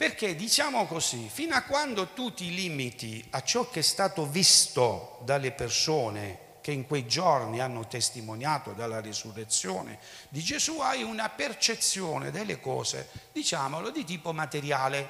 Perché 0.00 0.34
diciamo 0.34 0.86
così, 0.86 1.28
fino 1.30 1.54
a 1.54 1.60
quando 1.60 2.14
tu 2.14 2.32
ti 2.32 2.54
limiti 2.54 3.22
a 3.32 3.42
ciò 3.42 3.68
che 3.68 3.80
è 3.80 3.82
stato 3.82 4.24
visto 4.24 5.18
dalle 5.24 5.52
persone 5.52 6.38
che 6.62 6.72
in 6.72 6.86
quei 6.86 7.06
giorni 7.06 7.60
hanno 7.60 7.86
testimoniato 7.86 8.72
dalla 8.72 8.98
risurrezione 8.98 9.98
di 10.30 10.40
Gesù, 10.40 10.78
hai 10.78 11.02
una 11.02 11.28
percezione 11.28 12.30
delle 12.30 12.62
cose, 12.62 13.10
diciamolo, 13.30 13.90
di 13.90 14.02
tipo 14.04 14.32
materiale. 14.32 15.06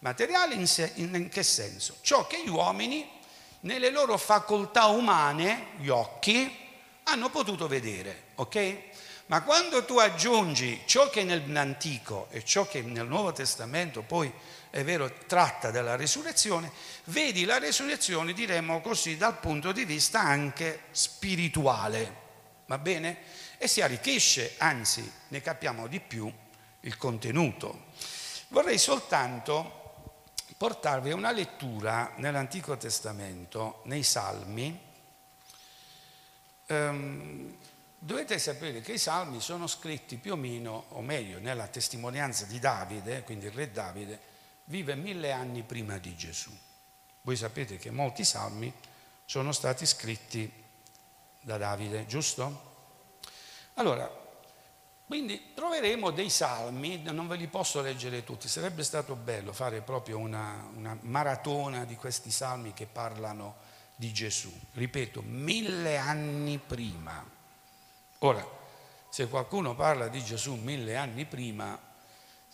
Materiale 0.00 0.56
in, 0.56 0.66
se, 0.66 0.90
in 0.96 1.28
che 1.30 1.44
senso? 1.44 1.98
Ciò 2.00 2.26
che 2.26 2.42
gli 2.42 2.48
uomini, 2.48 3.08
nelle 3.60 3.90
loro 3.90 4.18
facoltà 4.18 4.86
umane, 4.86 5.66
gli 5.76 5.88
occhi, 5.88 6.52
hanno 7.04 7.30
potuto 7.30 7.68
vedere, 7.68 8.24
ok? 8.34 8.89
Ma 9.30 9.42
quando 9.42 9.84
tu 9.84 9.96
aggiungi 9.98 10.82
ciò 10.86 11.08
che 11.08 11.22
nell'Antico 11.22 12.26
e 12.30 12.44
ciò 12.44 12.66
che 12.66 12.82
nel 12.82 13.06
Nuovo 13.06 13.30
Testamento 13.30 14.02
poi 14.02 14.32
è 14.70 14.82
vero 14.82 15.08
tratta 15.28 15.70
della 15.70 15.94
resurrezione, 15.94 16.72
vedi 17.04 17.44
la 17.44 17.60
resurrezione, 17.60 18.32
diremmo 18.32 18.80
così, 18.80 19.16
dal 19.16 19.38
punto 19.38 19.70
di 19.70 19.84
vista 19.84 20.18
anche 20.18 20.86
spirituale, 20.90 22.16
va 22.66 22.78
bene? 22.78 23.18
E 23.56 23.68
si 23.68 23.80
arricchisce, 23.82 24.56
anzi 24.58 25.08
ne 25.28 25.40
capiamo 25.40 25.86
di 25.86 26.00
più 26.00 26.28
il 26.80 26.96
contenuto. 26.96 27.84
Vorrei 28.48 28.78
soltanto 28.78 30.24
portarvi 30.56 31.12
una 31.12 31.30
lettura 31.30 32.14
nell'Antico 32.16 32.76
Testamento, 32.76 33.82
nei 33.84 34.02
Salmi, 34.02 34.88
Um, 36.70 37.56
dovete 38.02 38.38
sapere 38.38 38.80
che 38.80 38.94
i 38.94 38.98
salmi 38.98 39.40
sono 39.40 39.66
scritti 39.66 40.16
più 40.16 40.32
o 40.32 40.36
meno, 40.36 40.86
o 40.88 41.02
meglio, 41.02 41.38
nella 41.38 41.66
testimonianza 41.68 42.46
di 42.46 42.58
Davide, 42.58 43.22
quindi 43.22 43.46
il 43.46 43.52
re 43.52 43.70
Davide, 43.70 44.18
vive 44.64 44.94
mille 44.94 45.32
anni 45.32 45.62
prima 45.62 45.98
di 45.98 46.16
Gesù. 46.16 46.50
Voi 47.20 47.36
sapete 47.36 47.76
che 47.76 47.90
molti 47.90 48.24
salmi 48.24 48.72
sono 49.26 49.52
stati 49.52 49.84
scritti 49.84 50.50
da 51.42 51.58
Davide, 51.58 52.06
giusto? 52.06 52.68
Allora, 53.74 54.10
quindi 55.06 55.52
troveremo 55.54 56.10
dei 56.10 56.30
salmi, 56.30 57.02
non 57.02 57.28
ve 57.28 57.36
li 57.36 57.48
posso 57.48 57.82
leggere 57.82 58.24
tutti, 58.24 58.48
sarebbe 58.48 58.82
stato 58.82 59.14
bello 59.14 59.52
fare 59.52 59.82
proprio 59.82 60.18
una, 60.18 60.70
una 60.74 60.96
maratona 61.02 61.84
di 61.84 61.96
questi 61.96 62.30
salmi 62.30 62.72
che 62.72 62.86
parlano 62.86 63.56
di 63.94 64.12
Gesù, 64.12 64.50
ripeto, 64.72 65.20
mille 65.22 65.98
anni 65.98 66.58
prima. 66.58 67.38
Ora, 68.22 68.46
se 69.08 69.28
qualcuno 69.28 69.74
parla 69.74 70.08
di 70.08 70.22
Gesù 70.22 70.54
mille 70.54 70.96
anni 70.96 71.24
prima, 71.24 71.78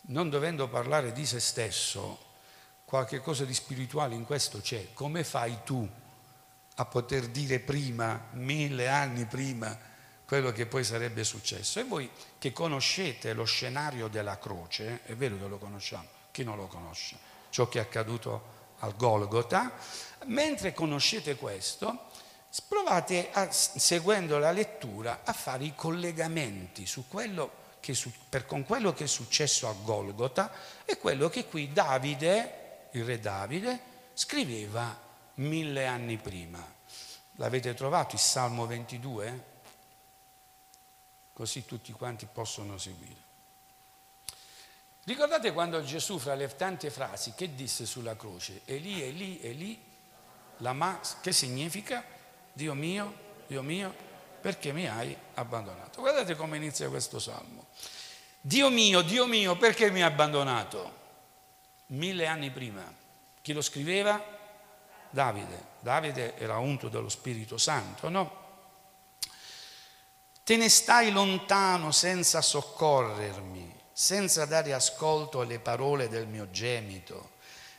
non 0.02 0.30
dovendo 0.30 0.68
parlare 0.68 1.10
di 1.10 1.26
se 1.26 1.40
stesso, 1.40 2.18
qualche 2.84 3.20
cosa 3.20 3.44
di 3.44 3.52
spirituale 3.52 4.14
in 4.14 4.24
questo 4.24 4.60
c'è. 4.60 4.92
Come 4.92 5.24
fai 5.24 5.58
tu 5.64 5.88
a 6.76 6.84
poter 6.84 7.26
dire 7.28 7.58
prima, 7.58 8.28
mille 8.34 8.86
anni 8.86 9.24
prima, 9.24 9.76
quello 10.24 10.52
che 10.52 10.66
poi 10.66 10.84
sarebbe 10.84 11.24
successo? 11.24 11.80
E 11.80 11.84
voi 11.84 12.08
che 12.38 12.52
conoscete 12.52 13.32
lo 13.32 13.44
scenario 13.44 14.06
della 14.06 14.38
croce, 14.38 15.02
è 15.02 15.16
vero 15.16 15.36
che 15.36 15.48
lo 15.48 15.58
conosciamo, 15.58 16.06
chi 16.30 16.44
non 16.44 16.56
lo 16.56 16.68
conosce? 16.68 17.18
Ciò 17.50 17.68
che 17.68 17.80
è 17.80 17.82
accaduto 17.82 18.54
al 18.78 18.94
Golgota, 18.94 19.72
mentre 20.26 20.72
conoscete 20.72 21.34
questo, 21.34 22.10
provate, 22.62 23.30
a, 23.32 23.50
seguendo 23.50 24.38
la 24.38 24.52
lettura, 24.52 25.20
a 25.24 25.32
fare 25.32 25.64
i 25.64 25.74
collegamenti 25.74 26.86
su 26.86 27.06
quello 27.08 27.64
che, 27.80 27.96
per, 28.28 28.46
con 28.46 28.64
quello 28.64 28.92
che 28.92 29.04
è 29.04 29.08
successo 29.08 29.68
a 29.68 29.74
Golgota 29.82 30.52
e 30.84 30.98
quello 30.98 31.28
che 31.28 31.46
qui 31.46 31.72
Davide, 31.72 32.88
il 32.92 33.04
re 33.04 33.20
Davide, 33.20 33.80
scriveva 34.14 34.98
mille 35.34 35.86
anni 35.86 36.16
prima. 36.16 36.74
L'avete 37.36 37.74
trovato 37.74 38.14
il 38.14 38.20
Salmo 38.20 38.66
22? 38.66 39.44
Così 41.32 41.66
tutti 41.66 41.92
quanti 41.92 42.26
possono 42.32 42.78
seguire. 42.78 43.24
Ricordate 45.04 45.52
quando 45.52 45.84
Gesù, 45.84 46.18
fra 46.18 46.34
le 46.34 46.48
tante 46.56 46.90
frasi, 46.90 47.34
che 47.36 47.54
disse 47.54 47.86
sulla 47.86 48.16
croce? 48.16 48.62
Eli, 48.64 49.02
Eli, 49.02 49.40
Eli, 49.42 49.80
lama, 50.58 50.98
che 51.20 51.32
significa? 51.32 52.15
Dio 52.56 52.72
mio, 52.72 53.12
Dio 53.46 53.60
mio, 53.60 53.94
perché 54.40 54.72
mi 54.72 54.88
hai 54.88 55.14
abbandonato? 55.34 56.00
Guardate 56.00 56.34
come 56.36 56.56
inizia 56.56 56.88
questo 56.88 57.18
salmo. 57.18 57.66
Dio 58.40 58.70
mio, 58.70 59.02
Dio 59.02 59.26
mio, 59.26 59.58
perché 59.58 59.90
mi 59.90 60.00
hai 60.00 60.10
abbandonato? 60.10 61.04
Mille 61.88 62.26
anni 62.26 62.50
prima. 62.50 62.82
Chi 63.42 63.52
lo 63.52 63.60
scriveva? 63.60 64.24
Davide. 65.10 65.64
Davide 65.80 66.34
era 66.38 66.56
unto 66.56 66.88
dello 66.88 67.10
Spirito 67.10 67.58
Santo, 67.58 68.08
no? 68.08 68.44
Te 70.42 70.56
ne 70.56 70.70
stai 70.70 71.12
lontano 71.12 71.90
senza 71.90 72.40
soccorrermi 72.40 73.74
senza 73.92 74.44
dare 74.44 74.74
ascolto 74.74 75.40
alle 75.40 75.58
parole 75.58 76.10
del 76.10 76.26
mio 76.26 76.50
gemito. 76.50 77.30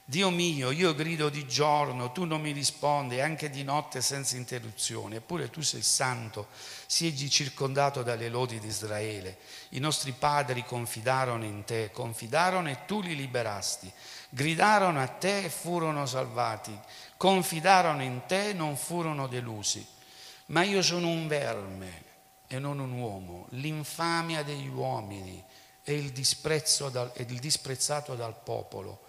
Dio 0.10 0.30
mio, 0.30 0.72
io 0.72 0.96
grido 0.96 1.28
di 1.28 1.46
giorno, 1.46 2.13
tu 2.13 2.24
non 2.24 2.39
mi 2.39 2.54
rispondi, 2.54 3.20
anche 3.20 3.50
di 3.50 3.65
notte 3.65 4.00
senza 4.00 4.38
interruzione, 4.38 5.17
eppure 5.17 5.50
tu 5.50 5.60
sei 5.60 5.82
santo, 5.82 6.48
siedi 6.86 7.30
circondato 7.30 8.04
dalle 8.04 8.30
lodi 8.30 8.58
di 8.62 8.67
Israele. 8.67 9.38
I 9.72 9.80
nostri 9.80 10.13
padri 10.13 10.63
confidarono 10.63 11.43
in 11.43 11.65
te, 11.65 11.91
confidarono 11.91 12.70
e 12.70 12.86
tu 12.86 13.02
li 13.02 13.17
liberasti, 13.17 13.91
gridarono 14.30 15.02
a 15.02 15.08
te 15.08 15.43
e 15.43 15.50
furono 15.50 16.06
salvati, 16.06 16.72
confidarono 17.17 18.02
in 18.02 18.22
te 18.28 18.52
e 18.52 18.54
non 18.54 18.78
furono 18.78 19.28
delusi. 19.28 19.86
Ma 20.46 20.63
io 20.63 20.82
sono 20.82 21.10
un 21.10 21.28
verme 21.28 22.04
e 22.48 22.60
non 22.60 22.80
un 22.80 22.93
uomo, 22.93 23.48
l'infamia 23.50 24.41
degli 24.41 24.70
uomini 24.70 25.43
e 25.84 25.96
il, 25.96 26.13
dal, 26.91 27.12
e 27.13 27.26
il 27.28 27.39
disprezzato 27.39 28.15
dal 28.15 28.41
popolo. 28.41 29.02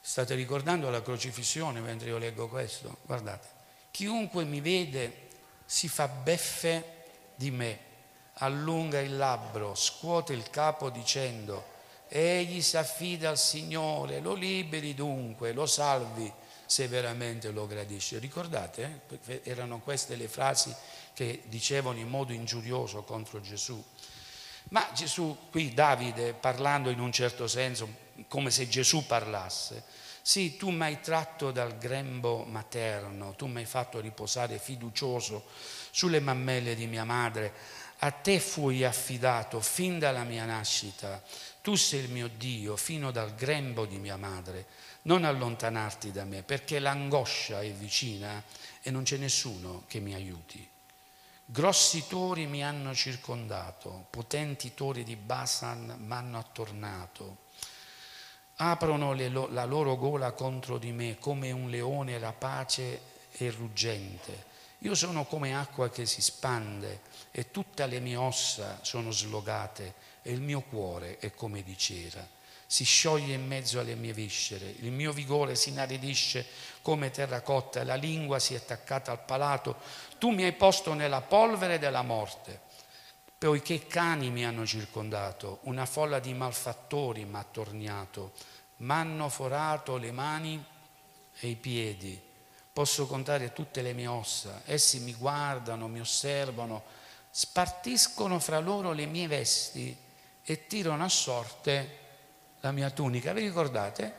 State 0.00 0.34
ricordando 0.34 0.88
la 0.90 1.02
crocifissione 1.02 1.80
mentre 1.80 2.08
io 2.08 2.18
leggo 2.18 2.48
questo? 2.48 2.98
Guardate, 3.02 3.48
chiunque 3.90 4.44
mi 4.44 4.60
vede 4.60 5.28
si 5.64 5.88
fa 5.88 6.08
beffe 6.08 7.04
di 7.34 7.50
me, 7.50 7.78
allunga 8.34 8.98
il 9.00 9.16
labbro, 9.16 9.74
scuote 9.74 10.32
il 10.32 10.48
capo 10.50 10.90
dicendo, 10.90 11.64
egli 12.08 12.60
si 12.60 12.76
affida 12.76 13.28
al 13.28 13.38
Signore, 13.38 14.20
lo 14.20 14.34
liberi 14.34 14.94
dunque, 14.94 15.52
lo 15.52 15.66
salvi 15.66 16.32
se 16.66 16.88
veramente 16.88 17.50
lo 17.50 17.66
gradisce. 17.66 18.18
Ricordate? 18.18 19.02
Eh? 19.26 19.40
Erano 19.44 19.80
queste 19.80 20.16
le 20.16 20.28
frasi 20.28 20.74
che 21.12 21.42
dicevano 21.46 21.98
in 21.98 22.08
modo 22.08 22.32
ingiurioso 22.32 23.02
contro 23.02 23.40
Gesù. 23.40 23.82
Ma 24.70 24.88
Gesù, 24.94 25.36
qui 25.50 25.74
Davide 25.74 26.32
parlando 26.32 26.90
in 26.90 27.00
un 27.00 27.12
certo 27.12 27.46
senso, 27.48 27.88
come 28.28 28.50
se 28.50 28.68
Gesù 28.68 29.06
parlasse, 29.06 29.82
sì, 30.22 30.56
tu 30.56 30.70
mi 30.70 30.82
hai 30.82 31.00
tratto 31.00 31.50
dal 31.50 31.78
grembo 31.78 32.44
materno, 32.44 33.34
tu 33.34 33.46
mi 33.46 33.60
hai 33.60 33.66
fatto 33.66 34.00
riposare 34.00 34.58
fiducioso 34.58 35.44
sulle 35.90 36.20
mammelle 36.20 36.74
di 36.74 36.86
mia 36.86 37.04
madre, 37.04 37.52
a 38.02 38.10
te 38.10 38.40
fui 38.40 38.84
affidato 38.84 39.60
fin 39.60 39.98
dalla 39.98 40.24
mia 40.24 40.44
nascita, 40.44 41.22
tu 41.62 41.74
sei 41.74 42.04
il 42.04 42.10
mio 42.10 42.28
Dio 42.28 42.76
fino 42.76 43.10
dal 43.10 43.34
grembo 43.34 43.86
di 43.86 43.98
mia 43.98 44.16
madre, 44.16 44.66
non 45.02 45.24
allontanarti 45.24 46.12
da 46.12 46.24
me, 46.24 46.42
perché 46.42 46.78
l'angoscia 46.78 47.60
è 47.60 47.70
vicina 47.72 48.42
e 48.82 48.90
non 48.90 49.02
c'è 49.02 49.16
nessuno 49.16 49.84
che 49.86 50.00
mi 50.00 50.14
aiuti. 50.14 50.66
Grossi 51.44 52.06
tori 52.06 52.46
mi 52.46 52.62
hanno 52.62 52.94
circondato, 52.94 54.06
potenti 54.10 54.72
tori 54.74 55.02
di 55.02 55.16
Basan 55.16 55.96
mi 55.98 56.12
hanno 56.12 56.38
attornato. 56.38 57.48
Aprono 58.62 59.14
lo, 59.14 59.48
la 59.50 59.64
loro 59.64 59.96
gola 59.96 60.32
contro 60.32 60.76
di 60.76 60.92
me 60.92 61.16
come 61.18 61.50
un 61.50 61.70
leone 61.70 62.18
rapace 62.18 63.00
e 63.32 63.50
ruggente. 63.50 64.48
Io 64.80 64.94
sono 64.94 65.24
come 65.24 65.56
acqua 65.56 65.88
che 65.88 66.04
si 66.04 66.20
spande 66.20 67.00
e 67.30 67.50
tutte 67.50 67.86
le 67.86 68.00
mie 68.00 68.16
ossa 68.16 68.78
sono 68.82 69.12
slogate 69.12 69.94
e 70.20 70.32
il 70.32 70.42
mio 70.42 70.60
cuore 70.60 71.16
è 71.20 71.32
come 71.32 71.62
di 71.62 71.76
cera. 71.78 72.26
Si 72.66 72.84
scioglie 72.84 73.32
in 73.32 73.46
mezzo 73.46 73.80
alle 73.80 73.94
mie 73.94 74.12
viscere, 74.12 74.74
il 74.80 74.92
mio 74.92 75.12
vigore 75.12 75.54
si 75.54 75.70
inaridisce 75.70 76.46
come 76.82 77.10
terracotta, 77.10 77.82
la 77.82 77.94
lingua 77.94 78.38
si 78.38 78.52
è 78.52 78.58
attaccata 78.58 79.10
al 79.10 79.24
palato, 79.24 79.76
tu 80.18 80.28
mi 80.28 80.44
hai 80.44 80.52
posto 80.52 80.92
nella 80.92 81.22
polvere 81.22 81.78
della 81.78 82.02
morte, 82.02 82.60
poiché 83.40 83.86
cani 83.86 84.28
mi 84.28 84.44
hanno 84.44 84.66
circondato, 84.66 85.60
una 85.62 85.86
folla 85.86 86.18
di 86.18 86.34
malfattori 86.34 87.24
mi 87.24 87.36
ha 87.36 87.38
attorniato, 87.38 88.32
m'hanno 88.76 89.30
forato 89.30 89.96
le 89.96 90.12
mani 90.12 90.62
e 91.38 91.48
i 91.48 91.56
piedi, 91.56 92.20
posso 92.70 93.06
contare 93.06 93.54
tutte 93.54 93.80
le 93.80 93.94
mie 93.94 94.08
ossa, 94.08 94.60
essi 94.66 95.00
mi 95.00 95.14
guardano, 95.14 95.88
mi 95.88 96.00
osservano, 96.00 96.82
spartiscono 97.30 98.38
fra 98.40 98.58
loro 98.58 98.92
le 98.92 99.06
mie 99.06 99.26
vesti 99.26 99.96
e 100.42 100.66
tirano 100.66 101.02
a 101.02 101.08
sorte 101.08 101.98
la 102.60 102.72
mia 102.72 102.90
tunica, 102.90 103.32
vi 103.32 103.40
ricordate? 103.40 104.14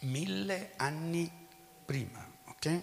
Mille 0.00 0.72
anni 0.78 1.30
prima, 1.84 2.28
ok? 2.46 2.80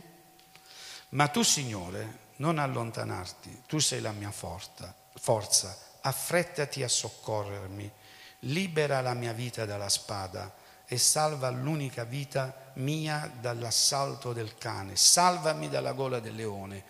Ma 1.09 1.27
tu, 1.27 1.43
Signore, 1.43 2.23
non 2.37 2.59
allontanarti, 2.59 3.63
tu 3.65 3.79
sei 3.79 4.01
la 4.01 4.11
mia 4.11 4.31
forza, 4.31 4.93
forza, 5.15 5.77
affrettati 6.01 6.83
a 6.83 6.87
soccorrermi, 6.87 7.91
libera 8.39 9.01
la 9.01 9.13
mia 9.13 9.33
vita 9.33 9.65
dalla 9.65 9.89
spada 9.89 10.53
e 10.85 10.97
salva 10.97 11.49
l'unica 11.49 12.03
vita 12.03 12.71
mia 12.75 13.31
dall'assalto 13.39 14.33
del 14.33 14.57
cane, 14.57 14.95
salvami 14.95 15.69
dalla 15.69 15.93
gola 15.93 16.19
del 16.19 16.35
leone, 16.35 16.83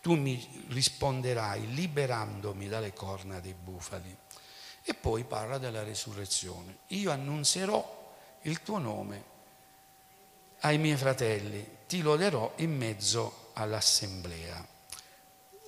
tu 0.00 0.14
mi 0.14 0.64
risponderai 0.68 1.74
liberandomi 1.74 2.68
dalle 2.68 2.92
corna 2.92 3.40
dei 3.40 3.54
bufali. 3.54 4.16
E 4.82 4.94
poi 4.94 5.24
parla 5.24 5.58
della 5.58 5.82
resurrezione. 5.82 6.78
Io 6.88 7.10
annunzierò 7.10 8.14
il 8.42 8.62
tuo 8.62 8.78
nome 8.78 9.24
ai 10.60 10.78
miei 10.78 10.96
fratelli, 10.96 11.78
ti 11.88 12.02
loderò 12.02 12.52
in 12.56 12.76
mezzo 12.76 13.50
all'assemblea. 13.54 14.74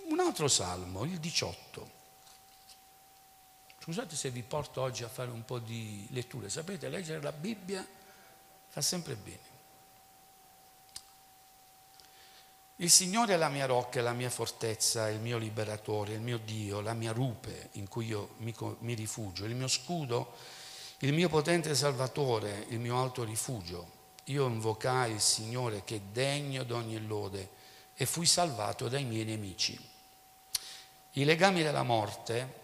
Un 0.08 0.20
altro 0.20 0.48
salmo, 0.48 1.04
il 1.04 1.18
18. 1.18 1.90
Scusate 3.80 4.16
se 4.16 4.30
vi 4.30 4.42
porto 4.42 4.80
oggi 4.80 5.02
a 5.02 5.08
fare 5.08 5.30
un 5.30 5.44
po' 5.44 5.58
di 5.58 6.06
letture. 6.10 6.48
Sapete, 6.48 6.88
leggere 6.88 7.20
la 7.20 7.32
Bibbia 7.32 7.86
fa 8.68 8.80
sempre 8.80 9.16
bene. 9.16 9.56
Il 12.76 12.90
Signore 12.90 13.34
è 13.34 13.36
la 13.36 13.48
mia 13.48 13.66
rocca, 13.66 14.00
la 14.00 14.12
mia 14.12 14.30
fortezza, 14.30 15.10
il 15.10 15.20
mio 15.20 15.36
liberatore, 15.36 16.14
il 16.14 16.20
mio 16.20 16.38
Dio, 16.38 16.80
la 16.80 16.94
mia 16.94 17.12
rupe 17.12 17.70
in 17.72 17.88
cui 17.88 18.06
io 18.06 18.34
mi, 18.38 18.54
mi 18.80 18.94
rifugio, 18.94 19.44
il 19.44 19.56
mio 19.56 19.68
scudo, 19.68 20.34
il 20.98 21.12
mio 21.12 21.28
potente 21.28 21.74
salvatore, 21.74 22.66
il 22.68 22.78
mio 22.78 22.98
alto 23.00 23.24
rifugio. 23.24 23.96
Io 24.24 24.46
invocai 24.46 25.12
il 25.12 25.20
Signore 25.20 25.84
che 25.84 25.96
è 25.96 26.00
degno 26.00 26.62
d'ogni 26.62 27.04
lode 27.04 27.50
e 27.94 28.06
fui 28.06 28.26
salvato 28.26 28.88
dai 28.88 29.04
miei 29.04 29.24
nemici. 29.24 29.87
I 31.12 31.24
legami 31.24 31.62
della 31.62 31.82
morte 31.82 32.56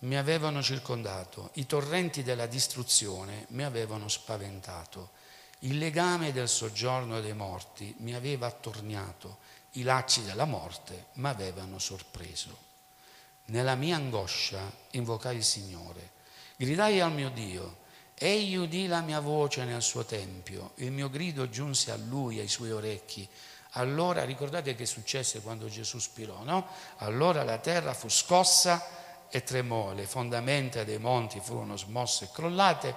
mi 0.00 0.16
avevano 0.16 0.62
circondato, 0.62 1.50
i 1.54 1.66
torrenti 1.66 2.22
della 2.22 2.46
distruzione 2.46 3.46
mi 3.50 3.62
avevano 3.62 4.08
spaventato 4.08 5.20
il 5.64 5.78
legame 5.78 6.32
del 6.32 6.48
soggiorno 6.48 7.20
dei 7.20 7.34
morti 7.34 7.94
mi 7.98 8.14
aveva 8.14 8.46
attorniato, 8.46 9.38
i 9.72 9.82
lacci 9.82 10.24
della 10.24 10.44
morte 10.44 11.06
mi 11.14 11.28
avevano 11.28 11.78
sorpreso. 11.78 12.70
Nella 13.46 13.76
mia 13.76 13.94
angoscia 13.94 14.60
invocai 14.90 15.36
il 15.36 15.44
Signore, 15.44 16.10
gridai 16.56 17.00
al 17.00 17.12
mio 17.12 17.30
Dio, 17.30 17.76
egli 18.14 18.56
udì 18.56 18.88
la 18.88 19.02
mia 19.02 19.20
voce 19.20 19.64
nel 19.64 19.82
suo 19.82 20.04
tempio, 20.04 20.72
il 20.76 20.90
mio 20.90 21.08
grido 21.08 21.48
giunse 21.48 21.92
a 21.92 21.96
lui, 21.96 22.40
ai 22.40 22.48
suoi 22.48 22.72
orecchi. 22.72 23.28
Allora, 23.72 24.24
ricordate 24.24 24.74
che 24.74 24.86
successe 24.86 25.40
quando 25.40 25.68
Gesù 25.68 25.98
spirò, 25.98 26.42
no? 26.42 26.66
Allora 26.98 27.42
la 27.42 27.58
terra 27.58 27.94
fu 27.94 28.08
scossa 28.08 29.28
e 29.30 29.42
tremò, 29.42 29.92
le 29.92 30.06
fondamenta 30.06 30.84
dei 30.84 30.98
monti 30.98 31.40
furono 31.40 31.76
smosse 31.76 32.24
e 32.24 32.28
crollate 32.32 32.94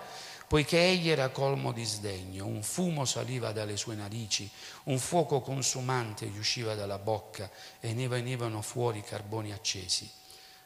poiché 0.47 0.79
egli 0.79 1.09
era 1.09 1.29
colmo 1.29 1.71
di 1.71 1.83
sdegno, 1.83 2.45
un 2.45 2.61
fumo 2.61 3.05
saliva 3.05 3.51
dalle 3.51 3.77
sue 3.77 3.95
narici, 3.95 4.49
un 4.83 4.99
fuoco 4.99 5.41
consumante 5.41 6.27
gli 6.27 6.38
usciva 6.38 6.75
dalla 6.75 6.99
bocca 6.99 7.49
e 7.79 7.93
ne 7.93 8.07
venivano 8.07 8.61
fuori 8.61 9.01
carboni 9.01 9.51
accesi. 9.51 10.09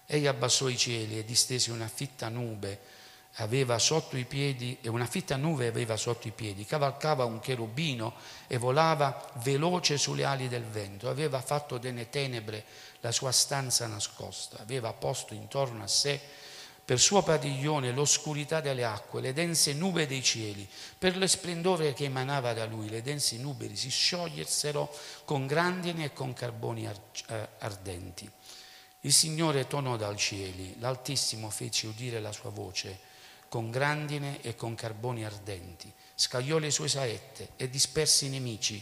Egli 0.06 0.28
abbassò 0.28 0.68
i 0.68 0.78
cieli 0.78 1.18
e 1.18 1.24
distese 1.24 1.72
una 1.72 1.88
fitta 1.88 2.30
nube 2.30 2.80
aveva 3.40 3.80
sotto 3.80 4.18
i 4.18 4.26
piedi 4.26 4.78
e 4.82 4.90
una 4.90 5.06
fitta 5.06 5.36
nube 5.36 5.68
aveva 5.68 5.98
sotto 5.98 6.28
i 6.28 6.32
piedi, 6.32 6.66
cavalcava 6.66 7.26
un 7.26 7.40
cherubino 7.40 8.14
e 8.48 8.58
volava 8.58 9.30
veloce 9.44 9.98
sulle 9.98 10.26
ali 10.26 10.48
del 10.48 10.64
vento, 10.64 11.10
aveva 11.10 11.42
fatto 11.42 11.78
delle 11.78 12.10
tenebre 12.10 12.64
la 13.02 13.12
sua 13.12 13.32
stanza 13.32 13.88
nascosta, 13.88 14.58
aveva 14.60 14.94
posto 14.94 15.34
intorno 15.34 15.84
a 15.84 15.88
sé 15.88 16.20
per 16.84 17.00
suo 17.00 17.22
padiglione 17.22 17.92
l'oscurità 17.92 18.62
delle 18.62 18.84
acque, 18.84 19.22
le 19.22 19.32
dense 19.32 19.74
nube 19.74 20.08
dei 20.08 20.24
cieli, 20.24 20.68
per 20.98 21.16
lo 21.18 21.28
splendore 21.28 21.94
che 21.94 22.06
emanava 22.06 22.54
da 22.54 22.66
lui, 22.66 22.90
le 22.90 23.04
dense 23.04 23.38
nuberi 23.38 23.76
si 23.76 23.90
sciogliessero 23.90 24.92
con 25.24 25.46
grandine 25.46 26.06
e 26.06 26.14
con 26.14 26.34
carboni 26.34 26.90
eh, 27.28 27.48
ardenti. 27.60 28.30
Il 29.02 29.14
Signore 29.14 29.68
tonò 29.68 29.98
dal 29.98 30.18
cieli, 30.18 30.80
l'Altissimo 30.80 31.52
fece 31.52 31.86
udire 31.86 32.20
la 32.20 32.32
sua 32.32 32.50
voce 32.50 33.09
con 33.50 33.72
grandine 33.72 34.42
e 34.42 34.56
con 34.56 34.76
carboni 34.76 35.26
ardenti, 35.26 35.92
scagliò 36.16 36.58
le 36.58 36.72
sue 36.72 36.88
saette 36.88 37.50
e 37.56 37.70
disperse 37.70 38.26
i 38.26 38.30
nemici, 38.30 38.82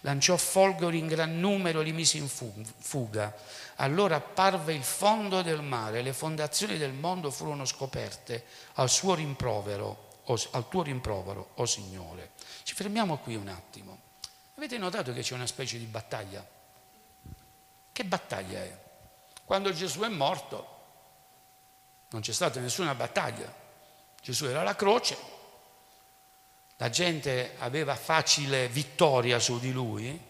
lanciò 0.00 0.36
folgori 0.36 0.98
in 0.98 1.06
gran 1.06 1.38
numero 1.38 1.80
e 1.80 1.84
li 1.84 1.92
mise 1.92 2.18
in 2.18 2.28
fuga 2.28 3.34
allora 3.80 4.16
apparve 4.16 4.72
il 4.72 4.82
fondo 4.82 5.42
del 5.42 5.62
mare, 5.62 6.02
le 6.02 6.12
fondazioni 6.12 6.78
del 6.78 6.92
mondo 6.92 7.30
furono 7.30 7.64
scoperte 7.64 8.44
al 8.74 8.88
suo 8.88 9.14
rimprovero, 9.14 10.22
al 10.52 10.68
tuo 10.68 10.82
rimprovero, 10.82 11.50
o 11.54 11.62
oh 11.62 11.66
Signore. 11.66 12.32
Ci 12.64 12.74
fermiamo 12.74 13.18
qui 13.18 13.36
un 13.36 13.48
attimo. 13.48 14.06
Avete 14.56 14.78
notato 14.78 15.12
che 15.12 15.22
c'è 15.22 15.34
una 15.34 15.46
specie 15.46 15.78
di 15.78 15.84
battaglia? 15.84 16.44
Che 17.92 18.04
battaglia 18.04 18.58
è? 18.58 18.78
Quando 19.44 19.72
Gesù 19.72 20.00
è 20.00 20.08
morto 20.08 20.76
non 22.10 22.20
c'è 22.20 22.32
stata 22.32 22.58
nessuna 22.58 22.94
battaglia. 22.96 23.66
Gesù 24.28 24.44
era 24.44 24.60
alla 24.60 24.76
croce, 24.76 25.16
la 26.76 26.90
gente 26.90 27.54
aveva 27.60 27.96
facile 27.96 28.68
vittoria 28.68 29.38
su 29.38 29.58
di 29.58 29.72
lui, 29.72 30.20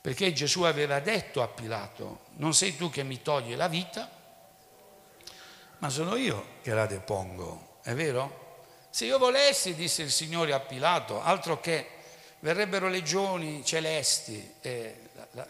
perché 0.00 0.32
Gesù 0.32 0.62
aveva 0.62 1.00
detto 1.00 1.42
a 1.42 1.48
Pilato, 1.48 2.20
non 2.36 2.54
sei 2.54 2.74
tu 2.78 2.88
che 2.88 3.02
mi 3.02 3.20
togli 3.20 3.54
la 3.56 3.68
vita, 3.68 4.10
ma 5.80 5.90
sono 5.90 6.16
io 6.16 6.52
che 6.62 6.72
la 6.72 6.86
depongo, 6.86 7.80
è 7.82 7.92
vero? 7.92 8.62
Se 8.88 9.04
io 9.04 9.18
volessi, 9.18 9.74
disse 9.74 10.00
il 10.00 10.10
Signore 10.10 10.54
a 10.54 10.60
Pilato, 10.60 11.20
altro 11.20 11.60
che 11.60 11.86
verrebbero 12.38 12.88
legioni 12.88 13.62
celesti, 13.66 14.54
e 14.62 15.10
la, 15.12 15.26
la, 15.32 15.46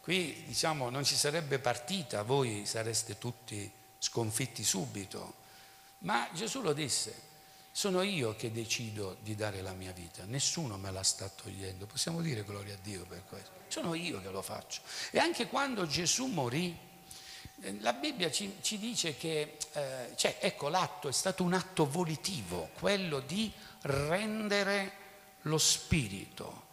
qui 0.00 0.42
diciamo 0.44 0.90
non 0.90 1.04
ci 1.04 1.14
sarebbe 1.14 1.60
partita, 1.60 2.24
voi 2.24 2.66
sareste 2.66 3.16
tutti 3.16 3.70
sconfitti 3.96 4.64
subito, 4.64 5.44
ma 5.98 6.28
Gesù 6.32 6.60
lo 6.62 6.72
disse, 6.72 7.24
sono 7.70 8.02
io 8.02 8.34
che 8.36 8.50
decido 8.50 9.16
di 9.20 9.34
dare 9.34 9.60
la 9.60 9.72
mia 9.72 9.92
vita, 9.92 10.24
nessuno 10.24 10.76
me 10.76 10.90
la 10.90 11.02
sta 11.02 11.28
togliendo, 11.28 11.86
possiamo 11.86 12.20
dire 12.20 12.44
gloria 12.44 12.74
a 12.74 12.78
Dio 12.82 13.04
per 13.04 13.22
questo 13.28 13.56
sono 13.68 13.94
io 13.94 14.20
che 14.20 14.30
lo 14.30 14.42
faccio. 14.42 14.80
E 15.10 15.18
anche 15.18 15.48
quando 15.48 15.86
Gesù 15.86 16.26
morì, 16.26 16.76
eh, 17.62 17.76
la 17.80 17.92
Bibbia 17.92 18.30
ci, 18.30 18.56
ci 18.60 18.78
dice 18.78 19.16
che, 19.16 19.56
eh, 19.72 20.12
cioè, 20.16 20.38
ecco, 20.40 20.68
l'atto 20.68 21.08
è 21.08 21.12
stato 21.12 21.42
un 21.42 21.52
atto 21.52 21.86
volitivo, 21.86 22.70
quello 22.78 23.20
di 23.20 23.50
rendere 23.82 25.04
lo 25.42 25.58
spirito. 25.58 26.64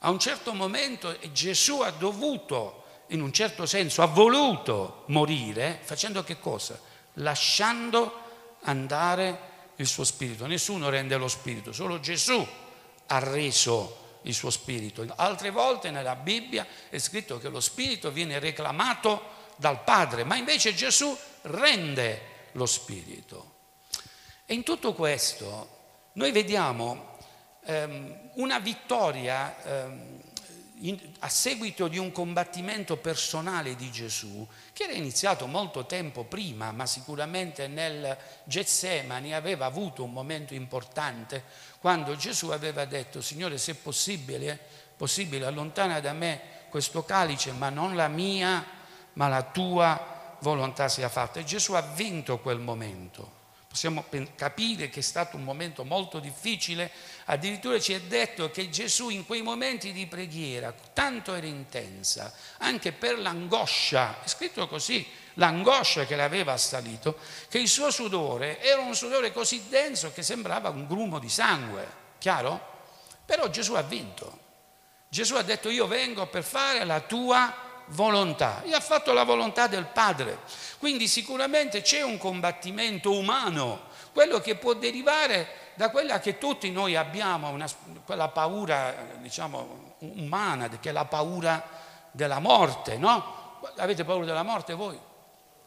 A 0.00 0.10
un 0.10 0.18
certo 0.18 0.52
momento 0.52 1.16
Gesù 1.32 1.80
ha 1.80 1.90
dovuto, 1.90 2.84
in 3.08 3.20
un 3.20 3.32
certo 3.32 3.66
senso, 3.66 4.02
ha 4.02 4.06
voluto 4.06 5.04
morire, 5.08 5.80
facendo 5.82 6.22
che 6.22 6.38
cosa? 6.38 6.78
Lasciando 7.14 8.26
andare 8.62 9.56
il 9.76 9.86
suo 9.86 10.04
spirito. 10.04 10.46
Nessuno 10.46 10.88
rende 10.88 11.16
lo 11.16 11.28
spirito, 11.28 11.72
solo 11.72 12.00
Gesù 12.00 12.46
ha 13.06 13.18
reso 13.18 14.18
il 14.22 14.34
suo 14.34 14.50
spirito. 14.50 15.06
Altre 15.16 15.50
volte 15.50 15.90
nella 15.90 16.16
Bibbia 16.16 16.66
è 16.88 16.98
scritto 16.98 17.38
che 17.38 17.48
lo 17.48 17.60
spirito 17.60 18.10
viene 18.10 18.38
reclamato 18.38 19.36
dal 19.56 19.82
Padre, 19.82 20.24
ma 20.24 20.36
invece 20.36 20.74
Gesù 20.74 21.16
rende 21.42 22.36
lo 22.52 22.66
spirito. 22.66 23.56
E 24.44 24.54
in 24.54 24.62
tutto 24.62 24.94
questo 24.94 25.76
noi 26.14 26.32
vediamo 26.32 27.16
ehm, 27.64 28.30
una 28.34 28.58
vittoria 28.58 29.62
ehm, 29.62 30.17
in, 30.80 30.98
a 31.20 31.28
seguito 31.28 31.88
di 31.88 31.98
un 31.98 32.12
combattimento 32.12 32.96
personale 32.96 33.76
di 33.76 33.90
Gesù 33.90 34.46
che 34.72 34.84
era 34.84 34.92
iniziato 34.92 35.46
molto 35.46 35.86
tempo 35.86 36.24
prima, 36.24 36.72
ma 36.72 36.86
sicuramente 36.86 37.66
nel 37.66 38.16
Getsemani 38.44 39.34
aveva 39.34 39.66
avuto 39.66 40.04
un 40.04 40.12
momento 40.12 40.54
importante 40.54 41.44
quando 41.80 42.16
Gesù 42.16 42.50
aveva 42.50 42.84
detto, 42.84 43.20
Signore, 43.20 43.58
se 43.58 43.74
possibile, 43.74 44.58
possibile, 44.96 45.46
allontana 45.46 46.00
da 46.00 46.12
me 46.12 46.40
questo 46.68 47.04
calice, 47.04 47.52
ma 47.52 47.70
non 47.70 47.94
la 47.94 48.08
mia, 48.08 48.64
ma 49.14 49.28
la 49.28 49.42
tua 49.42 50.36
volontà 50.40 50.88
sia 50.88 51.08
fatta. 51.08 51.40
E 51.40 51.44
Gesù 51.44 51.72
ha 51.72 51.80
vinto 51.80 52.38
quel 52.38 52.58
momento. 52.58 53.37
Possiamo 53.78 54.06
capire 54.34 54.88
che 54.88 54.98
è 54.98 55.02
stato 55.04 55.36
un 55.36 55.44
momento 55.44 55.84
molto 55.84 56.18
difficile, 56.18 56.90
addirittura 57.26 57.78
ci 57.78 57.92
è 57.92 58.00
detto 58.00 58.50
che 58.50 58.70
Gesù 58.70 59.08
in 59.08 59.24
quei 59.24 59.40
momenti 59.40 59.92
di 59.92 60.06
preghiera, 60.06 60.74
tanto 60.92 61.32
era 61.32 61.46
intensa, 61.46 62.34
anche 62.56 62.90
per 62.90 63.20
l'angoscia, 63.20 64.20
è 64.24 64.26
scritto 64.26 64.66
così, 64.66 65.06
l'angoscia 65.34 66.06
che 66.06 66.16
le 66.16 66.24
aveva 66.24 66.54
assalito, 66.54 67.18
che 67.48 67.60
il 67.60 67.68
suo 67.68 67.92
sudore 67.92 68.60
era 68.60 68.80
un 68.80 68.96
sudore 68.96 69.32
così 69.32 69.68
denso 69.68 70.12
che 70.12 70.24
sembrava 70.24 70.70
un 70.70 70.88
grumo 70.88 71.20
di 71.20 71.28
sangue, 71.28 71.86
chiaro? 72.18 72.60
Però 73.24 73.48
Gesù 73.48 73.74
ha 73.74 73.82
vinto. 73.82 74.38
Gesù 75.08 75.36
ha 75.36 75.42
detto 75.42 75.70
io 75.70 75.86
vengo 75.86 76.26
per 76.26 76.42
fare 76.42 76.82
la 76.82 76.98
tua 76.98 77.66
volontà 77.90 78.62
e 78.64 78.74
ha 78.74 78.80
fatto 78.80 79.12
la 79.12 79.22
volontà 79.22 79.66
del 79.66 79.86
Padre. 79.86 80.40
Quindi 80.78 81.08
sicuramente 81.08 81.82
c'è 81.82 82.02
un 82.02 82.18
combattimento 82.18 83.12
umano, 83.12 83.86
quello 84.12 84.40
che 84.40 84.54
può 84.54 84.74
derivare 84.74 85.48
da 85.74 85.90
quella 85.90 86.20
che 86.20 86.38
tutti 86.38 86.70
noi 86.70 86.96
abbiamo, 86.96 87.48
una, 87.48 87.68
quella 88.04 88.28
paura 88.28 88.94
diciamo 89.18 89.96
umana, 89.98 90.68
che 90.68 90.88
è 90.88 90.92
la 90.92 91.04
paura 91.04 91.64
della 92.12 92.38
morte, 92.38 92.96
no? 92.96 93.60
Avete 93.76 94.04
paura 94.04 94.24
della 94.24 94.42
morte 94.42 94.74
voi? 94.74 94.98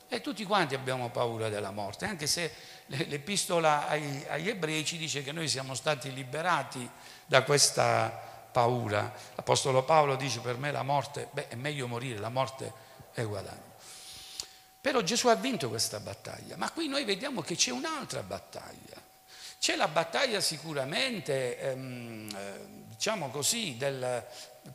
E 0.08 0.20
tutti 0.20 0.44
quanti 0.44 0.76
abbiamo 0.76 1.10
paura 1.10 1.48
della 1.48 1.72
morte, 1.72 2.06
anche 2.06 2.28
se 2.28 2.54
l'epistola 2.88 3.88
agli, 3.88 4.26
agli 4.28 4.50
ebrei 4.50 4.84
ci 4.84 4.98
dice 4.98 5.24
che 5.24 5.32
noi 5.32 5.48
siamo 5.48 5.74
stati 5.74 6.14
liberati 6.14 6.90
da 7.26 7.44
questa 7.44 8.10
paura. 8.52 9.14
L'Apostolo 9.36 9.84
Paolo 9.84 10.16
dice 10.16 10.40
per 10.40 10.58
me 10.58 10.72
la 10.72 10.84
morte, 10.84 11.30
beh 11.32 11.48
è 11.48 11.56
meglio 11.56 11.88
morire, 11.88 12.20
la 12.20 12.30
morte 12.30 12.74
è 13.14 13.24
guadagno. 13.24 13.71
Però 14.82 15.02
Gesù 15.02 15.28
ha 15.28 15.36
vinto 15.36 15.70
questa 15.70 16.00
battaglia, 16.00 16.58
ma 16.58 16.72
qui 16.72 16.88
noi 16.88 17.06
vediamo 17.06 17.42
che 17.42 17.56
c'è 17.56 17.70
un'altra 17.70 18.24
battaglia. 18.24 19.00
C'è 19.60 19.76
la 19.76 19.88
battaglia 19.88 20.42
sicuramente, 20.42 21.60
ehm, 21.60 22.28
eh, 22.36 22.86
diciamo 22.88 23.30
così, 23.30 23.78
del, 23.78 24.26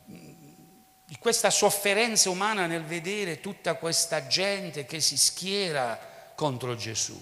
di 0.05 1.17
questa 1.19 1.49
sofferenza 1.49 2.29
umana 2.29 2.67
nel 2.67 2.85
vedere 2.85 3.41
tutta 3.41 3.73
questa 3.73 4.27
gente 4.27 4.85
che 4.85 5.01
si 5.01 5.17
schiera 5.17 6.31
contro 6.35 6.77
Gesù. 6.77 7.21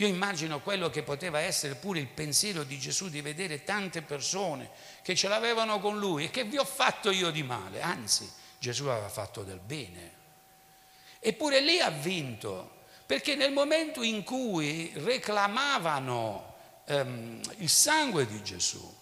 Io 0.00 0.06
immagino 0.08 0.60
quello 0.60 0.90
che 0.90 1.04
poteva 1.04 1.38
essere 1.38 1.76
pure 1.76 2.00
il 2.00 2.08
pensiero 2.08 2.64
di 2.64 2.80
Gesù 2.80 3.08
di 3.08 3.20
vedere 3.20 3.62
tante 3.62 4.02
persone 4.02 4.70
che 5.02 5.14
ce 5.14 5.28
l'avevano 5.28 5.78
con 5.78 5.98
lui 5.98 6.24
e 6.24 6.30
che 6.30 6.42
vi 6.44 6.56
ho 6.56 6.64
fatto 6.64 7.10
io 7.10 7.30
di 7.30 7.44
male, 7.44 7.80
anzi 7.80 8.28
Gesù 8.58 8.86
aveva 8.86 9.08
fatto 9.08 9.44
del 9.44 9.60
bene. 9.60 10.17
Eppure 11.20 11.60
lì 11.60 11.80
ha 11.80 11.90
vinto, 11.90 12.76
perché 13.06 13.34
nel 13.34 13.52
momento 13.52 14.02
in 14.02 14.22
cui 14.22 14.92
reclamavano 14.94 16.54
ehm, 16.86 17.40
il 17.58 17.68
sangue 17.68 18.26
di 18.26 18.42
Gesù, 18.42 18.96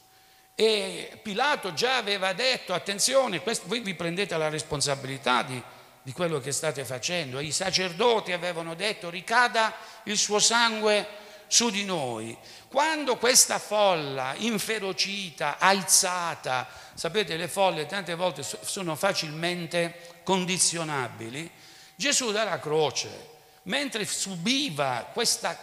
e 0.59 1.18
Pilato 1.22 1.74
già 1.74 1.98
aveva 1.98 2.33
detto, 2.33 2.72
attenzione, 2.72 3.42
questo, 3.42 3.66
voi 3.68 3.81
vi 3.81 3.94
prendete 3.94 4.37
la 4.38 4.48
responsabilità 4.48 5.42
di, 5.42 5.62
di 6.02 6.12
quello 6.12 6.40
che 6.40 6.50
state 6.50 6.83
facendo. 6.87 7.40
I 7.40 7.52
sacerdoti 7.52 8.33
avevano 8.33 8.75
detto, 8.75 9.10
ricada 9.10 9.75
il 10.04 10.17
suo 10.17 10.38
sangue 10.38 11.06
su 11.46 11.69
di 11.69 11.85
noi. 11.85 12.35
Quando 12.69 13.17
questa 13.17 13.58
folla 13.58 14.35
inferocita, 14.38 15.58
alzata, 15.58 16.67
sapete 16.94 17.37
le 17.37 17.48
folle 17.48 17.85
tante 17.85 18.14
volte 18.14 18.42
sono 18.42 18.96
facilmente 18.96 20.21
condizionabili, 20.25 21.50
Gesù 21.97 22.31
dalla 22.31 22.61
croce, 22.61 23.35
mentre 23.65 24.05
subiva 24.05 25.11
questa, 25.13 25.59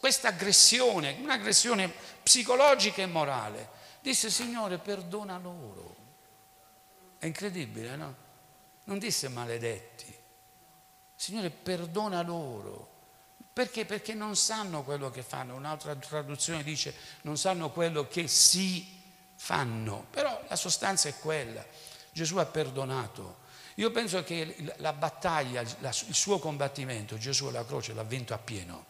questa 0.00 0.28
aggressione, 0.28 1.16
un'aggressione 1.20 1.92
psicologica 2.22 3.02
e 3.02 3.06
morale, 3.06 3.74
Disse, 4.06 4.30
Signore, 4.30 4.78
perdona 4.78 5.36
loro. 5.36 5.96
È 7.18 7.26
incredibile, 7.26 7.96
no? 7.96 8.14
Non 8.84 9.00
disse 9.00 9.26
maledetti. 9.26 10.16
Signore, 11.16 11.50
perdona 11.50 12.22
loro. 12.22 12.88
Perché? 13.52 13.84
Perché 13.84 14.14
non 14.14 14.36
sanno 14.36 14.84
quello 14.84 15.10
che 15.10 15.24
fanno. 15.24 15.56
Un'altra 15.56 15.96
traduzione 15.96 16.62
dice 16.62 16.94
non 17.22 17.36
sanno 17.36 17.72
quello 17.72 18.06
che 18.06 18.28
si 18.28 19.02
fanno. 19.34 20.06
Però 20.10 20.40
la 20.46 20.54
sostanza 20.54 21.08
è 21.08 21.18
quella. 21.18 21.66
Gesù 22.12 22.36
ha 22.36 22.46
perdonato. 22.46 23.38
Io 23.78 23.90
penso 23.90 24.24
che 24.24 24.56
la 24.76 24.92
battaglia, 24.92 25.60
il 25.60 26.14
suo 26.14 26.38
combattimento, 26.38 27.18
Gesù 27.18 27.46
alla 27.46 27.64
croce 27.64 27.92
l'ha 27.92 28.02
vinto 28.02 28.32
appieno. 28.32 28.84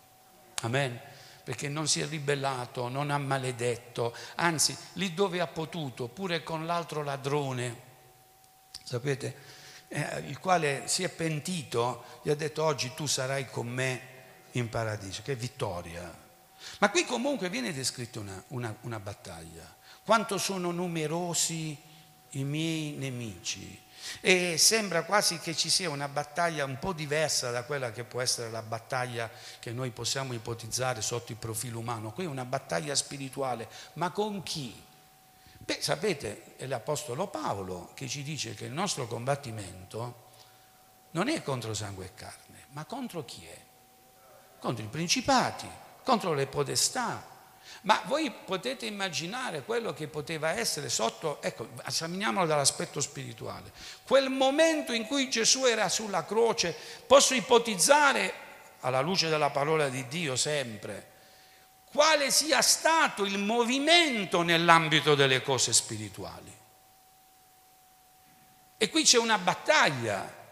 Amen. 0.63 1.01
Perché 1.43 1.69
non 1.69 1.89
si 1.89 2.01
è 2.01 2.07
ribellato, 2.07 2.89
non 2.89 3.11
ha 3.11 3.19
maledetto, 3.19 4.15
anzi, 4.37 4.77
lì 4.95 5.15
dove 5.15 5.41
ha 5.41 5.47
potuto, 5.47 6.09
pure 6.09 6.43
con 6.43 6.67
l'altro 6.67 7.03
ladrone, 7.03 7.83
sapete, 8.83 9.37
eh, 9.89 10.19
il 10.27 10.39
quale 10.39 10.83
si 10.87 11.05
è 11.05 11.09
pentito, 11.09 12.05
gli 12.23 12.31
ha 12.31 12.35
detto 12.35 12.65
oggi 12.65 12.93
tu 12.95 13.07
sarai 13.07 13.47
con 13.47 13.69
me 13.69 14.01
in 14.53 14.69
paradiso. 14.69 15.23
Che 15.23 15.37
vittoria! 15.37 16.25
Ma 16.79 16.91
qui 16.91 17.05
comunque 17.05 17.49
viene 17.49 17.73
descritta 17.73 18.21
una, 18.21 18.43
una, 18.49 18.77
una 18.83 19.01
battaglia. 19.01 19.75
Quanto 20.05 20.39
sono 20.39 20.71
numerosi 20.71 21.77
i 22.31 22.45
miei 22.45 22.93
nemici. 22.93 23.83
E 24.21 24.59
sembra 24.59 25.05
quasi 25.05 25.39
che 25.39 25.55
ci 25.55 25.71
sia 25.71 25.91
una 25.91 26.09
battaglia 26.09 26.65
un 26.65 26.79
po' 26.79 26.93
diversa 26.93 27.51
da 27.51 27.65
quella 27.65 27.93
che 27.93 28.05
può 28.05 28.21
essere 28.21 28.51
la 28.51 28.63
battaglia 28.63 29.31
che 29.59 29.73
noi 29.73 29.91
possiamo 29.91 30.33
ipotizzare 30.33 31.03
sotto 31.03 31.33
il 31.33 31.39
profilo 31.39 31.79
umano. 31.79 32.13
Qui 32.13 32.25
è 32.25 32.29
una 32.29 32.45
battaglia 32.45 32.95
spirituale, 32.95 33.69
ma 33.95 34.11
con 34.11 34.43
chi? 34.43 34.85
Beh, 35.59 35.79
sapete, 35.81 36.57
è 36.57 36.67
l'Apostolo 36.67 37.27
Paolo 37.27 37.91
che 37.95 38.09
ci 38.09 38.23
dice 38.23 38.55
che 38.55 38.67
il 38.67 38.73
nostro 38.73 39.07
combattimento 39.07 40.25
non 41.11 41.29
è 41.29 41.43
contro 41.43 41.75
sangue 41.75 42.05
e 42.07 42.15
carne, 42.15 42.67
ma 42.71 42.85
contro 42.85 43.25
chi 43.25 43.45
è? 43.45 43.59
Contro 44.61 44.85
i 44.85 44.89
principati, 44.89 45.69
contro 46.05 46.35
le 46.35 46.47
podestà, 46.47 47.36
ma 47.83 48.03
voi 48.07 48.31
potete 48.31 48.87
immaginare 48.87 49.63
quello 49.63 49.93
che 49.93 50.09
poteva 50.09 50.51
essere 50.51 50.89
sotto, 50.89 51.41
ecco, 51.43 51.69
esaminiamolo 51.87 52.47
dall'aspetto 52.47 53.01
spirituale. 53.01 53.71
Quel 54.05 54.29
momento 54.29 54.93
in 54.93 55.07
cui 55.07 55.31
Gesù 55.31 55.65
era 55.65 55.89
sulla 55.89 56.25
croce, 56.25 56.75
posso 57.07 57.35
ipotizzare, 57.35 58.45
alla 58.81 59.01
luce 59.01 59.29
della 59.29 59.51
parola 59.51 59.89
di 59.89 60.07
Dio 60.07 60.37
sempre, 60.37 61.15
quale 61.91 62.31
sia 62.31 62.61
stato 62.63 63.25
il 63.25 63.39
movimento 63.39 64.43
nell'ambito 64.43 65.15
delle 65.15 65.43
cose 65.43 65.73
spirituali. 65.73 66.55
E 68.79 68.91
qui 68.91 69.03
c'è 69.05 69.19
una 69.19 69.39
battaglia 69.39 70.45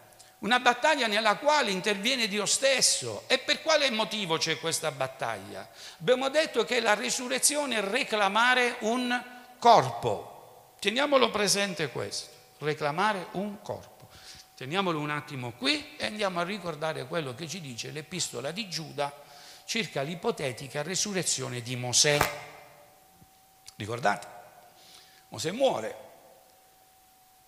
una 0.44 0.60
battaglia 0.60 1.06
nella 1.06 1.36
quale 1.36 1.70
interviene 1.70 2.28
Dio 2.28 2.46
stesso. 2.46 3.24
E 3.26 3.38
per 3.38 3.62
quale 3.62 3.90
motivo 3.90 4.36
c'è 4.36 4.58
questa 4.58 4.90
battaglia? 4.90 5.68
Abbiamo 6.00 6.28
detto 6.28 6.64
che 6.64 6.80
la 6.80 6.94
risurrezione 6.94 7.76
è 7.76 7.80
reclamare 7.80 8.76
un 8.80 9.22
corpo. 9.58 10.74
Teniamolo 10.78 11.30
presente 11.30 11.90
questo, 11.90 12.28
reclamare 12.58 13.28
un 13.32 13.60
corpo. 13.62 14.08
Teniamolo 14.54 15.00
un 15.00 15.10
attimo 15.10 15.52
qui 15.52 15.96
e 15.96 16.06
andiamo 16.06 16.40
a 16.40 16.44
ricordare 16.44 17.06
quello 17.06 17.34
che 17.34 17.48
ci 17.48 17.60
dice 17.60 17.90
l'epistola 17.90 18.50
di 18.50 18.68
Giuda 18.68 19.12
circa 19.64 20.02
l'ipotetica 20.02 20.82
resurrezione 20.82 21.62
di 21.62 21.74
Mosè. 21.74 22.18
Ricordate? 23.76 24.26
Mosè 25.28 25.50
muore, 25.52 25.96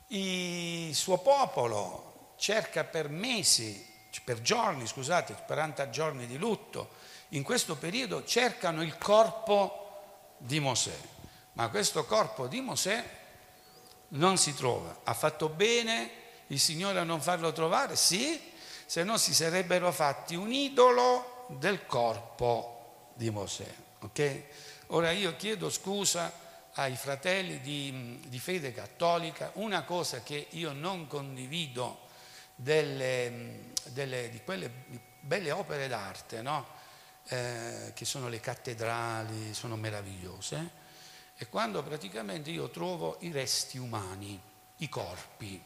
il 0.09 0.95
suo 0.95 1.19
popolo 1.19 2.16
cerca 2.37 2.85
per 2.85 3.09
mesi, 3.09 3.95
per 4.25 4.41
giorni, 4.41 4.87
scusate, 4.87 5.35
40 5.47 5.91
giorni 5.91 6.27
di 6.27 6.37
lutto, 6.39 6.91
in 7.31 7.43
questo 7.43 7.77
periodo 7.77 8.25
cercano 8.25 8.83
il 8.83 8.97
corpo 8.99 10.35
di 10.39 10.61
Mosè, 10.61 10.97
ma 11.55 11.69
questo 11.69 12.05
corpo 12.05 12.47
di 12.47 12.61
Mosè 12.61 13.05
non 14.09 14.37
si 14.39 14.55
trova. 14.55 15.01
Ha 15.05 15.15
fatto 15.15 15.49
bene 15.49 16.11
il 16.49 16.61
Signore 16.61 17.01
a 17.01 17.05
non 17.05 17.21
farlo 17.21 17.53
trovare? 17.53 17.97
Sì, 17.97 18.53
se 18.85 19.03
no 19.03 19.17
si 19.17 19.35
sarebbero 19.35 19.91
fatti 19.91 20.35
un 20.35 20.53
idolo 20.53 21.47
del 21.49 21.87
corpo 21.87 23.11
di 23.15 23.31
Mosè. 23.31 23.75
Ok? 24.01 24.43
Ora 24.89 25.11
io 25.11 25.35
chiedo 25.37 25.69
scusa 25.69 26.45
ai 26.75 26.95
fratelli 26.95 27.61
di, 27.61 28.21
di 28.27 28.39
fede 28.39 28.73
cattolica, 28.73 29.51
una 29.55 29.83
cosa 29.83 30.23
che 30.23 30.47
io 30.51 30.73
non 30.73 31.07
condivido 31.07 32.05
delle, 32.57 33.73
delle, 33.85 34.31
di 34.31 34.41
quelle 34.43 34.71
belle 35.21 35.51
opere 35.51 35.87
d'arte, 35.87 36.41
no? 36.41 36.67
eh, 37.29 37.93
che 37.95 38.05
sono 38.05 38.29
le 38.29 38.41
cattedrali, 38.41 39.53
sono 39.53 39.77
meravigliose, 39.77 40.85
e 41.37 41.49
quando 41.49 41.83
praticamente 41.83 42.51
io 42.51 42.71
trovo 42.71 43.19
i 43.21 43.31
resti 43.31 43.77
umani, 43.77 44.41
i 44.77 44.89
corpi, 44.89 45.63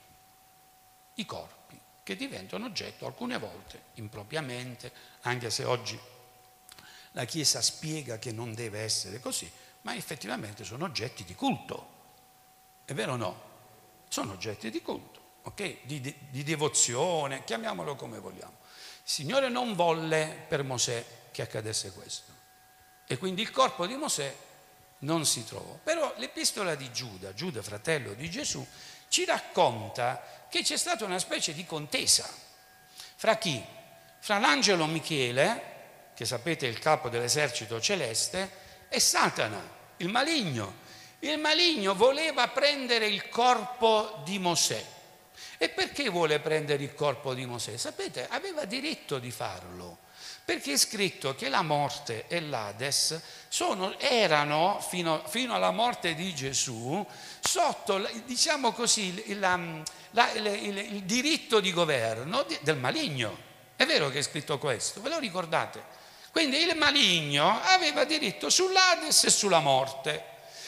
i 1.15 1.27
corpi, 1.27 1.79
che 2.03 2.17
diventano 2.17 2.67
oggetto 2.67 3.07
alcune 3.07 3.39
volte 3.39 3.83
impropriamente, 3.95 4.93
anche 5.23 5.51
se 5.51 5.65
oggi 5.65 5.99
la 7.13 7.25
Chiesa 7.25 7.61
spiega 7.61 8.19
che 8.19 8.33
non 8.33 8.55
deve 8.55 8.81
essere 8.81 9.21
così, 9.21 9.51
ma 9.83 9.95
effettivamente 9.95 10.65
sono 10.65 10.87
oggetti 10.87 11.25
di 11.25 11.35
culto. 11.35 11.99
È 12.85 12.95
vero 12.95 13.13
o 13.13 13.17
no? 13.17 13.49
Sono 14.09 14.33
oggetti 14.33 14.71
di 14.71 14.83
culto 14.83 15.20
ok? 15.43 15.77
Di, 15.83 16.01
di, 16.01 16.15
di 16.31 16.43
devozione, 16.43 17.45
chiamiamolo 17.45 17.97
come 17.97 18.19
vogliamo. 18.19 18.59
Il 19.03 19.11
Signore 19.11 19.49
non 19.49 19.75
volle 19.75 20.45
per 20.49 20.63
Mosè 20.63 21.05
che 21.31 21.43
accadesse 21.43 21.93
questo. 21.93 22.33
E 23.07 23.19
quindi 23.19 23.43
il 23.43 23.51
corpo 23.51 23.87
di 23.87 23.95
Mosè 23.97 24.35
non 24.99 25.25
si 25.25 25.45
trovò. 25.45 25.79
Però 25.83 26.13
l'epistola 26.17 26.75
di 26.75 26.93
Giuda, 26.93 27.35
Giuda 27.35 27.63
fratello 27.63 28.13
di 28.15 28.31
Gesù, 28.31 28.65
ci 29.09 29.25
racconta 29.25 30.47
che 30.49 30.63
c'è 30.63 30.77
stata 30.77 31.05
una 31.05 31.19
specie 31.19 31.55
di 31.55 31.65
contesa. 31.65 32.29
Fra 33.17 33.37
chi? 33.37 33.63
Fra 34.19 34.39
l'angelo 34.39 34.87
Michele, 34.87 36.13
che 36.15 36.25
sapete 36.25 36.67
è 36.67 36.71
il 36.71 36.79
capo 36.79 37.09
dell'esercito 37.09 37.81
celeste, 37.81 38.69
e 38.89 39.01
Satana, 39.01 39.61
il 39.99 40.09
maligno. 40.09 40.89
Il 41.21 41.39
maligno 41.39 41.95
voleva 41.95 42.49
prendere 42.49 43.07
il 43.07 43.29
corpo 43.29 44.23
di 44.25 44.39
Mosè 44.39 44.99
e 45.63 45.69
perché 45.69 46.09
vuole 46.09 46.39
prendere 46.39 46.83
il 46.83 46.95
corpo 46.95 47.35
di 47.35 47.45
Mosè? 47.45 47.77
Sapete, 47.77 48.27
aveva 48.31 48.65
diritto 48.65 49.19
di 49.19 49.31
farlo, 49.31 49.99
perché 50.43 50.73
è 50.73 50.79
scritto 50.79 51.35
che 51.35 51.51
la 51.51 51.61
morte 51.61 52.25
e 52.29 52.41
l'Ades 52.41 53.21
sono, 53.49 53.99
erano, 53.99 54.81
fino, 54.81 55.23
fino, 55.27 55.53
alla 55.53 55.71
morte 55.71 56.15
di 56.15 56.35
Gesù, 56.35 57.07
sotto, 57.41 58.09
diciamo 58.25 58.73
così, 58.73 59.35
la, 59.39 59.61
la, 60.13 60.33
il, 60.33 60.47
il, 60.47 60.79
il 60.79 61.03
diritto 61.03 61.61
di 61.61 61.75
governo 61.75 62.47
del 62.63 62.79
maligno. 62.79 63.37
È 63.77 63.85
vero 63.85 64.09
che 64.09 64.21
è 64.21 64.23
scritto 64.23 64.57
questo, 64.57 65.03
ve 65.03 65.11
lo 65.11 65.19
ricordate? 65.19 65.85
Quindi 66.31 66.57
il 66.57 66.75
maligno 66.75 67.61
aveva 67.65 68.05
diritto 68.05 68.49
sull'Ades 68.49 69.25
e 69.25 69.31
sulla 69.31 69.61
morte. 69.61 70.25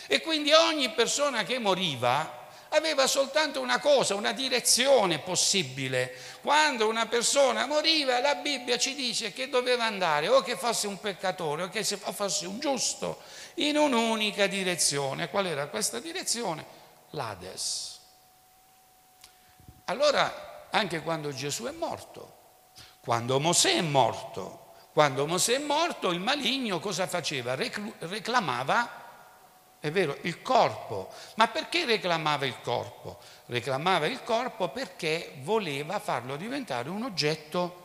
E 0.06 0.20
quindi 0.20 0.52
ogni 0.52 0.90
persona 0.90 1.44
che 1.44 1.58
moriva 1.58 2.40
aveva 2.72 3.06
soltanto 3.06 3.60
una 3.60 3.78
cosa, 3.78 4.14
una 4.14 4.32
direzione 4.32 5.18
possibile. 5.18 6.14
Quando 6.40 6.88
una 6.88 7.06
persona 7.06 7.66
moriva, 7.66 8.20
la 8.20 8.36
Bibbia 8.36 8.78
ci 8.78 8.94
dice 8.94 9.32
che 9.32 9.48
doveva 9.48 9.84
andare 9.84 10.28
o 10.28 10.42
che 10.42 10.56
fosse 10.56 10.86
un 10.86 10.98
peccatore 10.98 11.64
o 11.64 11.68
che 11.68 11.84
fosse 11.84 12.46
un 12.46 12.58
giusto, 12.58 13.20
in 13.54 13.76
un'unica 13.76 14.46
direzione. 14.46 15.28
Qual 15.28 15.46
era 15.46 15.66
questa 15.66 16.00
direzione? 16.00 16.64
L'Ades. 17.10 18.00
Allora, 19.86 20.68
anche 20.70 21.02
quando 21.02 21.32
Gesù 21.34 21.64
è 21.64 21.72
morto, 21.72 22.38
quando 23.00 23.38
Mosè 23.38 23.76
è 23.76 23.82
morto, 23.82 24.72
quando 24.92 25.26
Mosè 25.26 25.56
è 25.56 25.58
morto, 25.58 26.10
il 26.10 26.20
maligno 26.20 26.80
cosa 26.80 27.06
faceva? 27.06 27.54
Reclamava 27.54 29.01
è 29.82 29.90
vero, 29.90 30.16
il 30.22 30.42
corpo. 30.42 31.12
Ma 31.34 31.48
perché 31.48 31.84
reclamava 31.84 32.46
il 32.46 32.60
corpo? 32.60 33.18
Reclamava 33.46 34.06
il 34.06 34.22
corpo 34.22 34.68
perché 34.68 35.32
voleva 35.40 35.98
farlo 35.98 36.36
diventare 36.36 36.88
un 36.88 37.02
oggetto 37.02 37.80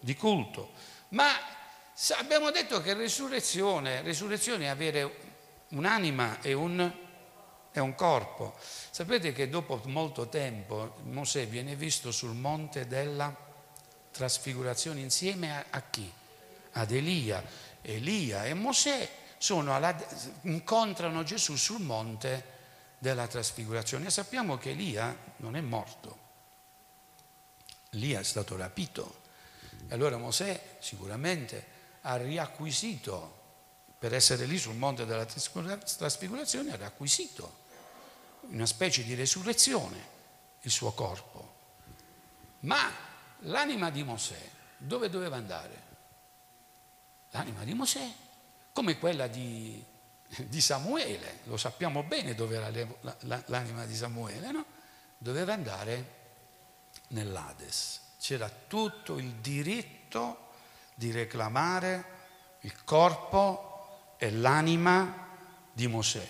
di 0.00 0.14
culto. 0.14 0.72
Ma 1.08 1.28
abbiamo 2.18 2.50
detto 2.50 2.82
che 2.82 2.92
resurrezione, 2.92 4.02
resurrezione 4.02 4.66
è 4.66 4.68
avere 4.68 5.16
un'anima 5.68 6.42
e 6.42 6.52
un, 6.52 6.92
e 7.72 7.80
un 7.80 7.94
corpo. 7.94 8.54
Sapete 8.90 9.32
che 9.32 9.48
dopo 9.48 9.80
molto 9.86 10.28
tempo 10.28 10.96
Mosè 11.04 11.46
viene 11.46 11.74
visto 11.74 12.12
sul 12.12 12.34
monte 12.34 12.86
della 12.86 13.34
trasfigurazione 14.10 15.00
insieme 15.00 15.56
a, 15.56 15.64
a 15.70 15.82
chi? 15.88 16.12
Ad 16.72 16.92
Elia. 16.92 17.42
Elia 17.80 18.44
e 18.44 18.52
Mosè 18.52 19.08
alla, 19.48 19.96
incontrano 20.42 21.22
Gesù 21.22 21.56
sul 21.56 21.80
monte 21.80 22.58
della 22.98 23.26
trasfigurazione. 23.26 24.06
E 24.06 24.10
sappiamo 24.10 24.58
che 24.58 24.70
Elia 24.70 25.16
non 25.36 25.56
è 25.56 25.60
morto, 25.60 26.18
Elia 27.90 28.20
è 28.20 28.24
stato 28.24 28.56
rapito. 28.56 29.18
E 29.88 29.94
allora 29.94 30.16
Mosè 30.16 30.76
sicuramente 30.78 31.78
ha 32.02 32.16
riacquisito, 32.16 33.38
per 33.98 34.14
essere 34.14 34.46
lì 34.46 34.58
sul 34.58 34.76
monte 34.76 35.04
della 35.04 35.24
trasfigurazione, 35.24 36.72
ha 36.72 36.76
riacquisito 36.76 37.58
una 38.48 38.66
specie 38.66 39.04
di 39.04 39.14
resurrezione 39.14 40.18
il 40.60 40.70
suo 40.70 40.92
corpo. 40.92 41.58
Ma 42.60 42.90
l'anima 43.40 43.90
di 43.90 44.02
Mosè 44.02 44.48
dove 44.76 45.08
doveva 45.08 45.36
andare? 45.36 45.88
l'anima 47.30 47.64
di 47.64 47.74
Mosè, 47.74 48.12
come 48.72 48.98
quella 48.98 49.26
di, 49.26 49.84
di 50.46 50.60
Samuele, 50.60 51.40
lo 51.44 51.56
sappiamo 51.56 52.02
bene 52.02 52.34
dove 52.34 52.56
era 52.56 52.70
l'anima 53.46 53.84
di 53.84 53.94
Samuele, 53.94 54.50
no? 54.50 54.64
Doveva 55.18 55.52
andare 55.52 56.18
nell'Ades. 57.08 58.00
C'era 58.18 58.50
tutto 58.66 59.18
il 59.18 59.32
diritto 59.34 60.48
di 60.94 61.10
reclamare 61.10 62.18
il 62.60 62.84
corpo 62.84 64.14
e 64.18 64.30
l'anima 64.30 65.28
di 65.72 65.86
Mosè. 65.86 66.26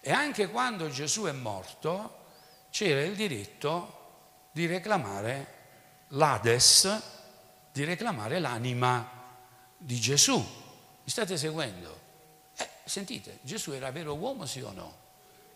E 0.00 0.10
anche 0.10 0.48
quando 0.48 0.88
Gesù 0.88 1.24
è 1.24 1.32
morto 1.32 2.26
c'era 2.70 3.02
il 3.02 3.14
diritto 3.14 3.96
di 4.52 4.66
reclamare 4.66 5.54
l'Ades, 6.08 7.02
di 7.72 7.84
reclamare 7.84 8.38
l'anima 8.38 9.10
di 9.76 10.00
Gesù. 10.00 10.66
Mi 11.08 11.14
state 11.14 11.38
seguendo? 11.38 12.00
Eh, 12.54 12.68
sentite, 12.84 13.38
Gesù 13.40 13.70
era 13.70 13.90
vero 13.90 14.14
uomo 14.14 14.44
sì 14.44 14.60
o 14.60 14.72
no? 14.72 14.96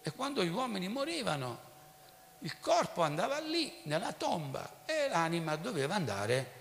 E 0.00 0.10
quando 0.12 0.42
gli 0.42 0.48
uomini 0.48 0.88
morivano, 0.88 1.58
il 2.38 2.58
corpo 2.58 3.02
andava 3.02 3.38
lì, 3.38 3.70
nella 3.82 4.14
tomba, 4.14 4.84
e 4.86 5.08
l'anima 5.08 5.56
doveva 5.56 5.94
andare 5.94 6.52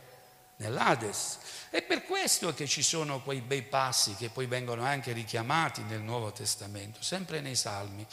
nell'Ades. 0.58 1.38
È 1.70 1.82
per 1.84 2.04
questo 2.04 2.54
che 2.54 2.68
ci 2.68 2.84
sono 2.84 3.22
quei 3.22 3.39
bei 3.39 3.62
passi 3.62 4.14
che 4.16 4.28
poi 4.28 4.46
vengono 4.46 4.84
anche 4.84 5.14
richiamati 5.14 5.84
nel 5.84 6.02
Nuovo 6.02 6.34
Testamento, 6.34 7.02
sempre 7.02 7.39
nei 7.39 7.56
Salmi. 7.56 8.06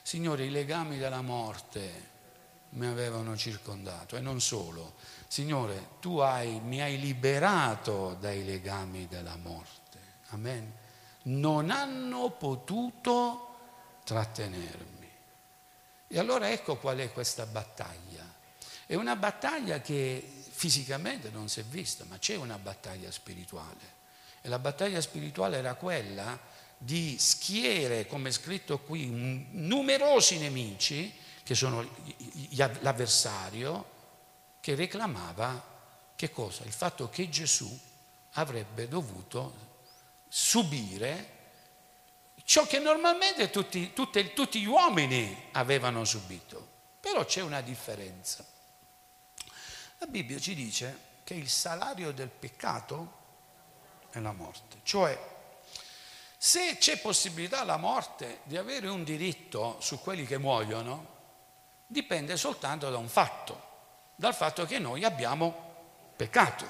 Signore, 0.00 0.46
i 0.46 0.50
legami 0.50 0.96
della 0.96 1.20
morte 1.20 2.12
mi 2.70 2.86
avevano 2.86 3.36
circondato 3.36 4.16
e 4.16 4.20
non 4.20 4.40
solo. 4.40 4.94
Signore, 5.28 5.88
tu 6.00 6.16
hai, 6.16 6.60
mi 6.60 6.80
hai 6.80 6.98
liberato 6.98 8.16
dai 8.18 8.42
legami 8.42 9.06
della 9.06 9.36
morte. 9.36 9.83
Amen. 10.34 10.72
Non 11.24 11.70
hanno 11.70 12.30
potuto 12.30 13.56
trattenermi. 14.04 15.10
E 16.08 16.18
allora 16.18 16.50
ecco 16.50 16.76
qual 16.76 16.98
è 16.98 17.12
questa 17.12 17.46
battaglia. 17.46 18.22
È 18.86 18.94
una 18.94 19.16
battaglia 19.16 19.80
che 19.80 20.44
fisicamente 20.50 21.30
non 21.30 21.48
si 21.48 21.60
è 21.60 21.64
vista, 21.64 22.04
ma 22.04 22.18
c'è 22.18 22.36
una 22.36 22.58
battaglia 22.58 23.10
spirituale. 23.10 23.92
E 24.42 24.48
la 24.48 24.58
battaglia 24.58 25.00
spirituale 25.00 25.56
era 25.56 25.74
quella 25.74 26.38
di 26.76 27.16
schiere, 27.18 28.06
come 28.06 28.28
è 28.28 28.32
scritto 28.32 28.78
qui, 28.80 29.06
numerosi 29.52 30.38
nemici, 30.38 31.12
che 31.42 31.54
sono 31.54 31.86
l'avversario, 32.80 33.92
che 34.60 34.74
reclamava 34.74 35.72
che 36.14 36.30
cosa? 36.30 36.64
Il 36.64 36.72
fatto 36.72 37.08
che 37.08 37.28
Gesù 37.28 37.78
avrebbe 38.32 38.88
dovuto 38.88 39.72
subire 40.36 41.30
ciò 42.42 42.66
che 42.66 42.80
normalmente 42.80 43.50
tutti, 43.50 43.92
tutti, 43.92 44.32
tutti 44.32 44.60
gli 44.60 44.66
uomini 44.66 45.50
avevano 45.52 46.04
subito. 46.04 46.72
Però 46.98 47.24
c'è 47.24 47.40
una 47.40 47.60
differenza. 47.60 48.44
La 49.98 50.06
Bibbia 50.06 50.40
ci 50.40 50.56
dice 50.56 50.98
che 51.22 51.34
il 51.34 51.48
salario 51.48 52.10
del 52.12 52.30
peccato 52.30 53.22
è 54.10 54.18
la 54.18 54.32
morte, 54.32 54.78
cioè 54.82 55.16
se 56.36 56.78
c'è 56.78 56.98
possibilità 56.98 57.60
alla 57.60 57.76
morte 57.76 58.40
di 58.42 58.56
avere 58.56 58.88
un 58.88 59.04
diritto 59.04 59.76
su 59.80 60.00
quelli 60.00 60.26
che 60.26 60.38
muoiono, 60.38 61.12
dipende 61.86 62.36
soltanto 62.36 62.90
da 62.90 62.98
un 62.98 63.08
fatto, 63.08 63.68
dal 64.16 64.34
fatto 64.34 64.66
che 64.66 64.80
noi 64.80 65.04
abbiamo 65.04 66.10
peccato. 66.16 66.66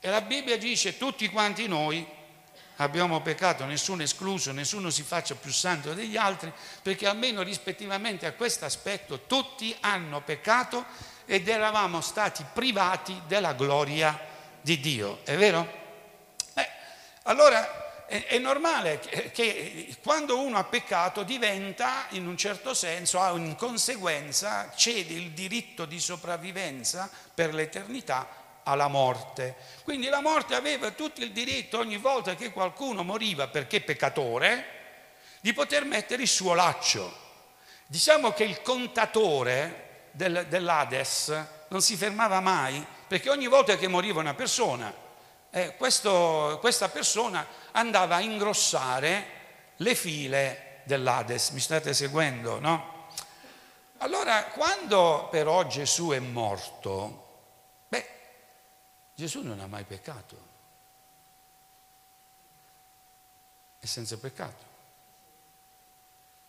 E 0.00 0.08
la 0.08 0.22
Bibbia 0.22 0.56
dice 0.56 0.96
tutti 0.96 1.28
quanti 1.28 1.68
noi 1.68 2.24
abbiamo 2.76 3.20
peccato, 3.20 3.64
nessuno 3.64 4.02
escluso, 4.02 4.52
nessuno 4.52 4.90
si 4.90 5.02
faccia 5.02 5.34
più 5.34 5.50
santo 5.50 5.94
degli 5.94 6.16
altri, 6.16 6.52
perché 6.82 7.06
almeno 7.06 7.42
rispettivamente 7.42 8.26
a 8.26 8.32
questo 8.32 8.64
aspetto 8.64 9.22
tutti 9.26 9.74
hanno 9.80 10.20
peccato 10.22 10.84
ed 11.24 11.48
eravamo 11.48 12.00
stati 12.00 12.44
privati 12.52 13.22
della 13.26 13.54
gloria 13.54 14.18
di 14.60 14.78
Dio. 14.80 15.20
È 15.24 15.36
vero? 15.36 15.84
Beh, 16.52 16.68
allora 17.24 18.04
è, 18.06 18.24
è 18.26 18.38
normale 18.38 19.00
che, 19.00 19.30
che, 19.30 19.96
quando 20.02 20.40
uno 20.40 20.58
ha 20.58 20.64
peccato 20.64 21.22
diventa, 21.22 22.06
in 22.10 22.26
un 22.26 22.36
certo 22.36 22.74
senso, 22.74 23.20
ha 23.20 23.30
in 23.30 23.56
conseguenza, 23.56 24.72
cede 24.74 25.14
il 25.14 25.30
diritto 25.30 25.86
di 25.86 25.98
sopravvivenza 25.98 27.10
per 27.34 27.54
l'eternità 27.54 28.44
alla 28.68 28.88
morte. 28.88 29.54
Quindi 29.84 30.08
la 30.08 30.20
morte 30.20 30.54
aveva 30.54 30.90
tutto 30.90 31.22
il 31.22 31.32
diritto 31.32 31.78
ogni 31.78 31.96
volta 31.96 32.34
che 32.34 32.50
qualcuno 32.50 33.02
moriva 33.02 33.48
perché 33.48 33.80
peccatore 33.80 34.74
di 35.40 35.52
poter 35.52 35.84
mettere 35.84 36.22
il 36.22 36.28
suo 36.28 36.54
laccio. 36.54 37.24
Diciamo 37.86 38.32
che 38.32 38.44
il 38.44 38.62
contatore 38.62 40.08
del, 40.10 40.46
dell'Ades 40.48 41.44
non 41.68 41.80
si 41.80 41.96
fermava 41.96 42.40
mai 42.40 42.84
perché 43.06 43.30
ogni 43.30 43.46
volta 43.46 43.76
che 43.76 43.86
moriva 43.86 44.20
una 44.20 44.34
persona, 44.34 44.92
eh, 45.50 45.76
questo, 45.76 46.58
questa 46.60 46.88
persona 46.88 47.46
andava 47.72 48.16
a 48.16 48.20
ingrossare 48.20 49.34
le 49.76 49.94
file 49.94 50.80
dell'Ades. 50.82 51.50
Mi 51.50 51.60
state 51.60 51.94
seguendo, 51.94 52.58
no? 52.58 52.94
Allora, 53.98 54.46
quando 54.46 55.28
però 55.30 55.64
Gesù 55.66 56.10
è 56.10 56.18
morto, 56.18 57.25
Gesù 59.16 59.40
non 59.40 59.60
ha 59.60 59.66
mai 59.66 59.84
peccato. 59.84 60.54
È 63.78 63.86
senza 63.86 64.18
peccato. 64.18 64.64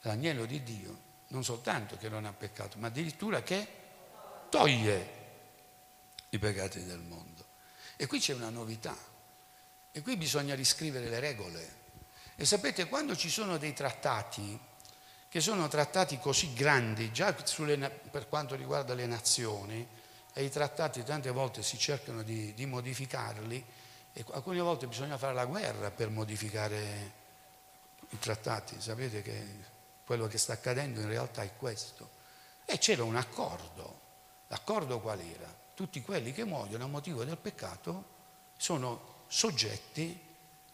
L'agnello 0.01 0.45
di 0.45 0.61
Dio 0.63 1.05
non 1.27 1.45
soltanto 1.45 1.95
che 1.95 2.09
non 2.09 2.25
ha 2.25 2.33
peccato, 2.33 2.77
ma 2.77 2.87
addirittura 2.87 3.41
che 3.41 3.67
toglie 4.49 5.15
i 6.29 6.39
peccati 6.39 6.83
del 6.83 6.99
mondo. 6.99 7.45
E 7.95 8.05
qui 8.05 8.19
c'è 8.19 8.33
una 8.33 8.49
novità. 8.49 8.95
E 9.91 10.01
qui 10.01 10.17
bisogna 10.17 10.53
riscrivere 10.53 11.07
le 11.07 11.21
regole. 11.21 11.75
E 12.35 12.43
sapete, 12.43 12.89
quando 12.89 13.15
ci 13.15 13.29
sono 13.29 13.57
dei 13.57 13.73
trattati, 13.73 14.59
che 15.29 15.39
sono 15.39 15.69
trattati 15.69 16.19
così 16.19 16.53
grandi, 16.53 17.13
già 17.13 17.33
sulle, 17.45 17.77
per 17.89 18.27
quanto 18.27 18.55
riguarda 18.55 18.93
le 18.93 19.05
nazioni, 19.05 19.87
e 20.37 20.43
i 20.43 20.51
trattati 20.51 21.03
tante 21.03 21.31
volte 21.31 21.63
si 21.63 21.79
cercano 21.79 22.21
di, 22.21 22.53
di 22.53 22.67
modificarli 22.67 23.65
e 24.13 24.23
alcune 24.33 24.59
volte 24.59 24.85
bisogna 24.85 25.17
fare 25.17 25.33
la 25.33 25.45
guerra 25.45 25.89
per 25.89 26.11
modificare 26.11 27.11
i 28.09 28.19
trattati. 28.19 28.79
Sapete 28.79 29.23
che 29.23 29.45
quello 30.05 30.27
che 30.27 30.37
sta 30.37 30.53
accadendo 30.53 30.99
in 30.99 31.07
realtà 31.07 31.41
è 31.41 31.55
questo. 31.57 32.07
E 32.65 32.77
c'era 32.77 33.03
un 33.03 33.15
accordo. 33.15 34.01
L'accordo 34.49 34.99
qual 34.99 35.19
era? 35.19 35.51
Tutti 35.73 36.03
quelli 36.03 36.31
che 36.31 36.43
muoiono 36.43 36.83
a 36.83 36.87
motivo 36.87 37.23
del 37.23 37.37
peccato 37.37 38.05
sono 38.57 39.23
soggetti 39.25 40.23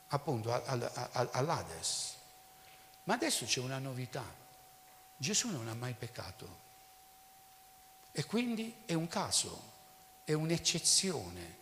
appunto 0.08 0.52
all'Ades. 0.52 2.16
Ma 3.04 3.14
adesso 3.14 3.46
c'è 3.46 3.62
una 3.62 3.80
novità. 3.80 4.26
Gesù 5.16 5.52
non 5.52 5.70
ha 5.70 5.74
mai 5.74 5.94
peccato. 5.94 6.64
E 8.16 8.26
quindi 8.26 8.84
è 8.86 8.94
un 8.94 9.08
caso, 9.08 9.72
è 10.24 10.34
un'eccezione. 10.34 11.58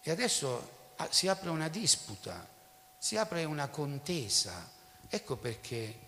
E 0.00 0.10
adesso 0.10 0.92
ah, 0.96 1.08
si 1.12 1.28
apre 1.28 1.50
una 1.50 1.68
disputa, 1.68 2.48
si 2.96 3.18
apre 3.18 3.44
una 3.44 3.68
contesa. 3.68 4.70
Ecco 5.06 5.36
perché 5.36 5.98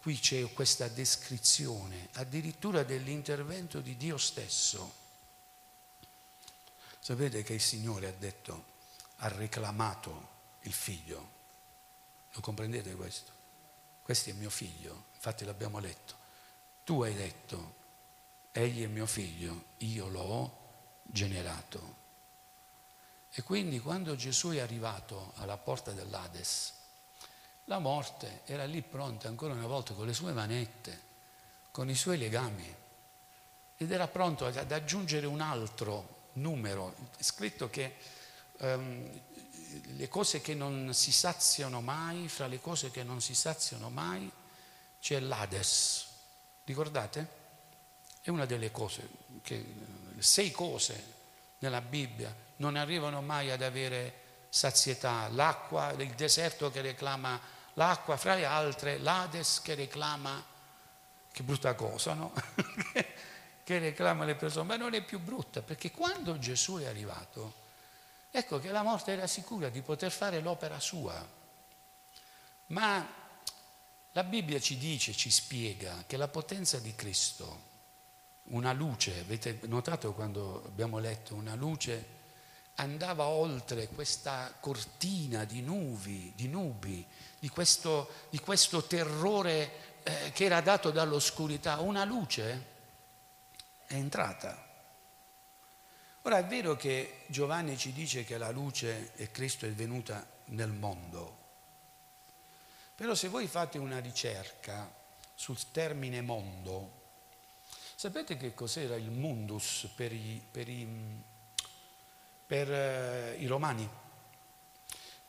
qui 0.00 0.16
c'è 0.20 0.52
questa 0.52 0.86
descrizione, 0.86 2.10
addirittura 2.12 2.84
dell'intervento 2.84 3.80
di 3.80 3.96
Dio 3.96 4.16
stesso. 4.18 4.94
Sapete 7.00 7.42
che 7.42 7.54
il 7.54 7.60
Signore 7.60 8.06
ha 8.06 8.14
detto, 8.16 8.64
ha 9.16 9.28
reclamato 9.28 10.28
il 10.60 10.72
figlio. 10.72 11.36
Lo 12.32 12.40
comprendete 12.40 12.94
questo? 12.94 13.32
Questo 14.00 14.30
è 14.30 14.32
mio 14.34 14.50
figlio, 14.50 15.06
infatti 15.14 15.44
l'abbiamo 15.44 15.80
letto. 15.80 16.14
Tu 16.84 17.02
hai 17.02 17.14
detto, 17.14 17.74
egli 18.58 18.82
è 18.82 18.86
mio 18.86 19.06
figlio, 19.06 19.64
io 19.78 20.08
l'ho 20.08 20.58
generato. 21.02 21.96
E 23.30 23.42
quindi 23.42 23.78
quando 23.78 24.16
Gesù 24.16 24.50
è 24.50 24.58
arrivato 24.58 25.32
alla 25.36 25.56
porta 25.56 25.92
dell'Ades, 25.92 26.72
la 27.64 27.78
morte 27.78 28.40
era 28.46 28.64
lì 28.64 28.82
pronta 28.82 29.28
ancora 29.28 29.52
una 29.52 29.66
volta 29.66 29.94
con 29.94 30.06
le 30.06 30.14
sue 30.14 30.32
manette, 30.32 31.06
con 31.70 31.88
i 31.88 31.94
suoi 31.94 32.18
legami, 32.18 32.74
ed 33.76 33.92
era 33.92 34.08
pronto 34.08 34.46
ad 34.46 34.72
aggiungere 34.72 35.26
un 35.26 35.40
altro 35.40 36.30
numero. 36.34 36.94
È 37.16 37.22
scritto 37.22 37.70
che 37.70 37.94
um, 38.58 39.20
le 39.82 40.08
cose 40.08 40.40
che 40.40 40.54
non 40.54 40.92
si 40.94 41.12
saziano 41.12 41.80
mai, 41.80 42.28
fra 42.28 42.48
le 42.48 42.60
cose 42.60 42.90
che 42.90 43.04
non 43.04 43.20
si 43.20 43.34
saziano 43.34 43.88
mai, 43.88 44.28
c'è 45.00 45.20
l'Ades. 45.20 46.06
Ricordate? 46.64 47.37
È 48.20 48.30
una 48.30 48.44
delle 48.46 48.70
cose, 48.70 49.08
che, 49.42 49.64
sei 50.18 50.50
cose 50.50 51.16
nella 51.58 51.80
Bibbia 51.80 52.34
non 52.56 52.76
arrivano 52.76 53.20
mai 53.22 53.50
ad 53.50 53.62
avere 53.62 54.26
sazietà, 54.48 55.28
l'acqua, 55.28 55.92
il 55.92 56.14
deserto 56.14 56.70
che 56.70 56.80
reclama 56.80 57.40
l'acqua, 57.74 58.16
fra 58.16 58.34
le 58.34 58.44
altre 58.44 58.98
l'Ades 58.98 59.60
che 59.62 59.74
reclama, 59.74 60.44
che 61.30 61.42
brutta 61.42 61.74
cosa, 61.74 62.14
no? 62.14 62.32
che 63.62 63.78
reclama 63.78 64.24
le 64.24 64.34
persone, 64.34 64.66
ma 64.66 64.76
non 64.76 64.94
è 64.94 65.02
più 65.02 65.20
brutta, 65.20 65.62
perché 65.62 65.90
quando 65.90 66.38
Gesù 66.38 66.78
è 66.78 66.86
arrivato, 66.86 67.66
ecco 68.30 68.58
che 68.58 68.70
la 68.70 68.82
morte 68.82 69.12
era 69.12 69.26
sicura 69.26 69.68
di 69.68 69.82
poter 69.82 70.10
fare 70.10 70.40
l'opera 70.40 70.80
sua. 70.80 71.36
Ma 72.66 73.14
la 74.12 74.24
Bibbia 74.24 74.58
ci 74.58 74.76
dice, 74.76 75.14
ci 75.14 75.30
spiega 75.30 76.04
che 76.06 76.16
la 76.16 76.28
potenza 76.28 76.78
di 76.78 76.94
Cristo, 76.94 77.67
una 78.48 78.72
luce, 78.72 79.20
avete 79.20 79.58
notato 79.64 80.12
quando 80.12 80.62
abbiamo 80.66 80.98
letto 80.98 81.34
una 81.34 81.54
luce, 81.54 82.16
andava 82.76 83.26
oltre 83.26 83.88
questa 83.88 84.54
cortina 84.60 85.44
di 85.44 85.60
nubi, 85.62 86.32
di, 86.34 86.48
nubi, 86.48 87.04
di, 87.38 87.48
questo, 87.48 88.08
di 88.30 88.38
questo, 88.38 88.84
terrore 88.84 90.00
eh, 90.02 90.30
che 90.32 90.44
era 90.44 90.60
dato 90.60 90.90
dall'oscurità, 90.90 91.80
una 91.80 92.04
luce 92.04 92.76
è 93.86 93.94
entrata. 93.94 94.66
Ora 96.22 96.38
è 96.38 96.44
vero 96.44 96.76
che 96.76 97.24
Giovanni 97.26 97.76
ci 97.76 97.92
dice 97.92 98.24
che 98.24 98.38
la 98.38 98.50
luce 98.50 99.12
e 99.16 99.30
Cristo 99.30 99.66
è 99.66 99.72
venuta 99.72 100.26
nel 100.46 100.70
mondo, 100.70 101.36
però 102.94 103.14
se 103.14 103.28
voi 103.28 103.46
fate 103.46 103.78
una 103.78 103.98
ricerca 103.98 104.92
sul 105.34 105.70
termine 105.70 106.20
mondo, 106.20 106.97
sapete 107.98 108.36
che 108.36 108.54
cos'era 108.54 108.94
il 108.94 109.10
mundus 109.10 109.90
per 109.96 110.12
i, 110.12 110.40
per 110.48 110.68
i 110.68 110.86
per 112.46 112.70
eh, 112.70 113.34
i 113.40 113.46
romani 113.46 113.90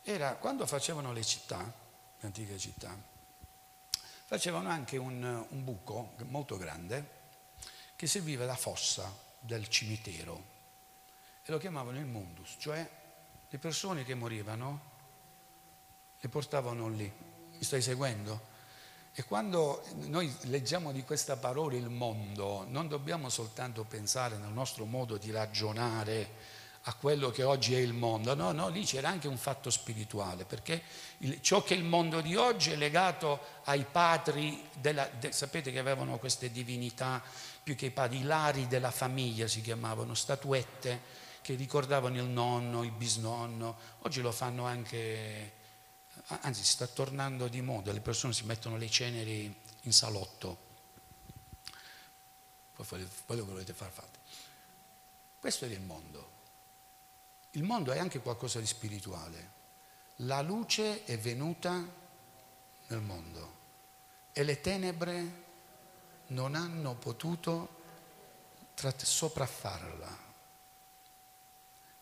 era 0.02 0.36
quando 0.36 0.64
facevano 0.66 1.12
le 1.12 1.24
città, 1.24 1.58
le 1.58 2.26
antiche 2.26 2.56
città, 2.58 2.96
facevano 4.24 4.68
anche 4.68 4.98
un, 4.98 5.46
un 5.48 5.64
buco 5.64 6.14
molto 6.28 6.56
grande 6.56 7.18
che 7.96 8.06
serviva 8.06 8.46
da 8.46 8.54
fossa 8.54 9.12
del 9.40 9.66
cimitero 9.66 10.44
e 11.42 11.50
lo 11.50 11.58
chiamavano 11.58 11.98
il 11.98 12.06
mundus, 12.06 12.54
cioè 12.56 12.88
le 13.48 13.58
persone 13.58 14.04
che 14.04 14.14
morivano 14.14 14.80
le 16.20 16.28
portavano 16.28 16.88
lì. 16.88 17.12
Mi 17.50 17.64
stai 17.64 17.82
seguendo? 17.82 18.49
E 19.20 19.24
quando 19.24 19.82
noi 20.06 20.34
leggiamo 20.44 20.92
di 20.92 21.04
questa 21.04 21.36
parola 21.36 21.76
il 21.76 21.90
mondo, 21.90 22.64
non 22.70 22.88
dobbiamo 22.88 23.28
soltanto 23.28 23.84
pensare 23.84 24.38
nel 24.38 24.48
nostro 24.48 24.86
modo 24.86 25.18
di 25.18 25.30
ragionare, 25.30 26.30
a 26.84 26.94
quello 26.94 27.28
che 27.28 27.42
oggi 27.42 27.74
è 27.74 27.78
il 27.80 27.92
mondo. 27.92 28.34
No, 28.34 28.52
no, 28.52 28.68
lì 28.68 28.82
c'era 28.82 29.10
anche 29.10 29.28
un 29.28 29.36
fatto 29.36 29.68
spirituale, 29.68 30.46
perché 30.46 30.80
il, 31.18 31.42
ciò 31.42 31.62
che 31.62 31.74
è 31.74 31.76
il 31.76 31.84
mondo 31.84 32.22
di 32.22 32.34
oggi 32.34 32.70
è 32.70 32.76
legato 32.76 33.40
ai 33.64 33.84
padri, 33.84 34.66
della, 34.72 35.06
de, 35.18 35.32
sapete 35.32 35.70
che 35.70 35.78
avevano 35.78 36.16
queste 36.16 36.50
divinità, 36.50 37.22
più 37.62 37.74
che 37.74 37.84
i 37.84 37.90
padri, 37.90 38.20
i 38.20 38.22
lari 38.22 38.68
della 38.68 38.90
famiglia 38.90 39.46
si 39.46 39.60
chiamavano, 39.60 40.14
statuette 40.14 40.98
che 41.42 41.56
ricordavano 41.56 42.16
il 42.16 42.24
nonno, 42.24 42.84
il 42.84 42.92
bisnonno, 42.92 43.76
oggi 43.98 44.22
lo 44.22 44.32
fanno 44.32 44.64
anche, 44.64 45.52
anzi 46.26 46.64
sta 46.64 46.86
tornando 46.86 47.48
di 47.48 47.60
moda, 47.60 47.92
le 47.92 48.00
persone 48.00 48.32
si 48.32 48.44
mettono 48.44 48.76
le 48.76 48.88
ceneri 48.88 49.54
in 49.82 49.92
salotto, 49.92 50.68
poi 52.74 53.08
quello 53.26 53.44
che 53.44 53.50
volete 53.50 53.72
far 53.72 53.90
fate. 53.90 54.18
Questo 55.38 55.64
è 55.64 55.68
il 55.68 55.80
mondo. 55.80 56.38
Il 57.52 57.62
mondo 57.62 57.92
è 57.92 57.98
anche 57.98 58.20
qualcosa 58.20 58.60
di 58.60 58.66
spirituale. 58.66 59.58
La 60.16 60.40
luce 60.42 61.04
è 61.04 61.18
venuta 61.18 61.84
nel 62.86 63.00
mondo 63.00 63.58
e 64.32 64.42
le 64.42 64.60
tenebre 64.60 65.44
non 66.28 66.54
hanno 66.54 66.94
potuto 66.94 67.78
sopraffarla. 68.74 70.28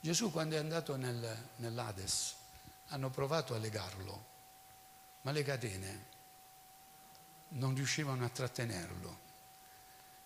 Gesù 0.00 0.30
quando 0.30 0.54
è 0.54 0.58
andato 0.58 0.96
nel, 0.96 1.48
nell'Ades 1.56 2.38
hanno 2.89 3.11
provato 3.11 3.55
a 3.55 3.59
legarlo, 3.59 4.26
ma 5.22 5.30
le 5.30 5.43
catene 5.43 6.07
non 7.49 7.74
riuscivano 7.74 8.24
a 8.24 8.28
trattenerlo. 8.28 9.26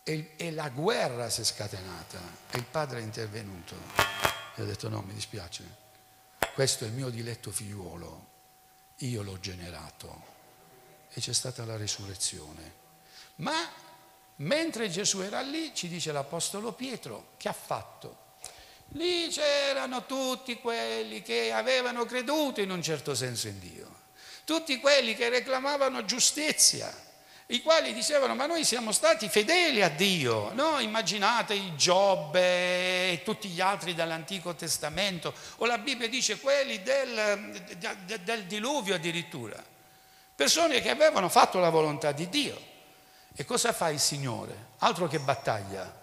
E, 0.05 0.35
e 0.37 0.51
la 0.51 0.69
guerra 0.69 1.31
si 1.31 1.43
è 1.43 1.45
scatenata 1.45 2.19
e 2.51 2.59
il 2.59 2.65
padre 2.65 2.99
è 2.99 3.03
intervenuto. 3.03 3.77
E 4.55 4.63
ha 4.63 4.65
detto 4.65 4.89
no, 4.89 5.01
mi 5.03 5.15
dispiace, 5.15 5.65
questo 6.55 6.85
è 6.85 6.89
il 6.89 6.93
mio 6.93 7.09
diletto 7.09 7.51
figliuolo, 7.51 8.31
io 8.97 9.23
l'ho 9.23 9.39
generato 9.39 10.31
e 11.09 11.21
c'è 11.21 11.33
stata 11.33 11.65
la 11.65 11.77
risurrezione. 11.77 12.81
Ma 13.37 13.57
mentre 14.37 14.91
Gesù 14.91 15.21
era 15.21 15.41
lì, 15.41 15.75
ci 15.75 15.89
dice 15.89 16.13
l'Apostolo 16.13 16.73
Pietro, 16.73 17.35
che 17.37 17.49
ha 17.49 17.53
fatto? 17.53 18.22
Lì 18.95 19.29
c'erano 19.29 20.05
tutti 20.05 20.57
quelli 20.57 21.23
che 21.23 21.53
avevano 21.53 22.05
creduto 22.05 22.61
in 22.61 22.71
un 22.71 22.83
certo 22.83 23.15
senso 23.15 23.49
in 23.49 23.59
Dio, 23.59 23.89
tutti 24.45 24.79
quelli 24.81 25.15
che 25.15 25.31
reclamavano 25.31 26.05
giustizia, 26.05 26.93
i 27.47 27.63
quali 27.63 27.95
dicevano 27.95 28.35
ma 28.35 28.47
noi 28.47 28.65
siamo 28.65 28.93
stati 28.93 29.29
fedeli 29.29 29.83
a 29.83 29.89
Dio, 29.89 30.53
no? 30.53 30.79
immaginate 30.79 31.75
Giobbe 31.75 33.13
e 33.13 33.23
tutti 33.25 33.49
gli 33.49 33.61
altri 33.61 33.95
dell'Antico 33.95 34.55
Testamento, 34.55 35.33
o 35.57 35.67
la 35.67 35.79
Bibbia 35.79 36.09
dice 36.09 36.39
quelli 36.39 36.83
del, 36.83 37.65
del, 37.79 38.21
del 38.21 38.45
diluvio 38.45 38.95
addirittura, 38.95 39.63
persone 40.35 40.83
che 40.83 40.91
avevano 40.91 41.31
fatto 41.31 41.59
la 41.59 41.71
volontà 41.71 42.13
di 42.13 42.29
Dio. 42.29 42.71
E 43.35 43.47
cosa 43.47 43.73
fa 43.73 43.89
il 43.89 43.99
Signore? 43.99 44.73
Altro 44.79 45.09
che 45.09 45.19
battaglia. 45.19 46.02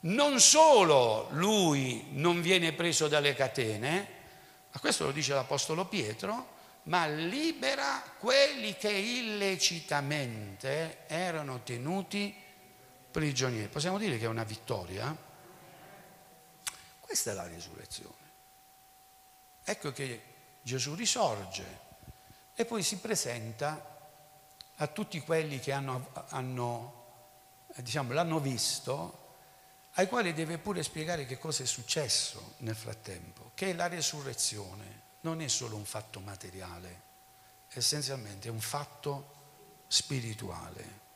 Non 0.00 0.40
solo 0.40 1.28
lui 1.30 2.06
non 2.12 2.40
viene 2.40 2.72
preso 2.72 3.08
dalle 3.08 3.34
catene, 3.34 4.16
ma 4.70 4.80
questo 4.80 5.06
lo 5.06 5.12
dice 5.12 5.34
l'Apostolo 5.34 5.86
Pietro, 5.86 6.56
ma 6.84 7.06
libera 7.06 8.02
quelli 8.18 8.76
che 8.76 8.90
illecitamente 8.90 11.04
erano 11.06 11.62
tenuti 11.62 12.34
prigionieri. 13.10 13.68
Possiamo 13.68 13.98
dire 13.98 14.18
che 14.18 14.24
è 14.24 14.28
una 14.28 14.44
vittoria? 14.44 15.14
Questa 17.00 17.32
è 17.32 17.34
la 17.34 17.46
risurrezione. 17.46 18.14
Ecco 19.64 19.92
che 19.92 20.22
Gesù 20.62 20.94
risorge 20.94 21.86
e 22.54 22.64
poi 22.64 22.82
si 22.82 22.98
presenta 22.98 23.96
a 24.76 24.86
tutti 24.86 25.20
quelli 25.20 25.58
che 25.58 25.72
hanno, 25.72 26.10
hanno, 26.28 27.06
diciamo, 27.76 28.12
l'hanno 28.12 28.38
visto, 28.38 29.26
ai 29.98 30.06
quali 30.06 30.32
deve 30.32 30.58
pure 30.58 30.84
spiegare 30.84 31.26
che 31.26 31.38
cosa 31.38 31.64
è 31.64 31.66
successo 31.66 32.54
nel 32.58 32.76
frattempo, 32.76 33.50
che 33.54 33.74
la 33.74 33.86
risurrezione 33.86 35.02
non 35.22 35.40
è 35.40 35.48
solo 35.48 35.74
un 35.74 35.84
fatto 35.84 36.20
materiale, 36.20 37.02
essenzialmente 37.72 38.46
è 38.46 38.50
un 38.52 38.60
fatto 38.60 39.34
spirituale. 39.88 41.06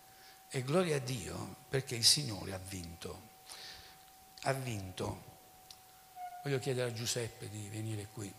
E 0.49 0.62
gloria 0.64 0.97
a 0.97 0.99
Dio 0.99 1.57
perché 1.68 1.95
il 1.95 2.05
Signore 2.05 2.53
ha 2.53 2.59
vinto. 2.59 3.30
Ha 4.43 4.53
vinto. 4.53 5.30
Voglio 6.43 6.59
chiedere 6.59 6.91
a 6.91 6.93
Giuseppe 6.93 7.49
di 7.49 7.68
venire 7.68 8.09
qui. 8.12 8.35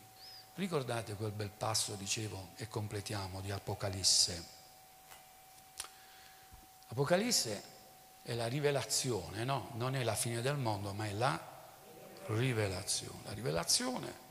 Ricordate 0.56 1.16
quel 1.16 1.32
bel 1.32 1.52
passo, 1.52 1.96
dicevo, 1.96 2.50
e 2.58 2.68
completiamo, 2.68 3.40
di 3.40 3.50
Apocalisse. 3.50 4.46
Apocalisse 6.88 7.73
è 8.24 8.34
la 8.34 8.48
rivelazione, 8.48 9.44
no? 9.44 9.72
Non 9.74 9.96
è 9.96 10.04
la 10.04 10.16
fine 10.16 10.42
del 10.42 10.56
mondo, 10.56 10.94
ma 10.94 11.06
è 11.06 11.12
la 11.12 11.40
rivelazione. 12.28 13.20
La 13.26 13.34
rivelazione 13.34 14.22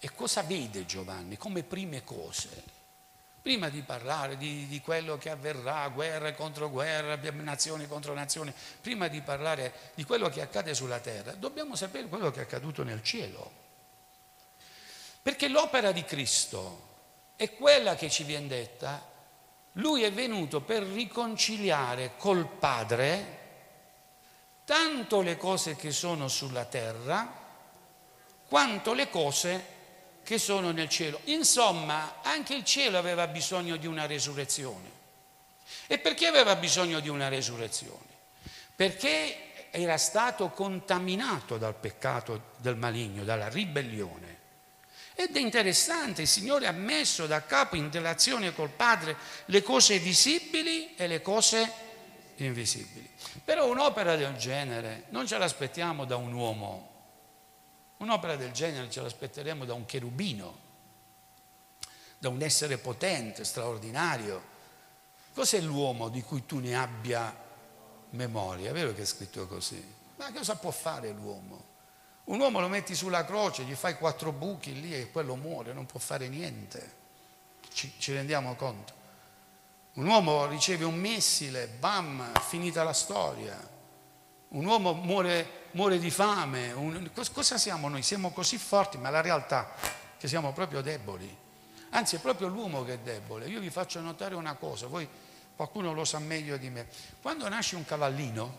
e 0.00 0.12
cosa 0.14 0.42
vede 0.42 0.84
Giovanni 0.84 1.36
come 1.36 1.62
prime 1.62 2.02
cose? 2.04 2.76
Prima 3.40 3.68
di 3.68 3.80
parlare 3.82 4.36
di, 4.36 4.66
di, 4.66 4.80
quello 4.80 5.16
che 5.16 5.30
avverrà, 5.30 5.88
guerra 5.88 6.34
contro 6.34 6.68
guerra, 6.68 7.16
nazioni 7.32 7.86
contro 7.86 8.12
nazioni, 8.12 8.52
prima 8.80 9.08
di 9.08 9.20
parlare 9.22 9.92
di 9.94 10.04
quello 10.04 10.28
che 10.28 10.42
accade 10.42 10.74
sulla 10.74 10.98
terra, 10.98 11.32
dobbiamo 11.32 11.76
sapere 11.76 12.08
quello 12.08 12.30
che 12.30 12.40
è 12.40 12.42
accaduto 12.42 12.82
nel 12.82 13.02
cielo. 13.02 13.66
Perché 15.22 15.48
l'opera 15.48 15.92
di 15.92 16.04
Cristo 16.04 16.86
è 17.36 17.54
quella 17.54 17.94
che 17.94 18.10
ci 18.10 18.24
viene 18.24 18.48
detta, 18.48 19.16
lui 19.72 20.02
è 20.02 20.12
venuto 20.12 20.60
per 20.60 20.82
riconciliare 20.82 22.12
col 22.16 22.46
Padre 22.46 23.36
tanto 24.64 25.22
le 25.22 25.36
cose 25.36 25.76
che 25.76 25.92
sono 25.92 26.28
sulla 26.28 26.64
terra 26.66 27.46
quanto 28.46 28.92
le 28.92 29.08
cose 29.08 29.76
che 30.22 30.38
sono 30.38 30.72
nel 30.72 30.90
cielo. 30.90 31.20
Insomma, 31.24 32.20
anche 32.22 32.54
il 32.54 32.64
cielo 32.64 32.98
aveva 32.98 33.26
bisogno 33.28 33.76
di 33.76 33.86
una 33.86 34.04
resurrezione. 34.04 34.96
E 35.86 35.98
perché 35.98 36.26
aveva 36.26 36.54
bisogno 36.56 37.00
di 37.00 37.08
una 37.08 37.28
resurrezione? 37.28 38.04
Perché 38.76 39.70
era 39.70 39.96
stato 39.96 40.50
contaminato 40.50 41.56
dal 41.56 41.74
peccato 41.74 42.52
del 42.58 42.76
maligno, 42.76 43.24
dalla 43.24 43.48
ribellione. 43.48 44.37
Ed 45.20 45.34
è 45.34 45.40
interessante, 45.40 46.22
il 46.22 46.28
Signore 46.28 46.68
ha 46.68 46.72
messo 46.72 47.26
da 47.26 47.44
capo 47.44 47.74
in 47.74 47.90
relazione 47.90 48.54
col 48.54 48.68
Padre 48.68 49.16
le 49.46 49.64
cose 49.64 49.98
visibili 49.98 50.94
e 50.94 51.08
le 51.08 51.20
cose 51.20 51.72
invisibili. 52.36 53.10
Però 53.42 53.68
un'opera 53.68 54.14
del 54.14 54.36
genere 54.36 55.06
non 55.08 55.26
ce 55.26 55.36
l'aspettiamo 55.36 56.04
da 56.04 56.14
un 56.14 56.32
uomo, 56.32 56.90
un'opera 57.96 58.36
del 58.36 58.52
genere 58.52 58.88
ce 58.90 59.00
l'aspetteremo 59.00 59.64
da 59.64 59.74
un 59.74 59.86
cherubino, 59.86 60.58
da 62.16 62.28
un 62.28 62.40
essere 62.40 62.78
potente, 62.78 63.42
straordinario. 63.42 64.40
Cos'è 65.34 65.60
l'uomo 65.60 66.10
di 66.10 66.22
cui 66.22 66.46
tu 66.46 66.60
ne 66.60 66.76
abbia 66.76 67.36
memoria? 68.10 68.70
È 68.70 68.72
vero 68.72 68.94
che 68.94 69.02
è 69.02 69.04
scritto 69.04 69.48
così? 69.48 69.84
Ma 70.14 70.30
cosa 70.30 70.54
può 70.54 70.70
fare 70.70 71.10
l'uomo? 71.10 71.67
Un 72.28 72.40
uomo 72.40 72.60
lo 72.60 72.68
metti 72.68 72.94
sulla 72.94 73.24
croce, 73.24 73.62
gli 73.62 73.74
fai 73.74 73.96
quattro 73.96 74.32
buchi 74.32 74.78
lì 74.78 74.94
e 74.94 75.10
quello 75.10 75.34
muore, 75.34 75.72
non 75.72 75.86
può 75.86 75.98
fare 75.98 76.28
niente. 76.28 76.96
Ci, 77.72 77.94
ci 77.96 78.12
rendiamo 78.12 78.54
conto? 78.54 78.92
Un 79.94 80.06
uomo 80.06 80.46
riceve 80.46 80.84
un 80.84 80.94
missile, 80.94 81.68
bam, 81.68 82.32
finita 82.40 82.84
la 82.84 82.92
storia. 82.92 83.56
Un 84.48 84.64
uomo 84.64 84.92
muore, 84.92 85.68
muore 85.72 85.98
di 85.98 86.10
fame. 86.10 86.70
Un, 86.72 87.10
cosa 87.32 87.56
siamo 87.56 87.88
noi? 87.88 88.02
Siamo 88.02 88.30
così 88.30 88.58
forti, 88.58 88.98
ma 88.98 89.08
la 89.08 89.22
realtà 89.22 89.74
è 89.74 89.88
che 90.18 90.28
siamo 90.28 90.52
proprio 90.52 90.82
deboli. 90.82 91.34
Anzi, 91.90 92.16
è 92.16 92.18
proprio 92.18 92.48
l'uomo 92.48 92.84
che 92.84 92.94
è 92.94 92.98
debole. 92.98 93.48
Io 93.48 93.60
vi 93.60 93.70
faccio 93.70 94.00
notare 94.00 94.34
una 94.34 94.54
cosa, 94.54 94.86
voi 94.86 95.08
qualcuno 95.56 95.94
lo 95.94 96.04
sa 96.04 96.18
meglio 96.18 96.58
di 96.58 96.68
me. 96.68 96.88
Quando 97.22 97.48
nasce 97.48 97.74
un 97.74 97.86
cavallino, 97.86 98.58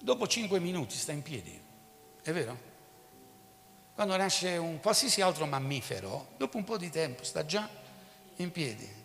dopo 0.00 0.26
cinque 0.26 0.58
minuti 0.58 0.96
sta 0.96 1.12
in 1.12 1.22
piedi, 1.22 1.62
è 2.30 2.32
vero? 2.32 2.74
Quando 3.94 4.16
nasce 4.16 4.56
un 4.56 4.80
qualsiasi 4.80 5.20
altro 5.20 5.46
mammifero, 5.46 6.28
dopo 6.36 6.56
un 6.56 6.64
po' 6.64 6.76
di 6.76 6.90
tempo 6.90 7.24
sta 7.24 7.46
già 7.46 7.68
in 8.36 8.50
piedi. 8.50 9.04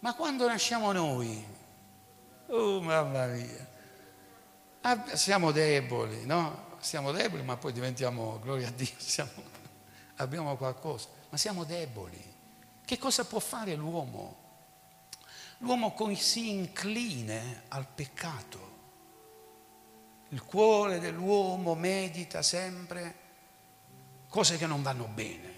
Ma 0.00 0.14
quando 0.14 0.46
nasciamo 0.46 0.92
noi, 0.92 1.46
oh 2.48 2.80
mamma 2.82 3.26
mia, 3.26 3.68
siamo 5.14 5.50
deboli, 5.50 6.26
no? 6.26 6.72
Siamo 6.78 7.12
deboli, 7.12 7.42
ma 7.42 7.56
poi 7.56 7.72
diventiamo, 7.72 8.38
gloria 8.40 8.68
a 8.68 8.70
Dio, 8.70 8.92
siamo, 8.98 9.30
abbiamo 10.16 10.56
qualcosa 10.56 11.08
ma 11.34 11.40
siamo 11.40 11.64
deboli. 11.64 12.32
Che 12.84 12.96
cosa 12.96 13.24
può 13.24 13.40
fare 13.40 13.74
l'uomo? 13.74 14.42
L'uomo 15.58 15.92
si 16.14 16.50
incline 16.50 17.64
al 17.68 17.88
peccato. 17.88 18.73
Il 20.34 20.42
cuore 20.42 20.98
dell'uomo 20.98 21.76
medita 21.76 22.42
sempre 22.42 23.14
cose 24.28 24.58
che 24.58 24.66
non 24.66 24.82
vanno 24.82 25.04
bene. 25.04 25.52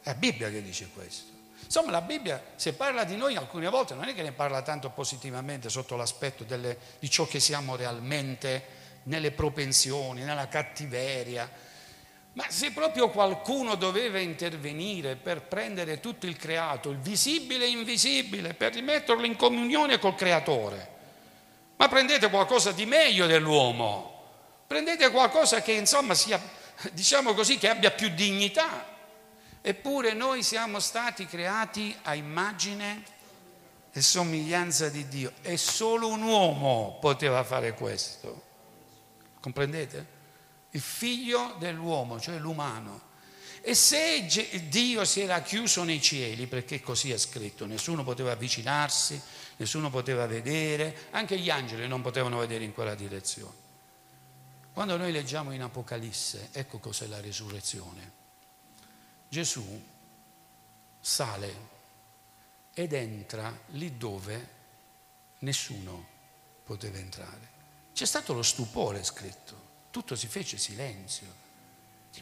È 0.00 0.08
la 0.08 0.14
Bibbia 0.14 0.48
che 0.48 0.62
dice 0.62 0.88
questo. 0.88 1.32
Insomma, 1.62 1.90
la 1.90 2.00
Bibbia, 2.00 2.42
se 2.54 2.72
parla 2.72 3.04
di 3.04 3.14
noi 3.14 3.36
alcune 3.36 3.68
volte, 3.68 3.92
non 3.92 4.04
è 4.08 4.14
che 4.14 4.22
ne 4.22 4.32
parla 4.32 4.62
tanto 4.62 4.88
positivamente 4.88 5.68
sotto 5.68 5.96
l'aspetto 5.96 6.44
delle, 6.44 6.78
di 6.98 7.10
ciò 7.10 7.26
che 7.26 7.38
siamo 7.38 7.76
realmente, 7.76 8.64
nelle 9.02 9.32
propensioni, 9.32 10.22
nella 10.22 10.48
cattiveria, 10.48 11.50
ma 12.32 12.46
se 12.48 12.70
proprio 12.72 13.10
qualcuno 13.10 13.74
doveva 13.74 14.18
intervenire 14.18 15.16
per 15.16 15.42
prendere 15.42 16.00
tutto 16.00 16.24
il 16.24 16.36
creato, 16.36 16.88
il 16.88 16.98
visibile 17.00 17.66
e 17.66 17.68
invisibile, 17.68 18.54
per 18.54 18.72
rimetterlo 18.72 19.26
in 19.26 19.36
comunione 19.36 19.98
col 19.98 20.14
creatore, 20.14 20.95
ma 21.76 21.88
prendete 21.88 22.28
qualcosa 22.30 22.72
di 22.72 22.86
meglio 22.86 23.26
dell'uomo, 23.26 24.24
prendete 24.66 25.10
qualcosa 25.10 25.62
che 25.62 25.72
insomma 25.72 26.14
sia, 26.14 26.40
diciamo 26.92 27.34
così, 27.34 27.58
che 27.58 27.68
abbia 27.68 27.90
più 27.90 28.08
dignità. 28.10 28.94
Eppure 29.60 30.12
noi 30.12 30.42
siamo 30.42 30.78
stati 30.78 31.26
creati 31.26 31.96
a 32.02 32.14
immagine 32.14 33.02
e 33.90 34.00
somiglianza 34.00 34.88
di 34.88 35.08
Dio 35.08 35.32
e 35.42 35.56
solo 35.56 36.08
un 36.08 36.22
uomo 36.22 36.98
poteva 37.00 37.42
fare 37.42 37.74
questo. 37.74 38.42
Comprendete? 39.40 40.14
il 40.76 40.82
figlio 40.82 41.56
dell'uomo, 41.58 42.20
cioè 42.20 42.38
l'umano. 42.38 43.05
E 43.68 43.74
se 43.74 44.24
Dio 44.68 45.04
si 45.04 45.22
era 45.22 45.42
chiuso 45.42 45.82
nei 45.82 46.00
cieli, 46.00 46.46
perché 46.46 46.80
così 46.80 47.10
è 47.10 47.18
scritto, 47.18 47.66
nessuno 47.66 48.04
poteva 48.04 48.30
avvicinarsi, 48.30 49.20
nessuno 49.56 49.90
poteva 49.90 50.24
vedere, 50.28 51.08
anche 51.10 51.36
gli 51.36 51.50
angeli 51.50 51.88
non 51.88 52.00
potevano 52.00 52.38
vedere 52.38 52.62
in 52.62 52.72
quella 52.72 52.94
direzione. 52.94 53.64
Quando 54.72 54.96
noi 54.96 55.10
leggiamo 55.10 55.50
in 55.50 55.62
Apocalisse, 55.62 56.50
ecco 56.52 56.78
cos'è 56.78 57.08
la 57.08 57.18
risurrezione. 57.18 58.12
Gesù 59.28 59.84
sale 61.00 61.54
ed 62.72 62.92
entra 62.92 63.52
lì 63.70 63.96
dove 63.96 64.48
nessuno 65.40 66.06
poteva 66.62 66.98
entrare. 66.98 67.48
C'è 67.92 68.06
stato 68.06 68.32
lo 68.32 68.44
stupore 68.44 69.02
scritto 69.02 69.64
tutto 69.96 70.14
si 70.14 70.26
fece 70.26 70.58
silenzio. 70.58 71.26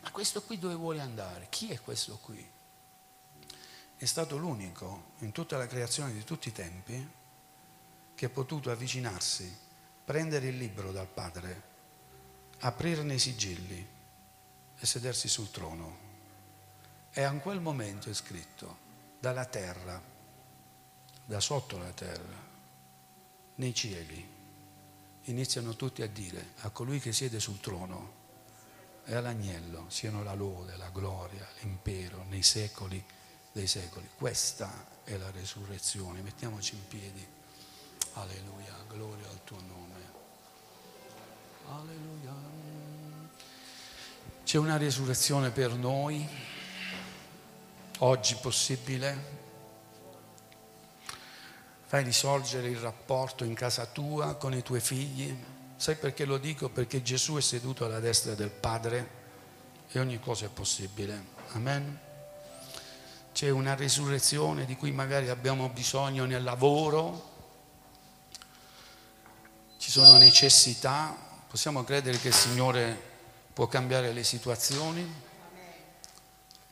Ma 0.03 0.11
questo 0.11 0.42
qui 0.42 0.59
dove 0.59 0.74
vuole 0.74 1.01
andare? 1.01 1.47
Chi 1.51 1.70
è 1.70 1.80
questo 1.80 2.18
qui? 2.18 2.53
È 3.97 4.05
stato 4.05 4.36
l'unico 4.36 5.12
in 5.20 5.32
tutta 5.32 5.57
la 5.57 5.66
creazione 5.66 6.12
di 6.12 6.24
tutti 6.24 6.49
i 6.49 6.53
tempi 6.53 7.11
che 8.14 8.26
ha 8.26 8.28
potuto 8.28 8.70
avvicinarsi, 8.70 9.57
prendere 10.05 10.49
il 10.49 10.57
libro 10.57 10.92
dal 10.92 11.07
Padre, 11.07 11.62
aprirne 12.61 13.14
i 13.14 13.18
sigilli 13.18 13.88
e 14.78 14.86
sedersi 14.86 15.28
sul 15.28 15.51
trono. 15.51 15.99
E 17.11 17.22
a 17.22 17.32
quel 17.34 17.61
momento 17.61 18.11
è 18.11 18.14
scritto, 18.14 18.78
dalla 19.18 19.45
terra, 19.45 20.03
da 21.24 21.40
sotto 21.40 21.78
la 21.78 21.90
terra, 21.92 22.42
nei 23.57 23.74
cieli, 23.74 24.32
iniziano 25.24 25.76
tutti 25.76 26.03
a 26.03 26.09
dire 26.09 26.53
a 26.61 26.70
colui 26.70 27.01
che 27.01 27.12
siede 27.12 27.40
sul 27.40 27.61
trono 27.61 28.22
e 29.05 29.15
all'agnello 29.15 29.85
siano 29.89 30.23
la 30.23 30.35
lode, 30.35 30.77
la 30.77 30.89
gloria, 30.91 31.47
l'impero 31.61 32.25
nei 32.29 32.43
secoli 32.43 33.05
dei 33.53 33.67
secoli. 33.67 34.09
Questa 34.17 34.87
è 35.05 35.17
la 35.17 35.31
resurrezione. 35.31 36.21
Mettiamoci 36.23 36.75
in 36.75 36.89
piedi. 36.89 37.27
Alleluia, 38.15 38.75
gloria 38.89 39.29
al 39.29 39.45
tuo 39.45 39.61
nome. 39.61 40.13
Alleluia. 41.69 42.33
C'è 44.45 44.59
una 44.59 44.77
resurrezione 44.77 45.51
per 45.51 45.73
noi, 45.73 46.29
oggi 47.99 48.37
possibile, 48.37 49.33
fai 51.87 52.03
risorgere 52.03 52.69
il 52.69 52.79
rapporto 52.79 53.45
in 53.45 53.55
casa 53.55 53.87
tua 53.87 54.35
con 54.35 54.53
i 54.53 54.63
tuoi 54.63 54.81
figli. 54.81 55.54
Sai 55.77 55.97
perché 55.97 56.25
lo 56.25 56.39
dico? 56.39 56.68
Perché 56.68 57.03
Gesù 57.03 57.35
è 57.35 57.41
seduto 57.41 57.85
alla 57.85 58.01
destra 58.01 58.35
del 58.35 58.51
Padre 58.51 59.22
e 59.91 59.99
ogni 59.99 60.18
cosa 60.20 60.47
è 60.47 60.49
possibile. 60.49 61.33
Amen. 61.53 61.99
C'è 63.33 63.51
una 63.51 63.75
risurrezione 63.75 64.64
di 64.64 64.77
cui 64.77 64.93
magari 64.93 65.29
abbiamo 65.29 65.68
bisogno 65.68 66.25
nel 66.25 66.43
lavoro, 66.43 67.33
ci 69.79 69.91
sono 69.91 70.16
necessità, 70.16 71.16
possiamo 71.49 71.85
credere 71.85 72.18
che 72.18 72.29
il 72.29 72.35
Signore 72.35 72.97
può 73.53 73.66
cambiare 73.66 74.12
le 74.12 74.25
situazioni, 74.25 75.22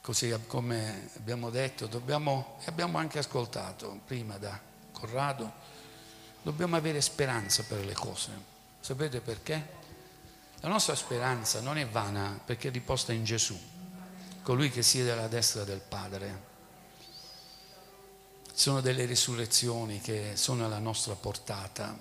così 0.01 0.35
come 0.47 1.11
abbiamo 1.17 1.51
detto, 1.51 1.87
dobbiamo, 1.87 2.59
e 2.61 2.65
abbiamo 2.67 2.99
anche 2.99 3.19
ascoltato 3.19 4.01
prima 4.07 4.39
da 4.39 4.59
Corrado, 4.93 5.53
dobbiamo 6.43 6.77
avere 6.77 7.01
speranza 7.01 7.65
per 7.65 7.85
le 7.85 7.95
cose. 7.95 8.52
Sapete 8.83 9.21
perché? 9.21 9.65
La 10.57 10.69
nostra 10.69 10.97
speranza 10.97 11.61
non 11.61 11.79
è 11.79 11.87
vana 11.87 12.41
perché 12.45 12.67
è 12.67 12.73
riposta 12.73 13.13
in 13.13 13.23
Gesù, 13.23 13.57
colui 14.43 14.73
che 14.73 14.83
siede 14.83 15.13
alla 15.13 15.29
destra 15.29 15.63
del 15.63 15.79
Padre. 15.79 16.43
Sono 18.53 18.81
delle 18.81 19.05
risurrezioni 19.05 20.01
che 20.01 20.33
sono 20.35 20.65
alla 20.65 20.81
nostra 20.81 21.15
portata, 21.15 21.97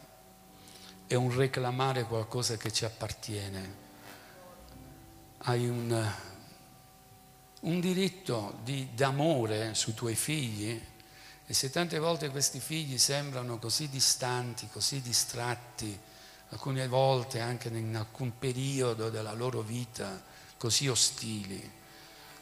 è 1.05 1.13
un 1.13 1.35
reclamare 1.35 2.05
qualcosa 2.05 2.57
che 2.57 2.71
ci 2.71 2.83
appartiene. 2.83 3.75
Hai 5.37 5.69
un, 5.69 6.11
un 7.59 7.79
diritto 7.79 8.57
di, 8.63 8.89
d'amore 8.95 9.75
sui 9.75 9.93
tuoi 9.93 10.15
figli 10.15 10.83
e 11.45 11.53
se 11.53 11.69
tante 11.69 11.99
volte 11.99 12.29
questi 12.29 12.59
figli 12.59 12.97
sembrano 12.97 13.59
così 13.59 13.87
distanti, 13.87 14.67
così 14.71 14.99
distratti, 14.99 16.09
alcune 16.51 16.87
volte 16.87 17.39
anche 17.39 17.69
in 17.69 17.95
alcun 17.95 18.37
periodo 18.37 19.09
della 19.09 19.33
loro 19.33 19.61
vita 19.61 20.21
così 20.57 20.87
ostili, 20.87 21.79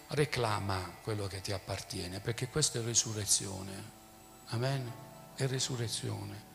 reclama 0.08 0.98
quello 1.02 1.28
che 1.28 1.42
ti 1.42 1.52
appartiene, 1.52 2.20
perché 2.20 2.50
questa 2.50 2.80
è 2.80 2.84
risurrezione. 2.84 3.98
Amen? 4.48 4.92
È 5.36 5.46
risurrezione. 5.46 6.48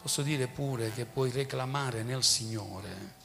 Posso 0.00 0.22
dire 0.22 0.46
pure 0.46 0.92
che 0.92 1.06
puoi 1.06 1.30
reclamare 1.30 2.02
nel 2.02 2.22
Signore 2.22 3.22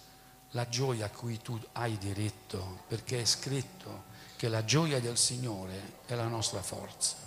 la 0.51 0.67
gioia 0.69 1.07
a 1.07 1.09
cui 1.09 1.38
tu 1.41 1.59
hai 1.73 1.97
diritto, 1.97 2.84
perché 2.88 3.21
è 3.21 3.25
scritto 3.25 4.05
che 4.38 4.47
la 4.47 4.63
gioia 4.63 5.01
del 5.01 5.17
Signore 5.17 5.97
è 6.05 6.15
la 6.15 6.27
nostra 6.27 6.61
forza. 6.61 7.17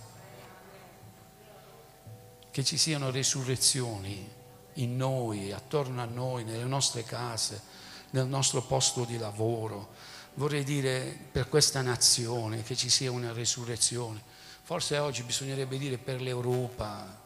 Che 2.51 2.65
ci 2.65 2.79
siano 2.79 3.11
resurrezioni 3.11 4.41
in 4.75 4.97
noi, 4.97 5.53
attorno 5.53 6.01
a 6.03 6.07
noi, 6.07 6.45
nelle 6.45 6.65
nostre 6.65 7.05
case, 7.05 7.61
nel 8.11 8.27
nostro 8.27 8.63
posto 8.63 9.05
di 9.05 9.19
lavoro. 9.19 9.91
Vorrei 10.35 10.65
dire 10.65 11.17
per 11.31 11.49
questa 11.49 11.83
nazione 11.83 12.63
che 12.63 12.77
ci 12.77 12.89
sia 12.89 13.11
una 13.11 13.33
resurrezione. 13.33 14.23
Forse 14.63 14.99
oggi 14.99 15.23
bisognerebbe 15.23 15.77
dire 15.79 15.99
per 15.99 16.21
l'Europa, 16.21 17.21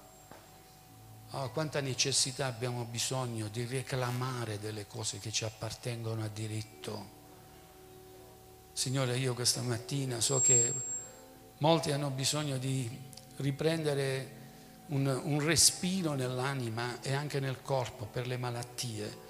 Oh, 1.31 1.51
quanta 1.51 1.81
necessità 1.81 2.47
abbiamo 2.47 2.85
bisogno 2.85 3.49
di 3.49 3.67
reclamare 3.67 4.61
delle 4.61 4.87
cose 4.87 5.19
che 5.19 5.33
ci 5.33 5.45
appartengono 5.45 6.23
a 6.23 6.29
diritto. 6.29 7.15
Signore, 8.73 9.19
io 9.19 9.35
questa 9.35 9.61
mattina 9.61 10.21
so 10.21 10.41
che 10.41 10.73
molti 11.59 11.91
hanno 11.91 12.11
bisogno 12.11 12.59
di 12.59 12.89
riprendere 13.37 14.45
un, 14.89 15.21
un 15.25 15.45
respiro 15.45 16.15
nell'anima 16.15 17.01
e 17.01 17.15
anche 17.15 17.41
nel 17.41 17.63
corpo 17.63 18.05
per 18.05 18.27
le 18.27 18.37
malattie. 18.37 19.25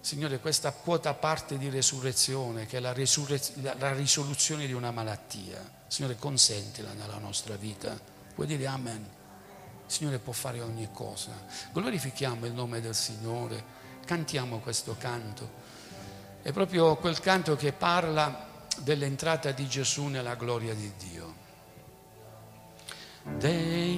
Signore, 0.00 0.40
questa 0.40 0.72
quota 0.72 1.12
parte 1.12 1.58
di 1.58 1.68
resurrezione, 1.68 2.64
che 2.64 2.78
è 2.78 2.80
la, 2.80 2.92
resurrez- 2.92 3.56
la 3.78 3.92
risoluzione 3.92 4.66
di 4.66 4.72
una 4.72 4.90
malattia, 4.90 5.78
Signore, 5.86 6.16
consentila 6.16 6.92
nella 6.92 7.18
nostra 7.18 7.56
vita. 7.56 7.98
Puoi 8.34 8.46
dire 8.46 8.66
Amen? 8.66 8.96
Il 9.86 9.92
Signore 9.92 10.18
può 10.18 10.32
fare 10.32 10.62
ogni 10.62 10.88
cosa. 10.92 11.32
Glorifichiamo 11.72 12.46
il 12.46 12.52
nome 12.52 12.80
del 12.80 12.94
Signore, 12.94 13.62
cantiamo 14.06 14.60
questo 14.60 14.96
canto. 14.98 15.58
È 16.42 16.52
proprio 16.52 16.96
quel 16.96 17.20
canto 17.20 17.54
che 17.56 17.72
parla 17.72 18.48
dell'entrata 18.78 19.50
di 19.50 19.68
Gesù 19.68 20.06
nella 20.06 20.36
gloria 20.36 20.72
di 20.74 20.90
Dio. 20.96 21.34
Degno 23.36 23.89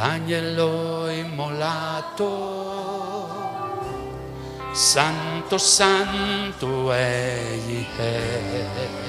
l'agnello 0.00 1.10
immolato, 1.10 2.26
santo, 4.72 5.58
santo 5.58 6.90
egli 6.90 7.84
è. 7.98 8.99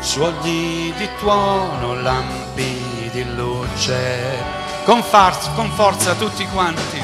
Suoni 0.00 0.92
di 0.96 1.08
tuono, 1.18 2.00
lampi 2.00 3.08
di 3.12 3.24
luce, 3.34 4.42
con, 4.84 5.02
far- 5.02 5.54
con 5.54 5.70
forza 5.70 6.14
tutti 6.14 6.46
quanti, 6.46 7.02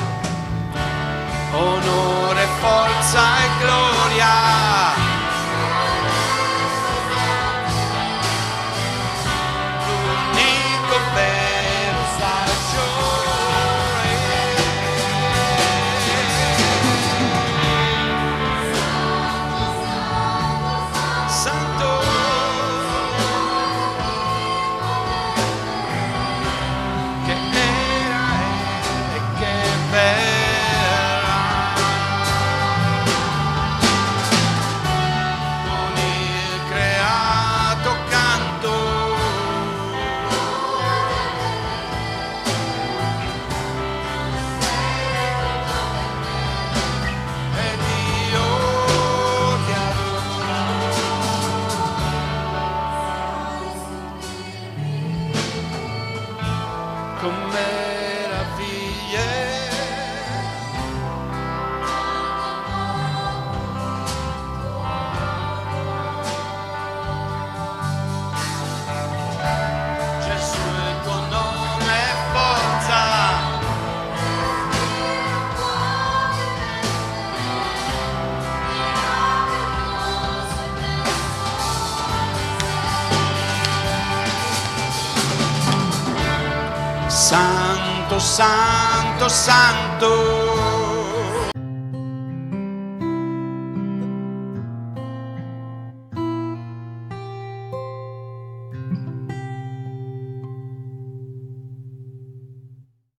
onore, 1.52 2.46
forza 2.60 3.44
e 3.44 3.45
santo, 88.26 89.28
santo. 89.28 90.35